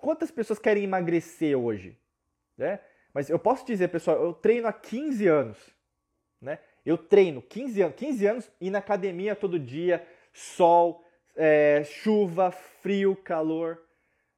Quantas 0.00 0.30
pessoas 0.30 0.58
querem 0.58 0.84
emagrecer 0.84 1.56
hoje? 1.56 1.98
Né? 2.56 2.80
Mas 3.12 3.28
eu 3.28 3.38
posso 3.38 3.64
dizer, 3.66 3.88
pessoal, 3.88 4.22
eu 4.22 4.32
treino 4.32 4.68
há 4.68 4.72
15 4.72 5.26
anos. 5.26 5.58
Né? 6.40 6.58
Eu 6.84 6.96
treino 6.96 7.42
15 7.42 7.82
anos, 7.82 7.96
15 7.96 8.26
anos 8.26 8.50
e 8.60 8.70
na 8.70 8.78
academia 8.78 9.34
todo 9.34 9.58
dia, 9.58 10.06
sol, 10.32 11.04
é, 11.34 11.82
chuva, 11.84 12.50
frio, 12.50 13.16
calor. 13.16 13.85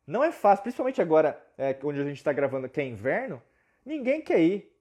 Não 0.09 0.25
é 0.25 0.33
fácil, 0.33 0.63
principalmente 0.63 1.01
agora, 1.01 1.41
é, 1.57 1.79
onde 1.85 2.01
a 2.01 2.05
gente 2.05 2.17
está 2.17 2.33
gravando 2.33 2.69
que 2.69 2.81
é 2.81 2.85
inverno, 2.85 3.43
ninguém 3.85 4.21
quer 4.21 4.41
ir. 4.41 4.75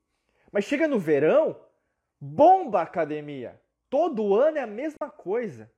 Mas 0.52 0.64
chega 0.64 0.88
no 0.88 0.98
verão, 0.98 1.60
bomba 2.20 2.80
a 2.80 2.84
academia. 2.84 3.60
Todo 3.90 4.34
ano 4.34 4.58
é 4.58 4.62
a 4.62 4.68
mesma 4.68 5.10
coisa. 5.10 5.70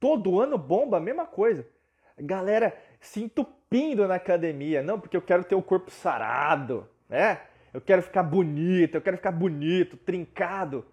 Todo 0.00 0.40
ano 0.40 0.58
bomba 0.58 0.96
a 0.96 1.00
mesma 1.00 1.24
coisa. 1.24 1.66
Galera 2.18 2.76
se 3.00 3.22
entupindo 3.22 4.06
na 4.08 4.16
academia. 4.16 4.82
Não, 4.82 5.00
porque 5.00 5.16
eu 5.16 5.22
quero 5.22 5.44
ter 5.44 5.54
o 5.54 5.62
corpo 5.62 5.90
sarado 5.90 6.90
né? 7.08 7.40
Eu 7.72 7.80
quero 7.80 8.02
ficar 8.02 8.22
bonito, 8.22 8.94
eu 8.96 9.00
quero 9.00 9.16
ficar 9.16 9.32
bonito, 9.32 9.96
trincado. 9.96 10.84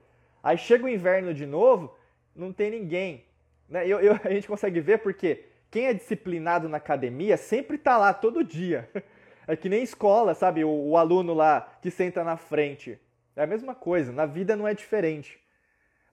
Aí 0.41 0.57
chega 0.57 0.85
o 0.85 0.89
inverno 0.89 1.33
de 1.33 1.45
novo, 1.45 1.95
não 2.35 2.51
tem 2.51 2.71
ninguém. 2.71 3.25
Né? 3.69 3.87
Eu, 3.87 3.99
eu, 3.99 4.19
a 4.23 4.29
gente 4.29 4.47
consegue 4.47 4.79
ver 4.79 4.99
porque 4.99 5.45
quem 5.71 5.87
é 5.87 5.93
disciplinado 5.93 6.67
na 6.67 6.77
academia 6.77 7.37
sempre 7.37 7.77
está 7.77 7.97
lá 7.97 8.13
todo 8.13 8.43
dia. 8.43 8.89
É 9.47 9.55
que 9.55 9.67
nem 9.67 9.81
escola, 9.81 10.35
sabe? 10.35 10.63
O, 10.63 10.69
o 10.69 10.95
aluno 10.95 11.33
lá 11.33 11.67
que 11.81 11.89
senta 11.89 12.23
na 12.23 12.37
frente. 12.37 12.97
É 13.35 13.43
a 13.43 13.47
mesma 13.47 13.73
coisa, 13.73 14.11
na 14.11 14.25
vida 14.25 14.55
não 14.55 14.67
é 14.67 14.73
diferente. 14.73 15.39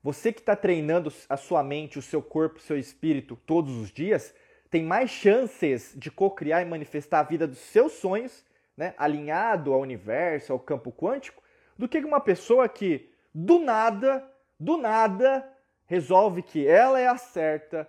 Você 0.02 0.32
que 0.32 0.40
está 0.40 0.56
treinando 0.56 1.12
a 1.28 1.36
sua 1.36 1.62
mente, 1.62 1.98
o 1.98 2.02
seu 2.02 2.22
corpo, 2.22 2.56
o 2.56 2.62
seu 2.62 2.78
espírito 2.78 3.36
todos 3.46 3.76
os 3.76 3.92
dias, 3.92 4.34
tem 4.70 4.82
mais 4.82 5.10
chances 5.10 5.92
de 5.94 6.10
co-criar 6.10 6.62
e 6.62 6.64
manifestar 6.64 7.20
a 7.20 7.24
vida 7.24 7.46
dos 7.46 7.58
seus 7.58 7.92
sonhos 7.92 8.44
né, 8.76 8.94
alinhado 8.96 9.74
ao 9.74 9.80
universo, 9.80 10.52
ao 10.52 10.58
campo 10.58 10.90
quântico, 10.90 11.42
do 11.76 11.86
que 11.86 11.98
uma 11.98 12.20
pessoa 12.20 12.68
que 12.68 13.10
do 13.34 13.58
nada, 13.58 14.26
do 14.58 14.76
nada, 14.76 15.48
resolve 15.86 16.42
que 16.42 16.66
ela 16.66 16.98
é 16.98 17.06
a 17.06 17.16
certa, 17.16 17.88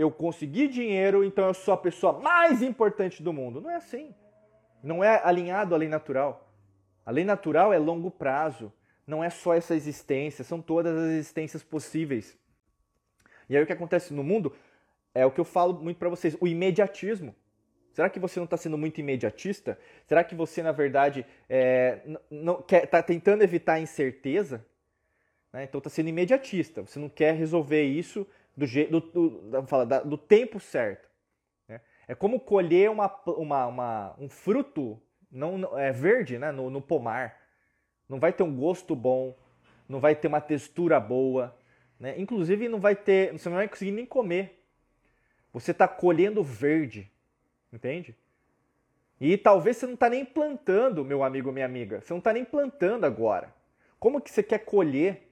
eu 0.00 0.10
consegui 0.10 0.66
dinheiro, 0.66 1.22
então 1.22 1.46
eu 1.46 1.52
sou 1.52 1.74
a 1.74 1.76
pessoa 1.76 2.18
mais 2.18 2.62
importante 2.62 3.22
do 3.22 3.34
mundo. 3.34 3.60
Não 3.60 3.68
é 3.68 3.76
assim. 3.76 4.14
Não 4.82 5.04
é 5.04 5.20
alinhado 5.22 5.74
à 5.74 5.78
lei 5.78 5.90
natural. 5.90 6.50
A 7.04 7.10
lei 7.10 7.22
natural 7.22 7.70
é 7.70 7.78
longo 7.78 8.10
prazo. 8.10 8.72
Não 9.06 9.22
é 9.22 9.28
só 9.28 9.52
essa 9.52 9.74
existência, 9.74 10.42
são 10.42 10.62
todas 10.62 10.96
as 10.96 11.10
existências 11.10 11.62
possíveis. 11.62 12.34
E 13.46 13.54
aí 13.54 13.62
o 13.62 13.66
que 13.66 13.74
acontece 13.74 14.14
no 14.14 14.24
mundo 14.24 14.56
é 15.14 15.26
o 15.26 15.30
que 15.30 15.38
eu 15.38 15.44
falo 15.44 15.74
muito 15.74 15.98
para 15.98 16.08
vocês, 16.08 16.34
o 16.40 16.48
imediatismo. 16.48 17.34
Será 17.92 18.08
que 18.08 18.18
você 18.18 18.40
não 18.40 18.44
está 18.44 18.56
sendo 18.56 18.78
muito 18.78 19.00
imediatista? 19.00 19.78
Será 20.06 20.24
que 20.24 20.34
você, 20.34 20.62
na 20.62 20.72
verdade, 20.72 21.26
está 22.72 23.02
tentando 23.02 23.42
evitar 23.42 23.74
a 23.74 23.80
incerteza? 23.80 24.64
Né? 25.52 25.64
Então 25.64 25.76
está 25.76 25.90
sendo 25.90 26.08
imediatista. 26.08 26.80
Você 26.80 26.98
não 26.98 27.10
quer 27.10 27.34
resolver 27.34 27.82
isso 27.82 28.26
do, 28.56 28.66
do, 28.66 29.00
do, 29.00 29.62
do, 29.62 30.04
do 30.04 30.18
tempo 30.18 30.60
certo. 30.60 31.08
Né? 31.68 31.80
É 32.06 32.14
como 32.14 32.40
colher 32.40 32.90
uma, 32.90 33.06
uma, 33.26 33.66
uma, 33.66 34.16
um 34.18 34.28
fruto 34.28 35.00
não, 35.30 35.78
é 35.78 35.92
verde 35.92 36.38
né? 36.38 36.50
no, 36.50 36.70
no 36.70 36.80
pomar. 36.80 37.38
Não 38.08 38.18
vai 38.18 38.32
ter 38.32 38.42
um 38.42 38.54
gosto 38.54 38.96
bom, 38.96 39.36
não 39.88 40.00
vai 40.00 40.14
ter 40.14 40.28
uma 40.28 40.40
textura 40.40 40.98
boa. 40.98 41.56
Né? 41.98 42.14
Inclusive, 42.18 42.68
não 42.68 42.80
vai 42.80 42.96
ter, 42.96 43.32
você 43.32 43.48
não 43.48 43.56
vai 43.56 43.68
conseguir 43.68 43.92
nem 43.92 44.06
comer. 44.06 44.64
Você 45.52 45.70
está 45.70 45.86
colhendo 45.86 46.42
verde. 46.42 47.10
Entende? 47.72 48.16
E 49.20 49.36
talvez 49.36 49.76
você 49.76 49.86
não 49.86 49.94
está 49.94 50.08
nem 50.08 50.24
plantando, 50.24 51.04
meu 51.04 51.22
amigo, 51.22 51.52
minha 51.52 51.66
amiga. 51.66 52.00
Você 52.00 52.12
não 52.12 52.18
está 52.18 52.32
nem 52.32 52.44
plantando 52.44 53.04
agora. 53.04 53.54
Como 53.98 54.20
que 54.20 54.30
você 54.30 54.42
quer 54.42 54.60
colher? 54.60 55.29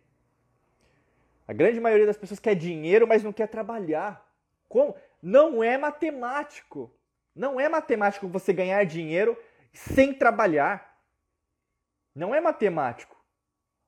A 1.49 1.55
grande 1.55 1.80
maioria 1.80 2.05
das 2.05 2.18
pessoas 2.18 2.38
quer 2.38 2.55
dinheiro, 2.55 3.09
mas 3.09 3.24
não 3.24 3.32
quer 3.32 3.49
trabalhar. 3.49 4.22
Como? 4.68 4.94
Não 5.22 5.64
é 5.64 5.78
matemático. 5.78 6.92
Não 7.34 7.59
é 7.59 7.70
matemático 7.70 8.28
você 8.28 8.53
ganhar 8.53 8.84
dinheiro 8.84 9.34
sem 9.72 10.12
trabalhar. 10.12 11.01
Não 12.14 12.34
é 12.34 12.40
matemático. 12.40 13.16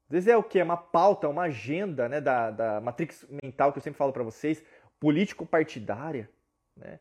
Às 0.08 0.12
vezes 0.12 0.28
é 0.28 0.36
o 0.36 0.42
que? 0.42 0.58
É 0.58 0.64
uma 0.64 0.76
pauta, 0.76 1.28
uma 1.28 1.42
agenda 1.42 2.08
né, 2.08 2.18
da, 2.18 2.50
da 2.50 2.80
matrix 2.80 3.26
mental 3.42 3.72
que 3.72 3.78
eu 3.78 3.82
sempre 3.82 3.98
falo 3.98 4.12
para 4.12 4.22
vocês, 4.22 4.64
político-partidária. 4.98 6.30
Né? 6.74 6.98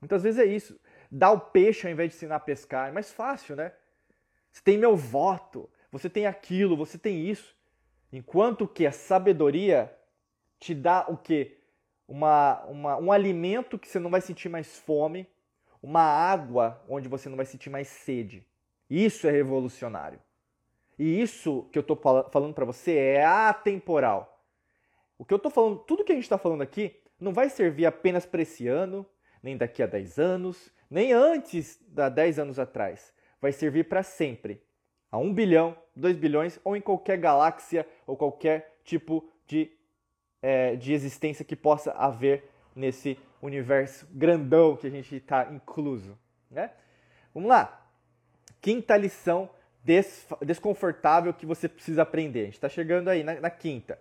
Muitas 0.00 0.22
vezes 0.22 0.38
é 0.38 0.44
isso. 0.44 0.78
Dar 1.10 1.30
o 1.30 1.40
peixe 1.40 1.86
ao 1.86 1.92
invés 1.92 2.10
de 2.10 2.16
ensinar 2.16 2.36
a 2.36 2.40
pescar. 2.40 2.90
É 2.90 2.92
mais 2.92 3.10
fácil, 3.10 3.56
né? 3.56 3.72
Você 4.52 4.60
tem 4.62 4.76
meu 4.76 4.94
voto, 4.94 5.70
você 5.90 6.10
tem 6.10 6.26
aquilo, 6.26 6.76
você 6.76 6.98
tem 6.98 7.26
isso. 7.26 7.56
Enquanto 8.12 8.68
que 8.68 8.86
a 8.86 8.92
sabedoria 8.92 9.92
te 10.60 10.74
dá 10.74 11.06
o 11.08 11.16
quê? 11.16 11.58
Uma, 12.06 12.62
uma, 12.64 12.96
um 12.98 13.10
alimento 13.10 13.78
que 13.78 13.88
você 13.88 13.98
não 13.98 14.10
vai 14.10 14.20
sentir 14.20 14.48
mais 14.48 14.76
fome, 14.78 15.26
uma 15.82 16.02
água 16.02 16.84
onde 16.88 17.08
você 17.08 17.28
não 17.28 17.36
vai 17.36 17.46
sentir 17.46 17.70
mais 17.70 17.88
sede. 17.88 18.46
Isso 18.90 19.26
é 19.26 19.30
revolucionário. 19.30 20.20
E 20.98 21.20
isso 21.20 21.68
que 21.72 21.78
eu 21.78 21.80
estou 21.80 21.96
falando 21.96 22.54
para 22.54 22.66
você 22.66 22.96
é 22.96 23.24
atemporal. 23.24 24.44
O 25.16 25.24
que 25.24 25.32
eu 25.32 25.36
estou 25.36 25.50
falando, 25.50 25.78
tudo 25.78 26.04
que 26.04 26.12
a 26.12 26.14
gente 26.14 26.24
está 26.24 26.36
falando 26.36 26.62
aqui, 26.62 27.00
não 27.18 27.32
vai 27.32 27.48
servir 27.48 27.86
apenas 27.86 28.26
para 28.26 28.42
esse 28.42 28.68
ano, 28.68 29.06
nem 29.42 29.56
daqui 29.56 29.82
a 29.82 29.86
10 29.86 30.18
anos, 30.18 30.70
nem 30.90 31.12
antes 31.12 31.78
da 31.88 32.08
10 32.08 32.40
anos 32.40 32.58
atrás. 32.58 33.14
Vai 33.40 33.52
servir 33.52 33.88
para 33.88 34.02
sempre. 34.02 34.62
A 35.12 35.18
1 35.18 35.34
bilhão, 35.34 35.76
2 35.94 36.16
bilhões 36.16 36.58
ou 36.64 36.74
em 36.74 36.80
qualquer 36.80 37.18
galáxia 37.18 37.86
ou 38.06 38.16
qualquer 38.16 38.78
tipo 38.82 39.22
de, 39.46 39.70
é, 40.40 40.74
de 40.74 40.94
existência 40.94 41.44
que 41.44 41.54
possa 41.54 41.92
haver 41.92 42.48
nesse 42.74 43.18
universo 43.42 44.08
grandão 44.10 44.74
que 44.74 44.86
a 44.86 44.90
gente 44.90 45.14
está 45.14 45.48
incluso. 45.52 46.18
Né? 46.50 46.70
Vamos 47.34 47.50
lá. 47.50 47.86
Quinta 48.60 48.96
lição 48.96 49.50
des 49.84 50.26
desconfortável 50.40 51.34
que 51.34 51.44
você 51.44 51.68
precisa 51.68 52.02
aprender. 52.02 52.40
A 52.40 52.44
gente 52.44 52.54
está 52.54 52.68
chegando 52.68 53.08
aí 53.08 53.22
na, 53.22 53.34
na 53.38 53.50
quinta. 53.50 53.98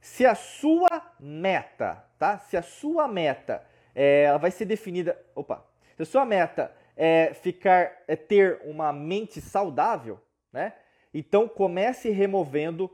Se 0.00 0.24
a 0.24 0.34
sua 0.34 1.12
meta, 1.20 2.04
tá? 2.18 2.38
Se 2.38 2.56
a 2.56 2.62
sua 2.62 3.06
meta 3.06 3.62
é, 3.94 4.22
ela 4.22 4.38
vai 4.38 4.50
ser 4.50 4.64
definida. 4.64 5.20
Opa! 5.34 5.64
Se 5.96 6.02
a 6.02 6.06
sua 6.06 6.24
meta 6.24 6.72
é 6.96 7.34
ficar, 7.34 7.92
é 8.06 8.14
ter 8.14 8.60
uma 8.64 8.92
mente 8.92 9.40
saudável, 9.40 10.20
né? 10.52 10.74
Então 11.12 11.48
comece 11.48 12.10
removendo 12.10 12.90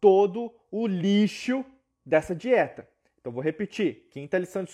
todo 0.00 0.54
o 0.70 0.86
lixo 0.86 1.64
dessa 2.04 2.34
dieta. 2.34 2.88
Então 3.20 3.32
vou 3.32 3.42
repetir, 3.42 4.06
quinta 4.10 4.38
lição 4.38 4.64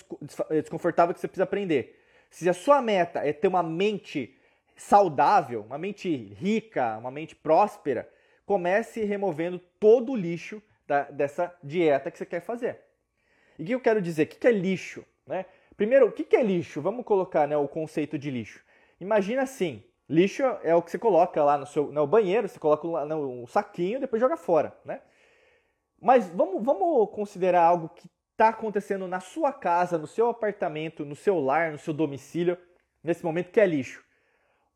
desconfortável 0.51 1.13
que 1.13 1.19
você 1.19 1.27
precisa 1.27 1.43
aprender. 1.43 1.99
Se 2.29 2.47
a 2.47 2.53
sua 2.53 2.81
meta 2.81 3.19
é 3.19 3.33
ter 3.33 3.47
uma 3.47 3.63
mente 3.63 4.37
saudável, 4.75 5.61
uma 5.61 5.77
mente 5.77 6.09
rica, 6.33 6.97
uma 6.97 7.11
mente 7.11 7.35
próspera, 7.35 8.09
comece 8.45 9.03
removendo 9.03 9.59
todo 9.79 10.11
o 10.11 10.15
lixo 10.15 10.61
da, 10.85 11.03
dessa 11.03 11.55
dieta 11.63 12.11
que 12.11 12.17
você 12.17 12.25
quer 12.25 12.41
fazer. 12.41 12.79
E 13.57 13.63
o 13.63 13.65
que 13.65 13.75
eu 13.75 13.79
quero 13.79 14.01
dizer? 14.01 14.23
O 14.23 14.27
que 14.27 14.47
é 14.47 14.51
lixo? 14.51 15.05
Né? 15.25 15.45
Primeiro, 15.77 16.07
o 16.07 16.11
que 16.11 16.35
é 16.35 16.43
lixo? 16.43 16.81
Vamos 16.81 17.05
colocar 17.05 17.47
né, 17.47 17.57
o 17.57 17.67
conceito 17.67 18.17
de 18.17 18.29
lixo. 18.29 18.63
Imagina 18.99 19.43
assim, 19.43 19.83
lixo 20.09 20.43
é 20.63 20.75
o 20.75 20.81
que 20.81 20.91
você 20.91 20.99
coloca 20.99 21.43
lá 21.43 21.57
no 21.57 21.65
seu 21.65 21.91
no 21.91 22.05
banheiro, 22.07 22.47
você 22.47 22.59
coloca 22.59 22.87
lá 22.87 23.05
no 23.05 23.47
saquinho 23.47 23.97
e 23.97 24.01
depois 24.01 24.19
joga 24.19 24.37
fora, 24.37 24.77
né? 24.85 25.01
Mas 26.01 26.29
vamos, 26.29 26.63
vamos 26.63 27.09
considerar 27.11 27.63
algo 27.63 27.89
que 27.89 28.09
está 28.31 28.49
acontecendo 28.49 29.07
na 29.07 29.19
sua 29.19 29.53
casa, 29.53 29.97
no 29.97 30.07
seu 30.07 30.27
apartamento, 30.27 31.05
no 31.05 31.15
seu 31.15 31.39
lar, 31.39 31.71
no 31.71 31.77
seu 31.77 31.93
domicílio, 31.93 32.57
nesse 33.01 33.23
momento 33.23 33.51
que 33.51 33.59
é 33.59 33.65
lixo. 33.65 34.03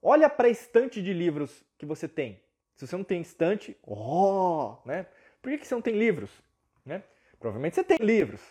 Olha 0.01 0.29
para 0.29 0.47
a 0.47 0.51
estante 0.51 1.01
de 1.01 1.11
livros 1.11 1.65
que 1.77 1.85
você 1.85 2.07
tem. 2.07 2.41
Se 2.75 2.85
você 2.85 2.95
não 2.95 3.03
tem 3.03 3.19
estante, 3.19 3.75
oh, 3.83 4.77
né? 4.85 5.07
Por 5.41 5.51
que, 5.51 5.57
que 5.57 5.67
você 5.67 5.73
não 5.73 5.81
tem 5.81 5.97
livros? 5.97 6.29
Né? 6.85 7.03
Provavelmente 7.39 7.75
você 7.75 7.83
tem 7.83 7.97
livros. 7.97 8.41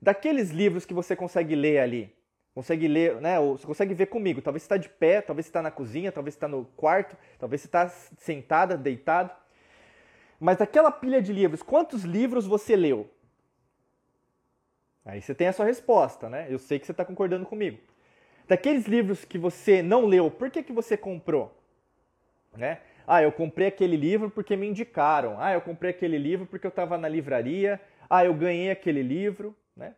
Daqueles 0.00 0.50
livros 0.50 0.84
que 0.84 0.92
você 0.92 1.14
consegue 1.14 1.54
ler 1.54 1.78
ali, 1.78 2.14
consegue 2.54 2.86
ler, 2.86 3.20
né? 3.20 3.38
Ou 3.38 3.56
você 3.56 3.66
consegue 3.66 3.94
ver 3.94 4.06
comigo. 4.06 4.42
Talvez 4.42 4.62
você 4.62 4.66
está 4.66 4.76
de 4.76 4.88
pé, 4.88 5.20
talvez 5.20 5.46
você 5.46 5.50
está 5.50 5.62
na 5.62 5.70
cozinha, 5.70 6.12
talvez 6.12 6.34
você 6.34 6.38
está 6.38 6.48
no 6.48 6.64
quarto, 6.76 7.16
talvez 7.38 7.60
você 7.60 7.68
está 7.68 7.88
sentada, 7.88 8.76
deitado. 8.76 9.30
Mas 10.38 10.58
daquela 10.58 10.90
pilha 10.90 11.22
de 11.22 11.32
livros, 11.32 11.62
quantos 11.62 12.02
livros 12.02 12.46
você 12.46 12.74
leu? 12.76 13.08
Aí 15.04 15.20
você 15.20 15.34
tem 15.34 15.48
a 15.48 15.52
sua 15.52 15.66
resposta, 15.66 16.28
né? 16.28 16.46
Eu 16.48 16.58
sei 16.58 16.78
que 16.78 16.86
você 16.86 16.92
está 16.92 17.04
concordando 17.04 17.46
comigo. 17.46 17.78
Daqueles 18.46 18.86
livros 18.86 19.24
que 19.24 19.38
você 19.38 19.82
não 19.82 20.04
leu, 20.06 20.30
por 20.30 20.50
que, 20.50 20.62
que 20.62 20.72
você 20.72 20.96
comprou? 20.96 21.56
Né? 22.56 22.80
Ah, 23.06 23.22
eu 23.22 23.32
comprei 23.32 23.68
aquele 23.68 23.96
livro 23.96 24.30
porque 24.30 24.56
me 24.56 24.66
indicaram. 24.66 25.36
Ah, 25.38 25.52
eu 25.52 25.60
comprei 25.60 25.90
aquele 25.90 26.18
livro 26.18 26.46
porque 26.46 26.66
eu 26.66 26.70
estava 26.70 26.98
na 26.98 27.08
livraria. 27.08 27.80
Ah, 28.08 28.24
eu 28.24 28.34
ganhei 28.34 28.70
aquele 28.70 29.02
livro. 29.02 29.56
Né? 29.76 29.94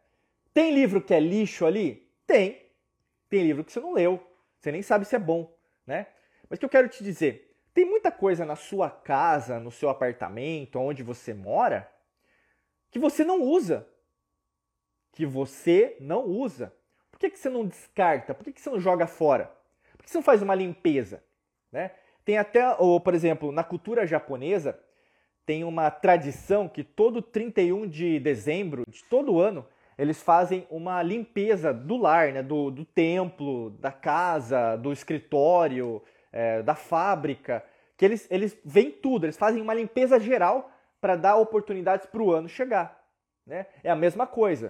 Tem 0.52 0.74
livro 0.74 1.00
que 1.00 1.12
é 1.12 1.20
lixo 1.20 1.66
ali? 1.66 2.03
Tem. 2.26 2.70
Tem 3.28 3.42
livro 3.42 3.64
que 3.64 3.72
você 3.72 3.80
não 3.80 3.92
leu. 3.92 4.24
Você 4.58 4.72
nem 4.72 4.82
sabe 4.82 5.04
se 5.04 5.16
é 5.16 5.18
bom. 5.18 5.54
Né? 5.86 6.06
Mas 6.48 6.56
o 6.56 6.60
que 6.60 6.64
eu 6.64 6.70
quero 6.70 6.88
te 6.88 7.02
dizer? 7.02 7.54
Tem 7.72 7.84
muita 7.84 8.10
coisa 8.10 8.44
na 8.44 8.56
sua 8.56 8.88
casa, 8.88 9.58
no 9.58 9.70
seu 9.70 9.88
apartamento, 9.88 10.78
onde 10.78 11.02
você 11.02 11.34
mora, 11.34 11.90
que 12.90 12.98
você 12.98 13.24
não 13.24 13.42
usa. 13.42 13.86
Que 15.12 15.26
você 15.26 15.96
não 16.00 16.24
usa. 16.24 16.72
Por 17.10 17.18
que, 17.18 17.30
que 17.30 17.38
você 17.38 17.48
não 17.48 17.66
descarta? 17.66 18.34
Por 18.34 18.44
que, 18.44 18.52
que 18.52 18.60
você 18.60 18.70
não 18.70 18.80
joga 18.80 19.06
fora? 19.06 19.50
Por 19.96 20.04
que 20.04 20.10
você 20.10 20.18
não 20.18 20.22
faz 20.22 20.42
uma 20.42 20.54
limpeza? 20.54 21.22
Né? 21.70 21.90
Tem 22.24 22.38
até, 22.38 22.74
ou, 22.76 23.00
por 23.00 23.14
exemplo, 23.14 23.52
na 23.52 23.64
cultura 23.64 24.06
japonesa, 24.06 24.78
tem 25.44 25.64
uma 25.64 25.90
tradição 25.90 26.68
que 26.68 26.82
todo 26.82 27.20
31 27.20 27.88
de 27.88 28.18
dezembro 28.18 28.84
de 28.88 29.04
todo 29.04 29.40
ano 29.40 29.66
eles 29.96 30.22
fazem 30.22 30.66
uma 30.70 31.02
limpeza 31.02 31.72
do 31.72 31.96
lar, 31.96 32.32
né? 32.32 32.42
do, 32.42 32.70
do 32.70 32.84
templo, 32.84 33.70
da 33.70 33.92
casa, 33.92 34.76
do 34.76 34.92
escritório, 34.92 36.02
é, 36.32 36.62
da 36.62 36.74
fábrica, 36.74 37.64
que 37.96 38.04
eles, 38.04 38.26
eles 38.30 38.56
veem 38.64 38.90
tudo, 38.90 39.24
eles 39.24 39.36
fazem 39.36 39.62
uma 39.62 39.74
limpeza 39.74 40.18
geral 40.18 40.70
para 41.00 41.16
dar 41.16 41.36
oportunidades 41.36 42.06
para 42.06 42.22
o 42.22 42.32
ano 42.32 42.48
chegar. 42.48 43.04
Né? 43.46 43.66
É 43.82 43.90
a 43.90 43.96
mesma 43.96 44.26
coisa. 44.26 44.68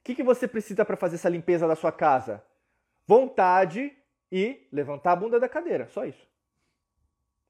O 0.00 0.04
que, 0.04 0.14
que 0.14 0.22
você 0.22 0.48
precisa 0.48 0.84
para 0.84 0.96
fazer 0.96 1.16
essa 1.16 1.28
limpeza 1.28 1.68
da 1.68 1.76
sua 1.76 1.92
casa? 1.92 2.42
Vontade 3.06 3.92
e 4.30 4.66
levantar 4.72 5.12
a 5.12 5.16
bunda 5.16 5.38
da 5.38 5.48
cadeira, 5.48 5.86
só 5.88 6.04
isso. 6.04 6.26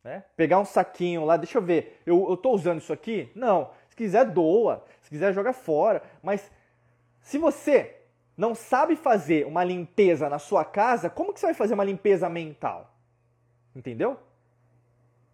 Né? 0.03 0.22
Pegar 0.37 0.59
um 0.59 0.64
saquinho 0.64 1.25
lá, 1.25 1.39
deixa 1.39 1.57
eu 1.57 1.62
ver, 1.62 2.03
eu, 2.05 2.29
eu 2.29 2.37
tô 2.37 2.51
usando 2.51 2.79
isso 2.79 2.93
aqui? 2.93 3.33
Não. 3.35 3.70
Se 3.89 3.97
quiser, 3.97 4.27
doa. 4.27 4.85
Se 5.01 5.09
quiser, 5.09 5.33
joga 5.33 5.53
fora. 5.53 6.03
Mas 6.22 6.53
se 7.25 7.39
você 7.39 7.97
não 8.37 8.55
sabe 8.55 8.97
fazer 8.97 9.47
uma 9.47 9.64
limpeza 9.64 10.29
na 10.29 10.39
sua 10.39 10.62
casa, 10.62 11.09
como 11.09 11.33
que 11.33 11.41
você 11.41 11.47
vai 11.47 11.55
fazer 11.55 11.72
uma 11.72 11.83
limpeza 11.83 12.29
mental? 12.29 12.95
Entendeu? 13.75 14.20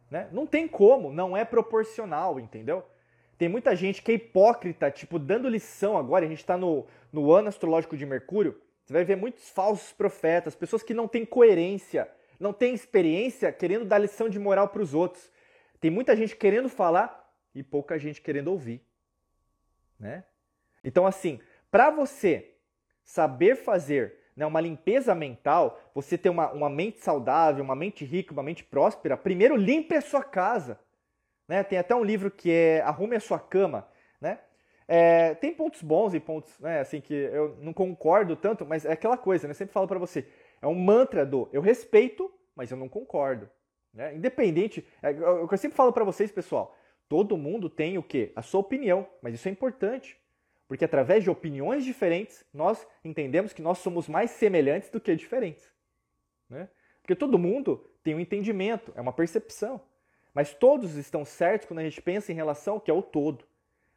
Né? 0.08 0.28
Não 0.30 0.46
tem 0.46 0.68
como, 0.68 1.12
não 1.12 1.36
é 1.36 1.44
proporcional, 1.44 2.38
entendeu? 2.38 2.86
Tem 3.36 3.48
muita 3.48 3.74
gente 3.74 4.02
que 4.02 4.12
é 4.12 4.14
hipócrita, 4.14 4.88
tipo, 4.88 5.18
dando 5.18 5.48
lição 5.48 5.98
agora, 5.98 6.24
a 6.24 6.28
gente 6.28 6.38
está 6.38 6.56
no, 6.56 6.86
no 7.12 7.32
ano 7.32 7.48
astrológico 7.48 7.96
de 7.96 8.06
Mercúrio, 8.06 8.60
você 8.84 8.92
vai 8.92 9.04
ver 9.04 9.16
muitos 9.16 9.50
falsos 9.50 9.92
profetas, 9.92 10.54
pessoas 10.54 10.84
que 10.84 10.94
não 10.94 11.08
têm 11.08 11.26
coerência, 11.26 12.08
não 12.38 12.52
tem 12.52 12.72
experiência 12.72 13.52
querendo 13.52 13.84
dar 13.84 13.98
lição 13.98 14.28
de 14.28 14.38
moral 14.38 14.68
para 14.68 14.80
os 14.80 14.94
outros. 14.94 15.28
Tem 15.80 15.90
muita 15.90 16.14
gente 16.14 16.36
querendo 16.36 16.68
falar 16.68 17.34
e 17.52 17.64
pouca 17.64 17.98
gente 17.98 18.20
querendo 18.20 18.48
ouvir, 18.48 18.80
né? 19.98 20.24
Então 20.84 21.04
assim, 21.04 21.40
para 21.70 21.90
você 21.90 22.54
saber 23.04 23.56
fazer 23.56 24.18
né, 24.36 24.46
uma 24.46 24.60
limpeza 24.60 25.14
mental, 25.14 25.80
você 25.94 26.16
ter 26.16 26.28
uma, 26.28 26.50
uma 26.52 26.70
mente 26.70 27.00
saudável, 27.00 27.62
uma 27.62 27.74
mente 27.74 28.04
rica, 28.04 28.32
uma 28.32 28.42
mente 28.42 28.64
próspera, 28.64 29.16
primeiro 29.16 29.56
limpe 29.56 29.94
a 29.94 30.00
sua 30.00 30.22
casa. 30.22 30.78
Né? 31.48 31.62
Tem 31.62 31.78
até 31.78 31.94
um 31.94 32.04
livro 32.04 32.30
que 32.30 32.50
é 32.50 32.80
Arrume 32.80 33.16
a 33.16 33.20
Sua 33.20 33.38
Cama. 33.38 33.88
Né? 34.20 34.38
É, 34.86 35.34
tem 35.34 35.52
pontos 35.54 35.82
bons 35.82 36.14
e 36.14 36.20
pontos 36.20 36.58
né, 36.58 36.80
assim 36.80 37.00
que 37.00 37.14
eu 37.14 37.56
não 37.60 37.72
concordo 37.72 38.36
tanto, 38.36 38.64
mas 38.66 38.84
é 38.84 38.92
aquela 38.92 39.16
coisa, 39.16 39.46
né? 39.46 39.52
Eu 39.52 39.56
sempre 39.56 39.72
falo 39.72 39.86
para 39.86 39.98
você, 39.98 40.26
é 40.60 40.66
um 40.66 40.74
mantra 40.74 41.24
do 41.24 41.48
eu 41.52 41.60
respeito, 41.60 42.32
mas 42.56 42.70
eu 42.70 42.76
não 42.76 42.88
concordo. 42.88 43.48
Né? 43.94 44.14
Independente, 44.14 44.86
é, 45.02 45.10
o 45.10 45.46
que 45.46 45.54
eu 45.54 45.58
sempre 45.58 45.76
falo 45.76 45.92
para 45.92 46.04
vocês, 46.04 46.30
pessoal, 46.32 46.76
todo 47.08 47.36
mundo 47.36 47.70
tem 47.70 47.98
o 47.98 48.02
quê? 48.02 48.32
A 48.34 48.42
sua 48.42 48.60
opinião, 48.60 49.06
mas 49.22 49.34
isso 49.34 49.48
é 49.48 49.50
importante. 49.50 50.19
Porque 50.70 50.84
através 50.84 51.24
de 51.24 51.28
opiniões 51.28 51.84
diferentes, 51.84 52.44
nós 52.54 52.86
entendemos 53.04 53.52
que 53.52 53.60
nós 53.60 53.78
somos 53.78 54.06
mais 54.06 54.30
semelhantes 54.30 54.88
do 54.88 55.00
que 55.00 55.16
diferentes. 55.16 55.68
Né? 56.48 56.68
Porque 57.02 57.16
todo 57.16 57.36
mundo 57.36 57.90
tem 58.04 58.14
um 58.14 58.20
entendimento, 58.20 58.92
é 58.94 59.00
uma 59.00 59.12
percepção. 59.12 59.80
Mas 60.32 60.54
todos 60.54 60.94
estão 60.94 61.24
certos 61.24 61.66
quando 61.66 61.80
a 61.80 61.82
gente 61.82 62.00
pensa 62.00 62.30
em 62.30 62.36
relação 62.36 62.74
ao 62.74 62.80
que 62.80 62.88
é 62.88 62.94
o 62.94 63.02
todo. 63.02 63.44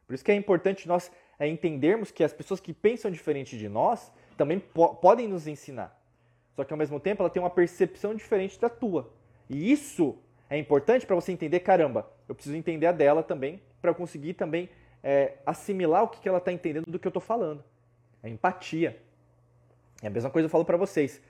Por 0.04 0.14
isso 0.14 0.24
que 0.24 0.32
é 0.32 0.34
importante 0.34 0.88
nós 0.88 1.12
é, 1.38 1.46
entendermos 1.46 2.10
que 2.10 2.24
as 2.24 2.32
pessoas 2.32 2.58
que 2.58 2.72
pensam 2.72 3.08
diferente 3.08 3.56
de 3.56 3.68
nós 3.68 4.12
também 4.36 4.58
po 4.58 4.96
podem 4.96 5.28
nos 5.28 5.46
ensinar. 5.46 5.96
Só 6.56 6.64
que 6.64 6.72
ao 6.72 6.76
mesmo 6.76 6.98
tempo 6.98 7.22
ela 7.22 7.30
tem 7.30 7.40
uma 7.40 7.50
percepção 7.50 8.16
diferente 8.16 8.58
da 8.58 8.68
tua. 8.68 9.14
E 9.48 9.70
isso 9.70 10.18
é 10.50 10.58
importante 10.58 11.06
para 11.06 11.14
você 11.14 11.30
entender, 11.30 11.60
caramba, 11.60 12.10
eu 12.28 12.34
preciso 12.34 12.56
entender 12.56 12.86
a 12.86 12.92
dela 12.92 13.22
também, 13.22 13.62
para 13.80 13.94
conseguir 13.94 14.34
também 14.34 14.68
é, 15.04 15.34
assimilar 15.44 16.02
o 16.02 16.08
que, 16.08 16.18
que 16.18 16.28
ela 16.28 16.38
está 16.38 16.50
entendendo 16.50 16.86
do 16.86 16.98
que 16.98 17.06
eu 17.06 17.10
estou 17.10 17.20
falando. 17.20 17.62
É 18.22 18.28
empatia. 18.30 18.98
É 20.02 20.06
a 20.06 20.10
mesma 20.10 20.30
coisa 20.30 20.46
que 20.46 20.48
eu 20.48 20.52
falo 20.52 20.64
para 20.64 20.78
vocês. 20.78 21.20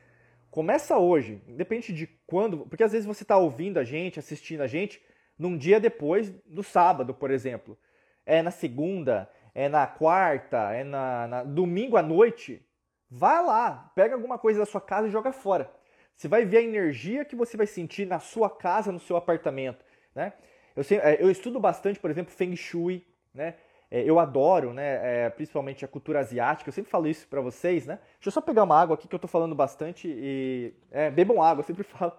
Começa 0.49 0.97
hoje, 0.97 1.43
independente 1.49 1.93
de 1.93 2.07
quando, 2.25 2.59
porque 2.59 2.85
às 2.85 2.93
vezes 2.93 3.05
você 3.05 3.25
está 3.25 3.37
ouvindo 3.37 3.79
a 3.79 3.85
gente, 3.85 4.21
assistindo 4.21 4.61
a 4.61 4.69
gente, 4.69 5.03
num 5.37 5.59
dia 5.59 5.81
depois 5.81 6.31
do 6.47 6.63
sábado, 6.63 7.13
por 7.13 7.33
exemplo. 7.33 7.77
É 8.25 8.41
na 8.41 8.53
segunda, 8.53 9.29
é 9.53 9.69
na 9.69 9.89
quarta, 9.89 10.73
é 10.73 10.85
na, 10.85 11.27
na 11.27 11.43
domingo 11.43 11.97
à 11.97 12.03
noite. 12.03 12.65
Vai 13.11 13.45
lá, 13.45 13.91
pega 13.97 14.15
alguma 14.15 14.39
coisa 14.39 14.61
da 14.61 14.67
sua 14.67 14.81
casa 14.81 15.09
e 15.09 15.11
joga 15.11 15.33
fora. 15.33 15.69
Você 16.15 16.29
vai 16.29 16.45
ver 16.45 16.59
a 16.59 16.63
energia 16.63 17.25
que 17.25 17.35
você 17.35 17.57
vai 17.57 17.67
sentir 17.67 18.07
na 18.07 18.21
sua 18.21 18.49
casa, 18.49 18.93
no 18.93 19.01
seu 19.01 19.17
apartamento. 19.17 19.85
Né? 20.15 20.33
Eu, 20.77 20.85
sei, 20.85 20.99
é, 20.99 21.21
eu 21.21 21.29
estudo 21.29 21.59
bastante, 21.59 21.99
por 21.99 22.09
exemplo, 22.09 22.33
Feng 22.33 22.55
Shui. 22.55 23.05
Né? 23.35 23.55
É, 23.91 24.03
eu 24.03 24.19
adoro, 24.19 24.73
né, 24.73 25.25
é, 25.27 25.31
principalmente 25.31 25.85
a 25.85 25.89
cultura 25.89 26.21
asiática. 26.21 26.69
Eu 26.69 26.73
sempre 26.73 26.91
falo 26.91 27.07
isso 27.07 27.27
para 27.29 27.41
vocês. 27.41 27.87
Né? 27.87 27.99
Deixa 28.15 28.29
eu 28.29 28.33
só 28.33 28.41
pegar 28.41 28.63
uma 28.63 28.81
água 28.81 28.95
aqui 28.95 29.09
que 29.09 29.15
eu 29.15 29.19
tô 29.19 29.29
falando 29.29 29.55
bastante. 29.55 30.09
e 30.09 30.73
é, 30.91 31.11
Bebam 31.11 31.43
água, 31.43 31.61
eu 31.61 31.67
sempre 31.67 31.83
falo. 31.85 32.13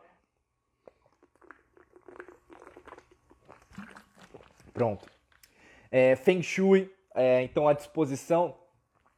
Pronto. 4.74 5.10
É, 5.90 6.16
Feng 6.18 6.44
Shui, 6.44 6.94
é, 7.14 7.42
então, 7.44 7.68
à 7.68 7.74
disposição 7.74 8.58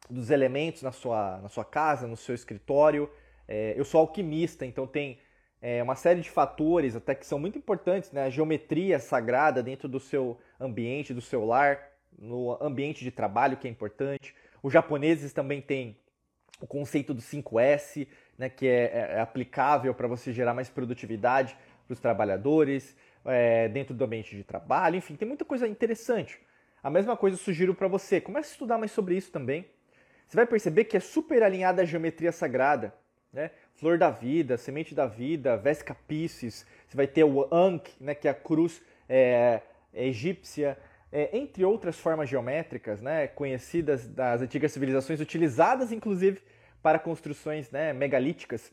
dos 0.10 0.30
elementos 0.30 0.84
na 0.84 0.91
sua, 0.91 1.39
na 1.39 1.50
sua 1.50 1.66
casa, 1.66 2.08
no 2.08 2.16
seu 2.16 2.36
escritório. 2.36 3.10
É, 3.48 3.74
eu 3.76 3.84
sou 3.84 4.00
alquimista, 4.00 4.66
então 4.66 4.86
tem 4.86 5.20
é, 5.62 5.82
uma 5.82 5.95
série 5.95 6.22
de 6.22 6.30
fatores 6.30 6.95
até 6.95 7.16
que 7.16 7.26
são 7.26 7.39
muito 7.39 7.58
importantes, 7.58 8.12
né? 8.12 8.24
A 8.24 8.30
geometria 8.30 8.99
sagrada 8.99 9.64
dentro 9.64 9.88
do 9.88 9.99
seu 9.99 10.39
ambiente, 10.60 11.14
do 11.14 11.22
seu 11.22 11.45
lar, 11.45 11.80
no 12.18 12.58
ambiente 12.62 13.03
de 13.03 13.12
trabalho, 13.12 13.58
que 13.58 13.68
é 13.68 13.72
importante. 13.72 14.36
Os 14.62 14.74
japoneses 14.74 15.34
também 15.34 15.62
têm 15.62 15.97
o 16.60 16.68
conceito 16.68 17.14
do 17.14 17.22
5S, 17.22 18.08
né, 18.38 18.49
que 18.49 18.68
é, 18.68 18.86
é, 18.86 19.14
é 19.18 19.20
aplicável 19.20 19.93
para 19.93 20.08
você 20.08 20.34
gerar 20.34 20.55
mais 20.55 20.70
produtividade 20.70 21.55
para 21.86 21.93
os 21.93 21.99
trabalhadores, 21.99 22.95
é, 23.24 23.68
dentro 23.70 23.93
do 23.93 24.03
ambiente 24.03 24.36
de 24.36 24.43
trabalho, 24.43 24.95
enfim, 24.95 25.16
tem 25.16 25.28
muita 25.28 25.45
coisa 25.45 25.68
interessante. 25.68 26.39
A 26.82 26.89
mesma 26.89 27.16
coisa 27.16 27.36
eu 27.36 27.39
sugiro 27.39 27.76
para 27.76 27.88
você, 27.88 28.20
comece 28.20 28.49
a 28.49 28.51
estudar 28.53 28.78
mais 28.80 28.91
sobre 28.91 29.16
isso 29.16 29.32
também 29.32 29.68
você 30.28 30.36
vai 30.36 30.45
perceber 30.45 30.84
que 30.84 30.97
é 30.97 30.99
super 30.99 31.41
alinhada 31.41 31.82
à 31.82 31.86
geometria 31.86 32.32
sagrada. 32.32 32.93
Né? 33.32 33.51
Flor 33.78 33.99
da 33.99 34.09
vida, 34.09 34.57
semente 34.57 34.95
da 34.95 35.05
vida, 35.05 35.55
Vesca 35.55 35.93
Pisces, 35.93 36.65
você 36.88 36.97
vai 36.97 37.05
ter 37.05 37.23
o 37.23 37.47
Ankh, 37.53 37.88
né, 37.99 38.15
que 38.15 38.28
é 38.28 38.32
a 38.32 38.34
cruz 38.34 38.82
é, 39.07 39.61
egípcia, 39.93 40.75
é, 41.11 41.38
entre 41.38 41.63
outras 41.63 41.99
formas 41.99 42.28
geométricas 42.28 42.99
né, 43.01 43.28
conhecidas 43.28 44.07
das 44.07 44.41
antigas 44.41 44.71
civilizações, 44.71 45.21
utilizadas 45.21 45.91
inclusive 45.91 46.41
para 46.82 46.97
construções 46.97 47.69
né, 47.69 47.93
megalíticas. 47.93 48.71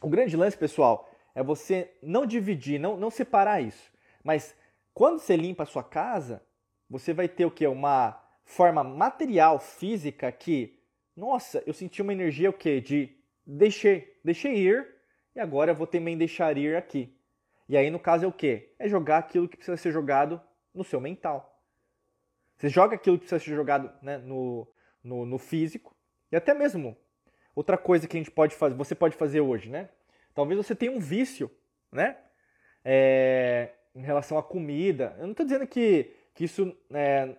O 0.00 0.08
grande 0.08 0.34
lance, 0.34 0.56
pessoal, 0.56 1.10
é 1.34 1.42
você 1.42 1.90
não 2.02 2.24
dividir, 2.24 2.80
não, 2.80 2.96
não 2.96 3.10
separar 3.10 3.60
isso. 3.60 3.92
Mas 4.24 4.56
quando 4.94 5.18
você 5.18 5.36
limpa 5.36 5.64
a 5.64 5.66
sua 5.66 5.84
casa, 5.84 6.42
você 6.88 7.12
vai 7.12 7.28
ter 7.28 7.44
o 7.44 7.50
que? 7.50 7.66
Uma 7.66 8.18
forma 8.46 8.82
material, 8.82 9.58
física, 9.58 10.32
que, 10.32 10.78
nossa, 11.14 11.62
eu 11.66 11.74
senti 11.74 12.00
uma 12.00 12.14
energia 12.14 12.48
o 12.48 12.54
quê? 12.54 12.80
De 12.80 13.14
deixei, 13.46 14.18
deixei 14.24 14.56
ir 14.56 14.86
e 15.34 15.40
agora 15.40 15.70
eu 15.70 15.74
vou 15.74 15.86
também 15.86 16.16
deixar 16.16 16.56
ir 16.56 16.76
aqui. 16.76 17.14
E 17.68 17.76
aí, 17.76 17.90
no 17.90 17.98
caso, 17.98 18.24
é 18.24 18.28
o 18.28 18.32
quê? 18.32 18.74
É 18.78 18.88
jogar 18.88 19.18
aquilo 19.18 19.48
que 19.48 19.56
precisa 19.56 19.76
ser 19.76 19.92
jogado 19.92 20.40
no 20.74 20.84
seu 20.84 21.00
mental. 21.00 21.60
Você 22.56 22.68
joga 22.68 22.94
aquilo 22.94 23.16
que 23.16 23.26
precisa 23.26 23.42
ser 23.42 23.54
jogado 23.54 23.90
né, 24.02 24.18
no, 24.18 24.68
no, 25.02 25.24
no 25.24 25.38
físico. 25.38 25.96
E 26.30 26.36
até 26.36 26.54
mesmo 26.54 26.96
outra 27.54 27.76
coisa 27.76 28.06
que 28.06 28.16
a 28.16 28.20
gente 28.20 28.30
pode 28.30 28.54
fazer, 28.54 28.74
você 28.74 28.94
pode 28.94 29.16
fazer 29.16 29.40
hoje, 29.40 29.70
né? 29.70 29.88
Talvez 30.34 30.56
você 30.56 30.74
tenha 30.74 30.92
um 30.92 31.00
vício, 31.00 31.50
né? 31.90 32.16
É, 32.84 33.70
em 33.94 34.02
relação 34.02 34.38
à 34.38 34.42
comida. 34.42 35.14
Eu 35.18 35.24
não 35.24 35.32
estou 35.32 35.44
dizendo 35.44 35.66
que, 35.66 36.12
que 36.34 36.44
isso, 36.44 36.76
é, 36.92 37.34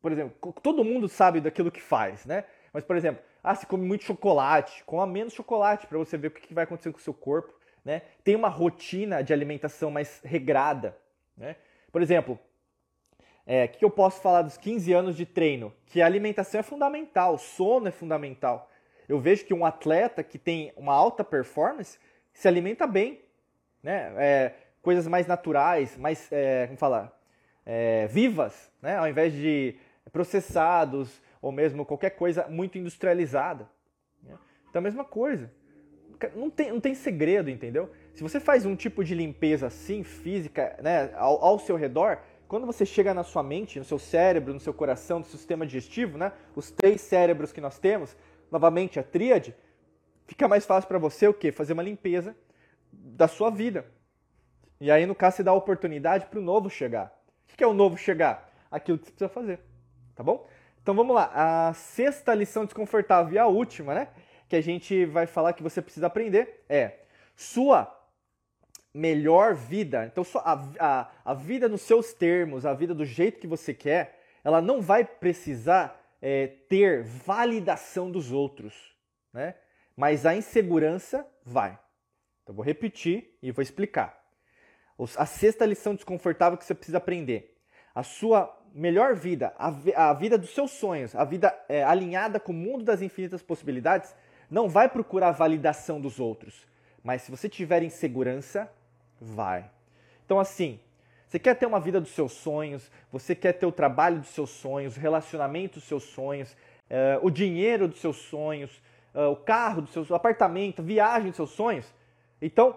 por 0.00 0.12
exemplo, 0.12 0.52
todo 0.62 0.84
mundo 0.84 1.08
sabe 1.08 1.40
daquilo 1.40 1.70
que 1.70 1.80
faz, 1.80 2.24
né? 2.24 2.44
Mas, 2.72 2.84
por 2.84 2.96
exemplo, 2.96 3.22
ah, 3.42 3.54
se 3.54 3.66
come 3.66 3.84
muito 3.84 4.04
chocolate, 4.04 4.84
coma 4.84 5.06
menos 5.06 5.32
chocolate 5.32 5.86
para 5.86 5.98
você 5.98 6.16
ver 6.16 6.28
o 6.28 6.30
que 6.30 6.52
vai 6.54 6.64
acontecer 6.64 6.92
com 6.92 6.98
o 6.98 7.02
seu 7.02 7.14
corpo, 7.14 7.52
né? 7.84 8.02
Tem 8.22 8.36
uma 8.36 8.48
rotina 8.48 9.22
de 9.22 9.32
alimentação 9.32 9.90
mais 9.90 10.20
regrada, 10.22 10.96
né? 11.36 11.56
Por 11.90 12.02
exemplo, 12.02 12.38
é, 13.46 13.64
o 13.64 13.68
que 13.68 13.84
eu 13.84 13.90
posso 13.90 14.20
falar 14.20 14.42
dos 14.42 14.56
15 14.56 14.92
anos 14.92 15.16
de 15.16 15.26
treino? 15.26 15.72
Que 15.86 16.02
a 16.02 16.06
alimentação 16.06 16.60
é 16.60 16.62
fundamental, 16.62 17.38
sono 17.38 17.88
é 17.88 17.90
fundamental. 17.90 18.70
Eu 19.08 19.18
vejo 19.18 19.44
que 19.44 19.54
um 19.54 19.64
atleta 19.64 20.22
que 20.22 20.38
tem 20.38 20.72
uma 20.76 20.94
alta 20.94 21.24
performance 21.24 21.98
se 22.32 22.46
alimenta 22.46 22.86
bem, 22.86 23.20
né? 23.82 24.12
É, 24.18 24.54
coisas 24.82 25.06
mais 25.08 25.26
naturais, 25.26 25.96
mais, 25.96 26.30
é, 26.30 26.66
como 26.66 26.78
falar, 26.78 27.12
é, 27.66 28.06
vivas, 28.06 28.70
né? 28.80 28.96
Ao 28.96 29.08
invés 29.08 29.32
de 29.32 29.74
processados 30.12 31.20
ou 31.40 31.50
mesmo 31.50 31.84
qualquer 31.84 32.10
coisa 32.10 32.46
muito 32.48 32.78
industrializada. 32.78 33.68
Né? 34.22 34.36
Então 34.68 34.80
a 34.80 34.82
mesma 34.82 35.04
coisa. 35.04 35.50
Não 36.34 36.50
tem, 36.50 36.70
não 36.70 36.80
tem 36.80 36.94
segredo, 36.94 37.48
entendeu? 37.48 37.90
Se 38.12 38.22
você 38.22 38.38
faz 38.38 38.66
um 38.66 38.76
tipo 38.76 39.02
de 39.02 39.14
limpeza 39.14 39.68
assim, 39.68 40.02
física, 40.02 40.76
né, 40.82 41.10
ao, 41.14 41.42
ao 41.42 41.58
seu 41.58 41.76
redor, 41.76 42.18
quando 42.46 42.66
você 42.66 42.84
chega 42.84 43.14
na 43.14 43.22
sua 43.22 43.42
mente, 43.42 43.78
no 43.78 43.84
seu 43.86 43.98
cérebro, 43.98 44.52
no 44.52 44.60
seu 44.60 44.74
coração, 44.74 45.20
no 45.20 45.24
seu 45.24 45.38
sistema 45.38 45.64
digestivo, 45.64 46.18
né, 46.18 46.32
os 46.54 46.70
três 46.70 47.00
cérebros 47.00 47.52
que 47.52 47.60
nós 47.60 47.78
temos, 47.78 48.14
novamente 48.50 49.00
a 49.00 49.02
tríade, 49.02 49.54
fica 50.26 50.46
mais 50.46 50.66
fácil 50.66 50.88
para 50.88 50.98
você 50.98 51.26
o 51.26 51.32
quê? 51.32 51.50
Fazer 51.52 51.72
uma 51.72 51.82
limpeza 51.82 52.36
da 52.92 53.26
sua 53.26 53.50
vida. 53.50 53.86
E 54.80 54.90
aí, 54.90 55.06
no 55.06 55.14
caso, 55.14 55.36
você 55.36 55.42
dá 55.42 55.52
a 55.52 55.54
oportunidade 55.54 56.26
para 56.26 56.38
o 56.38 56.42
novo 56.42 56.68
chegar. 56.68 57.14
O 57.52 57.56
que 57.56 57.62
é 57.62 57.66
o 57.66 57.74
novo 57.74 57.96
chegar? 57.96 58.50
Aquilo 58.70 58.98
que 58.98 59.06
você 59.06 59.10
precisa 59.12 59.28
fazer. 59.28 59.60
Tá 60.14 60.22
bom? 60.22 60.46
Então 60.90 60.96
vamos 60.96 61.14
lá. 61.14 61.30
A 61.32 61.72
sexta 61.72 62.34
lição 62.34 62.64
desconfortável 62.64 63.32
e 63.32 63.38
a 63.38 63.46
última, 63.46 63.94
né? 63.94 64.08
Que 64.48 64.56
a 64.56 64.60
gente 64.60 65.04
vai 65.04 65.24
falar 65.24 65.52
que 65.52 65.62
você 65.62 65.80
precisa 65.80 66.08
aprender 66.08 66.64
é 66.68 66.94
sua 67.36 67.96
melhor 68.92 69.54
vida. 69.54 70.04
Então 70.06 70.26
a, 70.34 70.68
a, 70.80 71.10
a 71.26 71.32
vida 71.32 71.68
nos 71.68 71.82
seus 71.82 72.12
termos, 72.12 72.66
a 72.66 72.74
vida 72.74 72.92
do 72.92 73.04
jeito 73.04 73.38
que 73.38 73.46
você 73.46 73.72
quer, 73.72 74.20
ela 74.42 74.60
não 74.60 74.80
vai 74.80 75.04
precisar 75.04 75.96
é, 76.20 76.48
ter 76.68 77.04
validação 77.04 78.10
dos 78.10 78.32
outros, 78.32 78.74
né? 79.32 79.54
Mas 79.96 80.26
a 80.26 80.34
insegurança 80.34 81.24
vai. 81.44 81.78
Então 82.42 82.52
vou 82.52 82.64
repetir 82.64 83.38
e 83.40 83.52
vou 83.52 83.62
explicar. 83.62 84.20
A 85.16 85.24
sexta 85.24 85.64
lição 85.64 85.94
desconfortável 85.94 86.58
que 86.58 86.64
você 86.64 86.74
precisa 86.74 86.98
aprender. 86.98 87.56
A 87.94 88.02
sua 88.02 88.59
melhor 88.74 89.14
vida, 89.14 89.52
a, 89.58 90.10
a 90.10 90.12
vida 90.12 90.38
dos 90.38 90.50
seus 90.50 90.70
sonhos, 90.72 91.14
a 91.14 91.24
vida 91.24 91.54
é, 91.68 91.82
alinhada 91.82 92.38
com 92.38 92.52
o 92.52 92.54
mundo 92.54 92.84
das 92.84 93.02
infinitas 93.02 93.42
possibilidades, 93.42 94.14
não 94.50 94.68
vai 94.68 94.88
procurar 94.88 95.28
a 95.28 95.32
validação 95.32 96.00
dos 96.00 96.18
outros. 96.18 96.66
Mas 97.02 97.22
se 97.22 97.30
você 97.30 97.48
tiver 97.48 97.82
insegurança, 97.82 98.70
vai. 99.20 99.70
Então, 100.24 100.38
assim, 100.38 100.78
você 101.26 101.38
quer 101.38 101.54
ter 101.54 101.66
uma 101.66 101.80
vida 101.80 102.00
dos 102.00 102.10
seus 102.10 102.32
sonhos, 102.32 102.90
você 103.10 103.34
quer 103.34 103.52
ter 103.52 103.66
o 103.66 103.72
trabalho 103.72 104.18
dos 104.18 104.30
seus 104.30 104.50
sonhos, 104.50 104.96
o 104.96 105.00
relacionamento 105.00 105.78
dos 105.78 105.84
seus 105.84 106.04
sonhos, 106.04 106.52
uh, 106.90 107.24
o 107.24 107.30
dinheiro 107.30 107.86
dos 107.86 108.00
seus 108.00 108.16
sonhos, 108.16 108.82
uh, 109.14 109.30
o 109.30 109.36
carro 109.36 109.82
dos 109.82 109.92
seus, 109.92 110.10
o 110.10 110.14
apartamento, 110.14 110.82
viagem 110.82 111.28
dos 111.28 111.36
seus 111.36 111.50
sonhos. 111.50 111.86
Então, 112.42 112.76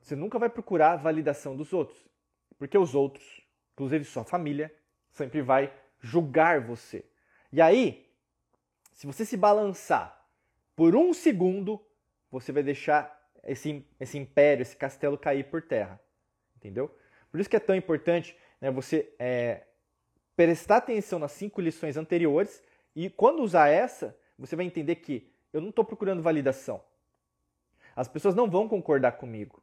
você 0.00 0.16
nunca 0.16 0.38
vai 0.38 0.48
procurar 0.48 0.92
a 0.92 0.96
validação 0.96 1.56
dos 1.56 1.72
outros, 1.72 1.98
porque 2.58 2.76
os 2.76 2.94
outros, 2.94 3.24
inclusive 3.74 4.04
sua 4.04 4.24
família, 4.24 4.72
sempre 5.12 5.42
vai 5.42 5.72
julgar 6.00 6.60
você. 6.60 7.04
E 7.52 7.60
aí, 7.60 8.08
se 8.92 9.06
você 9.06 9.24
se 9.24 9.36
balançar 9.36 10.26
por 10.74 10.96
um 10.96 11.12
segundo, 11.12 11.80
você 12.30 12.50
vai 12.50 12.62
deixar 12.62 13.20
esse, 13.44 13.86
esse 14.00 14.18
império, 14.18 14.62
esse 14.62 14.76
castelo 14.76 15.18
cair 15.18 15.44
por 15.44 15.62
terra. 15.62 16.00
Entendeu? 16.56 16.96
Por 17.30 17.40
isso 17.40 17.48
que 17.48 17.56
é 17.56 17.60
tão 17.60 17.74
importante 17.74 18.36
né, 18.60 18.70
você 18.70 19.12
é, 19.18 19.62
prestar 20.36 20.76
atenção 20.78 21.18
nas 21.18 21.32
cinco 21.32 21.60
lições 21.60 21.96
anteriores 21.96 22.62
e 22.94 23.10
quando 23.10 23.42
usar 23.42 23.68
essa, 23.68 24.16
você 24.38 24.56
vai 24.56 24.64
entender 24.64 24.96
que 24.96 25.30
eu 25.52 25.60
não 25.60 25.70
estou 25.70 25.84
procurando 25.84 26.22
validação. 26.22 26.82
As 27.94 28.08
pessoas 28.08 28.34
não 28.34 28.48
vão 28.48 28.68
concordar 28.68 29.12
comigo. 29.12 29.62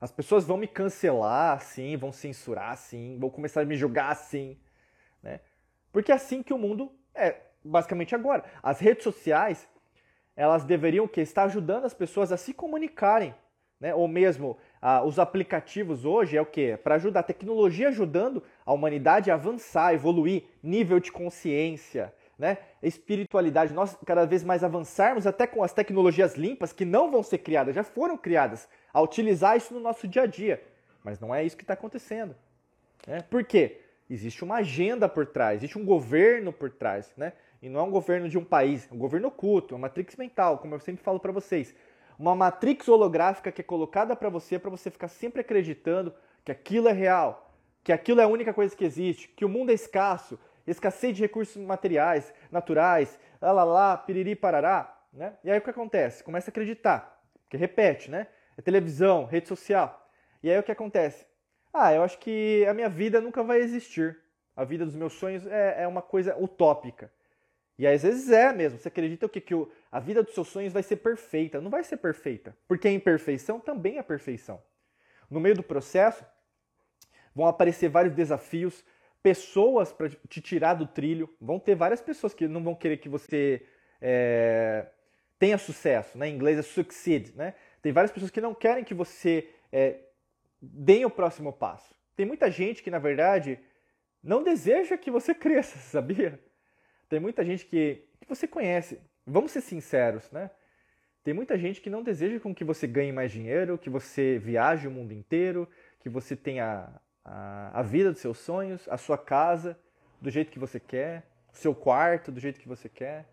As 0.00 0.12
pessoas 0.12 0.44
vão 0.44 0.56
me 0.56 0.68
cancelar, 0.68 1.60
sim, 1.60 1.96
vão 1.96 2.12
censurar, 2.12 2.76
sim, 2.76 3.18
vão 3.18 3.30
começar 3.30 3.62
a 3.62 3.64
me 3.64 3.76
julgar, 3.76 4.14
sim. 4.14 4.58
Né? 5.26 5.40
Porque 5.92 6.12
é 6.12 6.14
assim 6.14 6.42
que 6.42 6.54
o 6.54 6.58
mundo 6.58 6.92
é, 7.14 7.36
basicamente 7.64 8.14
agora. 8.14 8.44
As 8.62 8.78
redes 8.78 9.02
sociais, 9.02 9.68
elas 10.36 10.64
deveriam 10.64 11.08
que 11.08 11.20
estar 11.20 11.44
ajudando 11.44 11.84
as 11.84 11.94
pessoas 11.94 12.30
a 12.30 12.36
se 12.36 12.54
comunicarem, 12.54 13.34
né? 13.80 13.94
Ou 13.94 14.06
mesmo 14.06 14.56
ah, 14.80 15.02
os 15.02 15.18
aplicativos 15.18 16.04
hoje 16.04 16.36
é 16.36 16.40
o 16.40 16.46
que? 16.46 16.76
Para 16.76 16.94
ajudar 16.94 17.20
a 17.20 17.24
tecnologia 17.24 17.88
ajudando 17.88 18.42
a 18.64 18.72
humanidade 18.72 19.30
a 19.30 19.34
avançar, 19.34 19.92
evoluir, 19.92 20.44
nível 20.62 21.00
de 21.00 21.10
consciência, 21.10 22.14
né? 22.38 22.58
Espiritualidade, 22.82 23.74
nós 23.74 23.96
cada 24.06 24.24
vez 24.24 24.44
mais 24.44 24.62
avançarmos 24.62 25.26
até 25.26 25.46
com 25.46 25.62
as 25.62 25.72
tecnologias 25.72 26.36
limpas 26.36 26.72
que 26.72 26.84
não 26.84 27.10
vão 27.10 27.22
ser 27.22 27.38
criadas, 27.38 27.74
já 27.74 27.82
foram 27.82 28.16
criadas, 28.16 28.68
a 28.94 29.00
utilizar 29.00 29.56
isso 29.56 29.74
no 29.74 29.80
nosso 29.80 30.06
dia 30.06 30.22
a 30.22 30.26
dia. 30.26 30.62
Mas 31.02 31.18
não 31.18 31.34
é 31.34 31.44
isso 31.44 31.56
que 31.56 31.64
está 31.64 31.74
acontecendo. 31.74 32.34
Né? 33.06 33.22
Por 33.22 33.44
quê? 33.44 33.80
Existe 34.08 34.44
uma 34.44 34.56
agenda 34.56 35.08
por 35.08 35.26
trás, 35.26 35.58
existe 35.58 35.76
um 35.76 35.84
governo 35.84 36.52
por 36.52 36.70
trás, 36.70 37.12
né? 37.16 37.32
E 37.60 37.68
não 37.68 37.80
é 37.80 37.82
um 37.82 37.90
governo 37.90 38.28
de 38.28 38.38
um 38.38 38.44
país, 38.44 38.88
é 38.90 38.94
um 38.94 38.98
governo 38.98 39.28
oculto, 39.28 39.74
é 39.74 39.76
uma 39.76 39.88
matrix 39.88 40.14
mental, 40.16 40.58
como 40.58 40.74
eu 40.74 40.80
sempre 40.80 41.02
falo 41.02 41.18
para 41.18 41.32
vocês. 41.32 41.74
Uma 42.18 42.34
matrix 42.34 42.86
holográfica 42.88 43.50
que 43.50 43.60
é 43.60 43.64
colocada 43.64 44.14
para 44.14 44.28
você, 44.28 44.58
para 44.58 44.70
você 44.70 44.90
ficar 44.90 45.08
sempre 45.08 45.40
acreditando 45.40 46.14
que 46.44 46.52
aquilo 46.52 46.88
é 46.88 46.92
real, 46.92 47.52
que 47.82 47.92
aquilo 47.92 48.20
é 48.20 48.24
a 48.24 48.28
única 48.28 48.54
coisa 48.54 48.76
que 48.76 48.84
existe, 48.84 49.28
que 49.28 49.44
o 49.44 49.48
mundo 49.48 49.70
é 49.70 49.74
escasso, 49.74 50.38
escassez 50.66 51.16
de 51.16 51.22
recursos 51.22 51.56
materiais, 51.56 52.32
naturais, 52.50 53.18
lá 53.40 53.52
lá 53.52 53.64
lá, 53.64 53.96
piriri 53.96 54.36
parará, 54.36 54.96
né? 55.12 55.34
E 55.42 55.50
aí 55.50 55.58
o 55.58 55.62
que 55.62 55.70
acontece? 55.70 56.22
Começa 56.22 56.50
a 56.50 56.52
acreditar, 56.52 57.20
porque 57.42 57.56
repete, 57.56 58.10
né? 58.10 58.28
É 58.56 58.62
televisão, 58.62 59.24
rede 59.24 59.48
social. 59.48 60.08
E 60.42 60.50
aí 60.50 60.58
o 60.58 60.62
que 60.62 60.72
acontece? 60.72 61.26
Ah, 61.78 61.92
eu 61.92 62.02
acho 62.02 62.18
que 62.18 62.64
a 62.66 62.72
minha 62.72 62.88
vida 62.88 63.20
nunca 63.20 63.42
vai 63.42 63.58
existir. 63.58 64.18
A 64.56 64.64
vida 64.64 64.86
dos 64.86 64.94
meus 64.94 65.12
sonhos 65.12 65.46
é, 65.46 65.82
é 65.82 65.86
uma 65.86 66.00
coisa 66.00 66.34
utópica. 66.38 67.12
E 67.78 67.86
às 67.86 68.02
vezes 68.02 68.30
é 68.30 68.50
mesmo. 68.50 68.78
Você 68.78 68.88
acredita 68.88 69.28
que, 69.28 69.42
que 69.42 69.54
o, 69.54 69.70
a 69.92 70.00
vida 70.00 70.22
dos 70.22 70.32
seus 70.32 70.48
sonhos 70.48 70.72
vai 70.72 70.82
ser 70.82 70.96
perfeita. 70.96 71.60
Não 71.60 71.70
vai 71.70 71.84
ser 71.84 71.98
perfeita. 71.98 72.56
Porque 72.66 72.88
a 72.88 72.90
imperfeição 72.90 73.60
também 73.60 73.98
é 73.98 74.02
perfeição. 74.02 74.62
No 75.30 75.38
meio 75.38 75.54
do 75.54 75.62
processo, 75.62 76.24
vão 77.34 77.46
aparecer 77.46 77.90
vários 77.90 78.14
desafios, 78.14 78.82
pessoas 79.22 79.92
para 79.92 80.08
te 80.08 80.40
tirar 80.40 80.72
do 80.72 80.86
trilho. 80.86 81.28
Vão 81.38 81.60
ter 81.60 81.74
várias 81.74 82.00
pessoas 82.00 82.32
que 82.32 82.48
não 82.48 82.64
vão 82.64 82.74
querer 82.74 82.96
que 82.96 83.08
você 83.10 83.62
é, 84.00 84.86
tenha 85.38 85.58
sucesso. 85.58 86.16
Né? 86.16 86.30
Em 86.30 86.34
inglês 86.34 86.58
é 86.58 86.62
succeed. 86.62 87.34
Né? 87.36 87.52
Tem 87.82 87.92
várias 87.92 88.12
pessoas 88.12 88.30
que 88.30 88.40
não 88.40 88.54
querem 88.54 88.82
que 88.82 88.94
você 88.94 89.50
é, 89.70 90.05
deem 90.72 91.04
o 91.04 91.10
próximo 91.10 91.52
passo. 91.52 91.94
Tem 92.14 92.26
muita 92.26 92.50
gente 92.50 92.82
que, 92.82 92.90
na 92.90 92.98
verdade, 92.98 93.58
não 94.22 94.42
deseja 94.42 94.96
que 94.96 95.10
você 95.10 95.34
cresça, 95.36 95.78
sabia? 95.78 96.40
Tem 97.08 97.20
muita 97.20 97.44
gente 97.44 97.66
que, 97.66 98.04
que 98.20 98.28
você 98.28 98.46
conhece. 98.48 99.00
Vamos 99.26 99.52
ser 99.52 99.60
sinceros, 99.60 100.30
né? 100.30 100.50
Tem 101.22 101.34
muita 101.34 101.58
gente 101.58 101.80
que 101.80 101.90
não 101.90 102.02
deseja 102.02 102.38
com 102.38 102.54
que 102.54 102.64
você 102.64 102.86
ganhe 102.86 103.10
mais 103.12 103.32
dinheiro, 103.32 103.76
que 103.76 103.90
você 103.90 104.38
viaje 104.38 104.86
o 104.86 104.90
mundo 104.90 105.12
inteiro, 105.12 105.68
que 106.00 106.08
você 106.08 106.36
tenha 106.36 106.88
a, 107.24 107.80
a 107.80 107.82
vida 107.82 108.12
dos 108.12 108.20
seus 108.20 108.38
sonhos, 108.38 108.88
a 108.88 108.96
sua 108.96 109.18
casa 109.18 109.76
do 110.20 110.30
jeito 110.30 110.52
que 110.52 110.58
você 110.58 110.78
quer, 110.78 111.24
seu 111.52 111.74
quarto 111.74 112.30
do 112.30 112.38
jeito 112.38 112.60
que 112.60 112.68
você 112.68 112.88
quer. 112.88 113.26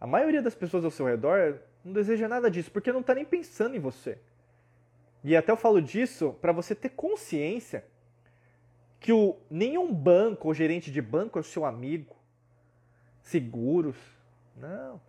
A 0.00 0.06
maioria 0.06 0.40
das 0.40 0.54
pessoas 0.54 0.84
ao 0.84 0.90
seu 0.90 1.06
redor 1.06 1.60
não 1.84 1.92
deseja 1.92 2.26
nada 2.28 2.50
disso, 2.50 2.70
porque 2.70 2.92
não 2.92 3.00
está 3.00 3.14
nem 3.14 3.24
pensando 3.24 3.76
em 3.76 3.80
você. 3.80 4.18
E 5.26 5.34
até 5.34 5.50
eu 5.50 5.56
falo 5.56 5.82
disso 5.82 6.38
para 6.40 6.52
você 6.52 6.72
ter 6.72 6.90
consciência 6.90 7.84
que 9.00 9.12
o, 9.12 9.36
nenhum 9.50 9.92
banco 9.92 10.46
ou 10.46 10.54
gerente 10.54 10.88
de 10.88 11.02
banco 11.02 11.36
é 11.36 11.40
o 11.40 11.44
seu 11.44 11.64
amigo. 11.64 12.14
Seguros, 13.22 13.96
não. 14.56 15.00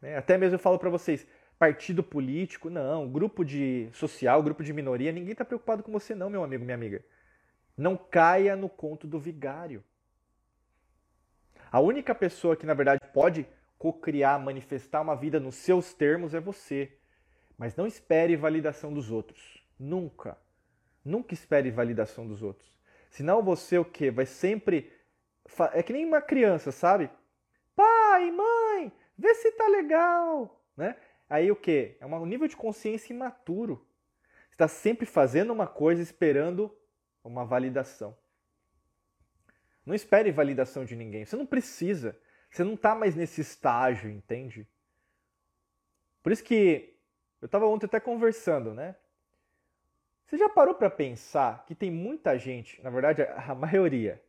É, 0.00 0.16
até 0.16 0.38
mesmo 0.38 0.54
eu 0.54 0.58
falo 0.58 0.78
para 0.78 0.88
vocês, 0.88 1.26
partido 1.58 2.02
político, 2.02 2.70
não. 2.70 3.06
Grupo 3.06 3.44
de 3.44 3.90
social, 3.92 4.42
grupo 4.42 4.64
de 4.64 4.72
minoria, 4.72 5.12
ninguém 5.12 5.32
está 5.32 5.44
preocupado 5.44 5.82
com 5.82 5.92
você 5.92 6.14
não, 6.14 6.30
meu 6.30 6.42
amigo, 6.42 6.64
minha 6.64 6.74
amiga. 6.74 7.04
Não 7.76 7.98
caia 7.98 8.56
no 8.56 8.70
conto 8.70 9.06
do 9.06 9.20
vigário. 9.20 9.84
A 11.70 11.80
única 11.80 12.14
pessoa 12.14 12.56
que, 12.56 12.64
na 12.64 12.72
verdade, 12.72 13.02
pode 13.12 13.46
cocriar, 13.76 14.40
manifestar 14.40 15.02
uma 15.02 15.14
vida 15.14 15.38
nos 15.38 15.56
seus 15.56 15.92
termos 15.92 16.32
é 16.32 16.40
você. 16.40 16.97
Mas 17.58 17.74
não 17.74 17.86
espere 17.86 18.36
validação 18.36 18.94
dos 18.94 19.10
outros. 19.10 19.66
Nunca. 19.76 20.38
Nunca 21.04 21.34
espere 21.34 21.72
validação 21.72 22.26
dos 22.26 22.40
outros. 22.40 22.78
Senão 23.10 23.42
você 23.42 23.76
o 23.76 23.84
quê? 23.84 24.10
Vai 24.12 24.26
sempre. 24.26 24.92
É 25.72 25.82
que 25.82 25.92
nem 25.92 26.06
uma 26.06 26.22
criança, 26.22 26.70
sabe? 26.70 27.10
Pai, 27.74 28.30
mãe, 28.30 28.92
vê 29.16 29.34
se 29.34 29.50
tá 29.52 29.66
legal. 29.66 30.62
Né? 30.76 30.96
Aí 31.28 31.50
o 31.50 31.56
quê? 31.56 31.96
É 32.00 32.06
um 32.06 32.26
nível 32.26 32.46
de 32.46 32.56
consciência 32.56 33.12
imaturo. 33.12 33.84
Está 34.50 34.68
sempre 34.68 35.06
fazendo 35.06 35.52
uma 35.52 35.66
coisa 35.66 36.00
esperando 36.00 36.74
uma 37.24 37.44
validação. 37.44 38.16
Não 39.84 39.94
espere 39.94 40.30
validação 40.30 40.84
de 40.84 40.94
ninguém. 40.94 41.24
Você 41.24 41.34
não 41.34 41.46
precisa. 41.46 42.16
Você 42.50 42.62
não 42.62 42.74
está 42.74 42.94
mais 42.94 43.14
nesse 43.14 43.40
estágio, 43.40 44.10
entende? 44.10 44.66
Por 46.22 46.30
isso 46.30 46.44
que 46.44 46.97
eu 47.40 47.46
estava 47.46 47.66
ontem 47.66 47.86
até 47.86 48.00
conversando, 48.00 48.74
né? 48.74 48.96
Você 50.26 50.36
já 50.36 50.48
parou 50.48 50.74
para 50.74 50.90
pensar 50.90 51.64
que 51.66 51.74
tem 51.74 51.90
muita 51.90 52.38
gente, 52.38 52.82
na 52.82 52.90
verdade 52.90 53.22
a 53.22 53.54
maioria, 53.54 54.22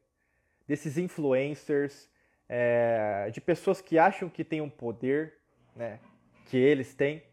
desses 0.68 0.98
influencers, 0.98 2.10
é, 2.48 3.30
de 3.32 3.42
pessoas 3.42 3.82
que 3.82 3.98
acham 3.98 4.30
que 4.30 4.44
têm 4.44 4.62
um 4.62 4.70
poder, 4.70 5.38
né? 5.76 6.00
Que 6.46 6.58
eles 6.58 6.96
têm. 6.96 7.24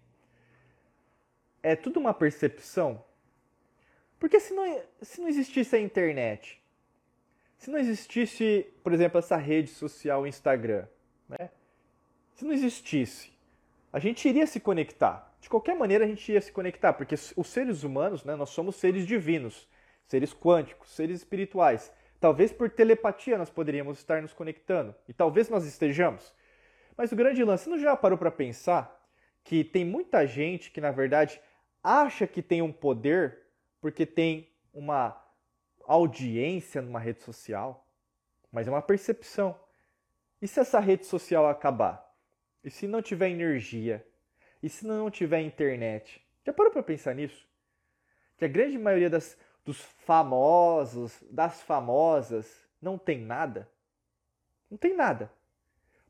É 1.62 1.76
tudo 1.76 2.00
uma 2.00 2.12
percepção. 2.12 3.04
Porque 4.18 4.40
se 4.40 4.52
não, 4.54 4.82
se 5.02 5.20
não 5.20 5.28
existisse 5.28 5.76
a 5.76 5.80
internet, 5.80 6.62
se 7.58 7.70
não 7.70 7.78
existisse, 7.78 8.66
por 8.82 8.92
exemplo, 8.92 9.18
essa 9.18 9.36
rede 9.36 9.70
social 9.70 10.26
Instagram, 10.26 10.86
né? 11.28 11.50
Se 12.34 12.44
não 12.44 12.52
existisse, 12.52 13.32
a 13.92 13.98
gente 13.98 14.28
iria 14.28 14.46
se 14.46 14.60
conectar. 14.60 15.34
De 15.46 15.50
qualquer 15.50 15.76
maneira, 15.76 16.04
a 16.04 16.08
gente 16.08 16.32
ia 16.32 16.40
se 16.40 16.50
conectar, 16.50 16.92
porque 16.92 17.14
os 17.14 17.46
seres 17.46 17.84
humanos, 17.84 18.24
né, 18.24 18.34
nós 18.34 18.50
somos 18.50 18.74
seres 18.74 19.06
divinos, 19.06 19.68
seres 20.04 20.34
quânticos, 20.34 20.90
seres 20.90 21.18
espirituais. 21.18 21.92
Talvez 22.18 22.52
por 22.52 22.68
telepatia 22.68 23.38
nós 23.38 23.48
poderíamos 23.48 23.96
estar 23.98 24.20
nos 24.20 24.32
conectando, 24.32 24.92
e 25.08 25.12
talvez 25.12 25.48
nós 25.48 25.64
estejamos. 25.64 26.34
Mas 26.96 27.12
o 27.12 27.16
grande 27.16 27.44
lance, 27.44 27.68
não 27.68 27.78
já 27.78 27.96
parou 27.96 28.18
para 28.18 28.28
pensar 28.28 29.00
que 29.44 29.62
tem 29.62 29.84
muita 29.84 30.26
gente 30.26 30.72
que, 30.72 30.80
na 30.80 30.90
verdade, 30.90 31.40
acha 31.80 32.26
que 32.26 32.42
tem 32.42 32.60
um 32.60 32.72
poder 32.72 33.42
porque 33.80 34.04
tem 34.04 34.52
uma 34.74 35.16
audiência 35.84 36.82
numa 36.82 36.98
rede 36.98 37.22
social, 37.22 37.86
mas 38.50 38.66
é 38.66 38.70
uma 38.72 38.82
percepção. 38.82 39.56
E 40.42 40.48
se 40.48 40.58
essa 40.58 40.80
rede 40.80 41.06
social 41.06 41.46
acabar? 41.46 42.04
E 42.64 42.68
se 42.68 42.88
não 42.88 43.00
tiver 43.00 43.30
energia? 43.30 44.04
E 44.62 44.68
se 44.68 44.86
não 44.86 45.10
tiver 45.10 45.40
internet? 45.40 46.24
Já 46.44 46.52
parou 46.52 46.72
para 46.72 46.82
pensar 46.82 47.14
nisso? 47.14 47.46
Que 48.36 48.44
a 48.44 48.48
grande 48.48 48.78
maioria 48.78 49.10
das, 49.10 49.36
dos 49.64 49.80
famosos, 49.80 51.22
das 51.30 51.62
famosas, 51.62 52.66
não 52.80 52.98
tem 52.98 53.20
nada? 53.20 53.68
Não 54.70 54.76
tem 54.76 54.94
nada. 54.94 55.30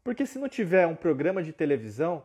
Porque 0.03 0.25
se 0.27 0.39
não 0.39 0.49
tiver 0.49 0.87
um 0.87 0.95
programa 0.95 1.43
de 1.43 1.53
televisão, 1.53 2.25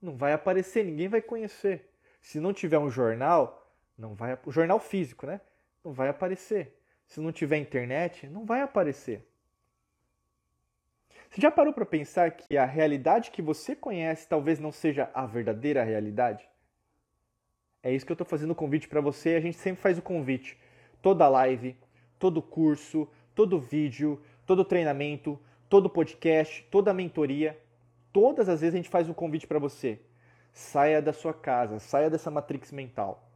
não 0.00 0.16
vai 0.16 0.32
aparecer, 0.32 0.84
ninguém 0.84 1.08
vai 1.08 1.20
conhecer. 1.20 1.90
Se 2.20 2.38
não 2.40 2.52
tiver 2.52 2.78
um 2.78 2.90
jornal, 2.90 3.72
não 3.96 4.14
vai, 4.14 4.38
o 4.44 4.52
jornal 4.52 4.78
físico, 4.78 5.26
né? 5.26 5.40
Não 5.84 5.92
vai 5.92 6.08
aparecer. 6.08 6.80
Se 7.06 7.20
não 7.20 7.32
tiver 7.32 7.56
internet, 7.56 8.26
não 8.26 8.44
vai 8.44 8.60
aparecer. 8.60 9.26
Você 11.30 11.40
já 11.40 11.50
parou 11.50 11.72
para 11.72 11.84
pensar 11.84 12.30
que 12.30 12.56
a 12.56 12.64
realidade 12.64 13.30
que 13.30 13.42
você 13.42 13.74
conhece 13.74 14.28
talvez 14.28 14.58
não 14.58 14.72
seja 14.72 15.10
a 15.12 15.26
verdadeira 15.26 15.82
realidade? 15.82 16.48
É 17.82 17.92
isso 17.92 18.04
que 18.04 18.12
eu 18.12 18.14
estou 18.14 18.26
fazendo 18.26 18.50
o 18.50 18.54
convite 18.54 18.88
para 18.88 19.00
você. 19.00 19.34
A 19.34 19.40
gente 19.40 19.56
sempre 19.56 19.80
faz 19.80 19.98
o 19.98 20.02
convite. 20.02 20.58
Toda 21.02 21.28
live, 21.28 21.76
todo 22.18 22.42
curso, 22.42 23.08
todo 23.34 23.60
vídeo, 23.60 24.20
todo 24.44 24.64
treinamento, 24.64 25.38
todo 25.68 25.90
podcast, 25.90 26.66
toda 26.70 26.94
mentoria, 26.94 27.58
todas 28.12 28.48
as 28.48 28.60
vezes 28.60 28.74
a 28.74 28.78
gente 28.78 28.88
faz 28.88 29.08
um 29.08 29.14
convite 29.14 29.46
para 29.46 29.58
você. 29.58 30.00
Saia 30.52 31.02
da 31.02 31.12
sua 31.12 31.34
casa, 31.34 31.78
saia 31.78 32.08
dessa 32.08 32.30
matrix 32.30 32.72
mental. 32.72 33.28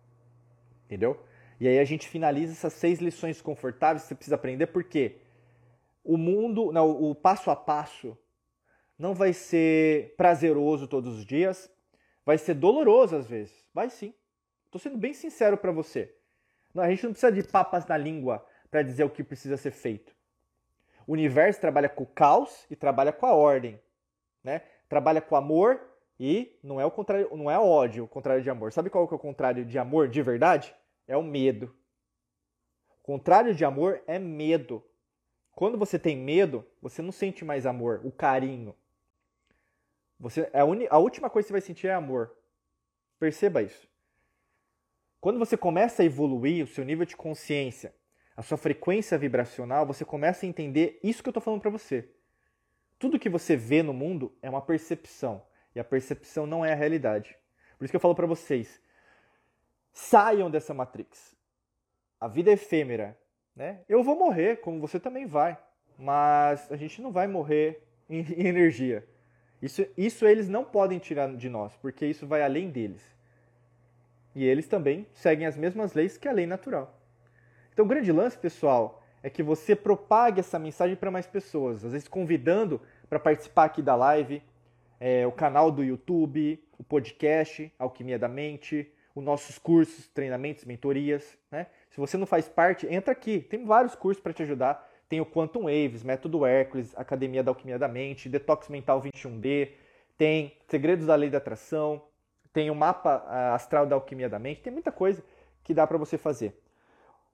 Entendeu? 0.86 1.22
E 1.60 1.68
aí 1.68 1.78
a 1.78 1.84
gente 1.84 2.08
finaliza 2.08 2.52
essas 2.52 2.72
seis 2.72 2.98
lições 2.98 3.42
confortáveis 3.42 4.02
que 4.02 4.08
você 4.08 4.14
precisa 4.14 4.36
aprender, 4.36 4.68
porque 4.68 5.16
o 6.04 6.16
mundo, 6.16 6.72
não, 6.72 6.90
o 6.90 7.14
passo 7.14 7.50
a 7.50 7.56
passo 7.56 8.16
não 8.98 9.14
vai 9.14 9.32
ser 9.32 10.14
prazeroso 10.16 10.86
todos 10.86 11.18
os 11.18 11.24
dias, 11.24 11.70
vai 12.24 12.36
ser 12.38 12.54
doloroso 12.54 13.16
às 13.16 13.26
vezes. 13.26 13.66
Vai 13.72 13.88
sim. 13.88 14.14
Estou 14.66 14.80
sendo 14.80 14.98
bem 14.98 15.12
sincero 15.12 15.56
para 15.56 15.72
você. 15.72 16.14
Não, 16.74 16.82
a 16.82 16.90
gente 16.90 17.04
não 17.04 17.12
precisa 17.12 17.32
de 17.32 17.42
papas 17.42 17.86
na 17.86 17.96
língua 17.96 18.44
para 18.70 18.82
dizer 18.82 19.04
o 19.04 19.10
que 19.10 19.24
precisa 19.24 19.56
ser 19.56 19.70
feito. 19.70 20.14
O 21.06 21.12
universo 21.12 21.60
trabalha 21.60 21.88
com 21.88 22.04
o 22.04 22.06
caos 22.06 22.66
e 22.70 22.76
trabalha 22.76 23.12
com 23.12 23.26
a 23.26 23.34
ordem, 23.34 23.80
né? 24.44 24.62
Trabalha 24.88 25.20
com 25.20 25.34
amor 25.34 25.80
e 26.18 26.56
não 26.62 26.80
é 26.80 26.84
o 26.84 26.90
contrário, 26.90 27.34
não 27.36 27.50
é 27.50 27.58
ódio, 27.58 28.04
o 28.04 28.08
contrário 28.08 28.42
de 28.42 28.50
amor. 28.50 28.72
Sabe 28.72 28.90
qual 28.90 29.08
é 29.10 29.14
o 29.14 29.18
contrário 29.18 29.64
de 29.64 29.78
amor 29.78 30.08
de 30.08 30.22
verdade? 30.22 30.74
é 31.10 31.16
o 31.16 31.22
medo. 31.22 31.74
O 33.00 33.02
contrário 33.02 33.52
de 33.52 33.64
amor 33.64 34.00
é 34.06 34.18
medo. 34.18 34.82
Quando 35.54 35.78
você 35.78 35.98
tem 35.98 36.16
medo, 36.16 36.66
você 36.80 37.02
não 37.02 37.12
sente 37.12 37.44
mais 37.44 37.66
amor, 37.66 38.00
o 38.04 38.10
carinho. 38.10 38.74
Você, 40.18 40.50
a, 40.52 40.94
a 40.94 40.98
última 40.98 41.28
coisa 41.28 41.46
que 41.46 41.48
você 41.48 41.52
vai 41.52 41.60
sentir 41.60 41.88
é 41.88 41.94
amor. 41.94 42.36
Perceba 43.18 43.62
isso. 43.62 43.88
Quando 45.20 45.38
você 45.38 45.56
começa 45.56 46.02
a 46.02 46.06
evoluir 46.06 46.64
o 46.64 46.66
seu 46.66 46.84
nível 46.84 47.04
de 47.04 47.16
consciência, 47.16 47.94
a 48.36 48.42
sua 48.42 48.56
frequência 48.56 49.18
vibracional, 49.18 49.86
você 49.86 50.04
começa 50.04 50.46
a 50.46 50.48
entender 50.48 50.98
isso 51.02 51.22
que 51.22 51.28
eu 51.28 51.32
estou 51.32 51.42
falando 51.42 51.60
para 51.60 51.70
você. 51.70 52.08
Tudo 52.98 53.18
que 53.18 53.28
você 53.28 53.56
vê 53.56 53.82
no 53.82 53.92
mundo 53.92 54.34
é 54.40 54.48
uma 54.48 54.62
percepção. 54.62 55.42
E 55.74 55.80
a 55.80 55.84
percepção 55.84 56.46
não 56.46 56.64
é 56.64 56.72
a 56.72 56.76
realidade. 56.76 57.36
Por 57.76 57.84
isso 57.84 57.92
que 57.92 57.96
eu 57.96 58.00
falo 58.00 58.14
para 58.14 58.26
vocês, 58.26 58.80
Saiam 59.92 60.50
dessa 60.50 60.72
matrix. 60.72 61.36
A 62.20 62.28
vida 62.28 62.50
é 62.50 62.54
efêmera, 62.54 63.18
né? 63.54 63.80
Eu 63.88 64.02
vou 64.02 64.16
morrer, 64.16 64.60
como 64.60 64.80
você 64.80 64.98
também 64.98 65.26
vai, 65.26 65.58
mas 65.98 66.70
a 66.70 66.76
gente 66.76 67.00
não 67.02 67.10
vai 67.10 67.26
morrer 67.26 67.82
em, 68.08 68.20
em 68.34 68.46
energia. 68.46 69.06
Isso, 69.60 69.86
isso 69.96 70.26
eles 70.26 70.48
não 70.48 70.64
podem 70.64 70.98
tirar 70.98 71.34
de 71.36 71.48
nós, 71.48 71.76
porque 71.76 72.06
isso 72.06 72.26
vai 72.26 72.42
além 72.42 72.70
deles. 72.70 73.02
E 74.34 74.44
eles 74.44 74.66
também 74.66 75.06
seguem 75.12 75.46
as 75.46 75.56
mesmas 75.56 75.92
leis 75.92 76.16
que 76.16 76.28
a 76.28 76.32
lei 76.32 76.46
natural. 76.46 76.98
Então, 77.72 77.84
o 77.84 77.88
grande 77.88 78.10
lance, 78.12 78.38
pessoal, 78.38 79.02
é 79.22 79.28
que 79.28 79.42
você 79.42 79.76
propague 79.76 80.40
essa 80.40 80.58
mensagem 80.58 80.96
para 80.96 81.10
mais 81.10 81.26
pessoas, 81.26 81.84
às 81.84 81.92
vezes 81.92 82.08
convidando 82.08 82.80
para 83.08 83.18
participar 83.18 83.64
aqui 83.64 83.82
da 83.82 83.94
live, 83.94 84.42
é, 84.98 85.26
o 85.26 85.32
canal 85.32 85.70
do 85.70 85.82
YouTube, 85.82 86.62
o 86.78 86.84
podcast 86.84 87.72
Alquimia 87.78 88.18
da 88.18 88.28
Mente, 88.28 88.90
os 89.14 89.24
nossos 89.24 89.58
cursos, 89.58 90.08
treinamentos, 90.08 90.64
mentorias. 90.64 91.38
Né? 91.50 91.66
Se 91.90 91.98
você 91.98 92.16
não 92.16 92.26
faz 92.26 92.48
parte, 92.48 92.86
entra 92.86 93.12
aqui. 93.12 93.40
Tem 93.40 93.64
vários 93.64 93.94
cursos 93.94 94.22
para 94.22 94.32
te 94.32 94.42
ajudar. 94.42 94.88
Tem 95.08 95.20
o 95.20 95.26
Quantum 95.26 95.64
Waves, 95.64 96.04
Método 96.04 96.46
Hércules, 96.46 96.96
Academia 96.96 97.42
da 97.42 97.50
Alquimia 97.50 97.78
da 97.78 97.88
Mente, 97.88 98.28
Detox 98.28 98.68
Mental 98.68 99.02
21D, 99.02 99.72
tem 100.16 100.56
Segredos 100.68 101.06
da 101.06 101.16
Lei 101.16 101.28
da 101.28 101.38
Atração, 101.38 102.00
tem 102.52 102.70
o 102.70 102.76
Mapa 102.76 103.24
ah, 103.26 103.54
Astral 103.54 103.86
da 103.86 103.96
Alquimia 103.96 104.28
da 104.28 104.38
Mente, 104.38 104.62
tem 104.62 104.72
muita 104.72 104.92
coisa 104.92 105.24
que 105.64 105.74
dá 105.74 105.84
para 105.84 105.98
você 105.98 106.16
fazer. 106.16 106.62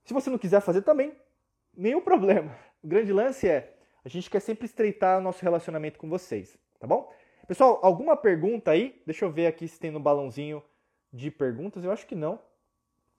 Se 0.04 0.14
você 0.14 0.30
não 0.30 0.38
quiser 0.38 0.60
fazer 0.60 0.80
também, 0.82 1.12
nenhum 1.76 2.00
problema. 2.02 2.56
O 2.82 2.88
grande 2.88 3.12
lance 3.12 3.46
é, 3.46 3.74
a 4.02 4.08
gente 4.08 4.30
quer 4.30 4.40
sempre 4.40 4.64
estreitar 4.64 5.18
o 5.18 5.22
nosso 5.22 5.42
relacionamento 5.42 5.98
com 5.98 6.08
vocês, 6.08 6.56
tá 6.80 6.86
bom? 6.86 7.12
Pessoal, 7.46 7.78
alguma 7.82 8.16
pergunta 8.16 8.70
aí? 8.70 9.02
Deixa 9.04 9.26
eu 9.26 9.30
ver 9.30 9.48
aqui 9.48 9.68
se 9.68 9.78
tem 9.78 9.90
no 9.90 10.00
balãozinho 10.00 10.62
de 11.12 11.30
perguntas? 11.30 11.84
Eu 11.84 11.92
acho 11.92 12.06
que 12.06 12.14
não. 12.14 12.40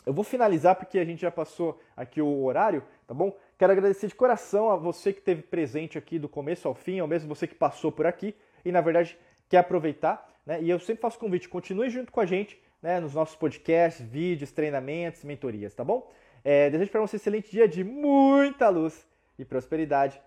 Eu 0.08 0.14
vou 0.14 0.24
finalizar 0.24 0.74
porque 0.78 0.98
a 0.98 1.04
gente 1.04 1.20
já 1.20 1.30
passou 1.30 1.78
aqui 1.96 2.22
o 2.22 2.46
horário, 2.46 2.82
tá 3.06 3.14
bom? 3.14 3.36
Quero 3.58 3.74
agradecer 3.74 4.08
de 4.08 4.16
coração 4.16 4.72
a 4.72 4.78
você 4.78 5.12
que 5.12 5.20
esteve 5.20 5.42
presente 5.42 5.98
aqui 5.98 6.18
do 6.18 6.30
começo 6.30 6.66
ao 6.66 6.74
fim, 6.74 7.00
ao 7.00 7.08
mesmo 7.10 7.28
você 7.28 7.46
que 7.46 7.54
passou 7.54 7.92
por 7.92 8.08
aqui 8.08 8.34
e 8.64 8.72
na 8.72 8.80
verdade 8.80 9.18
quer 9.50 9.58
aproveitar, 9.58 10.26
né? 10.46 10.62
E 10.62 10.70
eu 10.70 10.80
sempre 10.80 11.02
faço 11.02 11.20
convite, 11.20 11.50
continue 11.50 11.90
junto 11.90 12.10
com 12.10 12.22
a 12.22 12.26
gente. 12.26 12.58
né, 12.82 13.00
nos 13.00 13.14
nossos 13.14 13.36
podcasts, 13.36 14.06
vídeos, 14.06 14.52
treinamentos, 14.52 15.24
mentorias, 15.24 15.74
tá 15.74 15.84
bom? 15.84 16.10
É, 16.44 16.70
desejo 16.70 16.92
para 16.92 17.02
você 17.02 17.18
um 17.18 17.20
excelente 17.20 17.52
dia 17.52 17.68
de 17.68 17.84
muita 17.84 18.70
luz 18.70 19.06
e 19.38 19.44
prosperidade. 19.44 20.22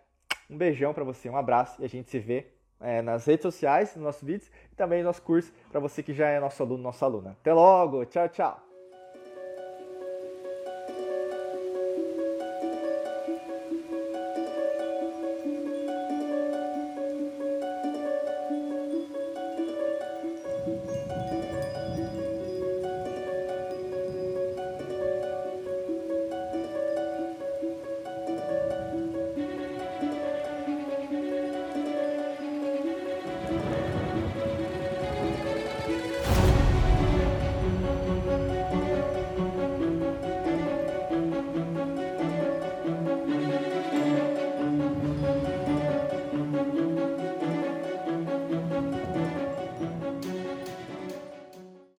Um 0.51 0.59
beijão 0.59 0.93
para 0.93 1.05
você, 1.05 1.31
um 1.31 1.37
abraço 1.37 1.81
e 1.81 1.85
a 1.85 1.89
gente 1.89 2.11
se 2.11 2.19
vê 2.19 2.49
é, 2.81 3.01
nas 3.01 3.25
redes 3.25 3.43
sociais, 3.43 3.95
nos 3.95 4.05
nossos 4.05 4.23
vídeos 4.23 4.51
e 4.73 4.75
também 4.75 4.99
no 4.99 5.07
nosso 5.07 5.23
curso 5.23 5.51
para 5.71 5.81
você 5.81 6.03
que 6.03 6.13
já 6.13 6.29
é 6.29 6.39
nosso 6.39 6.63
aluno, 6.63 6.83
nossa 6.83 7.07
aluna. 7.07 7.31
Até 7.41 7.55
logo, 7.55 8.05
tchau, 8.05 8.29
tchau! 8.29 8.70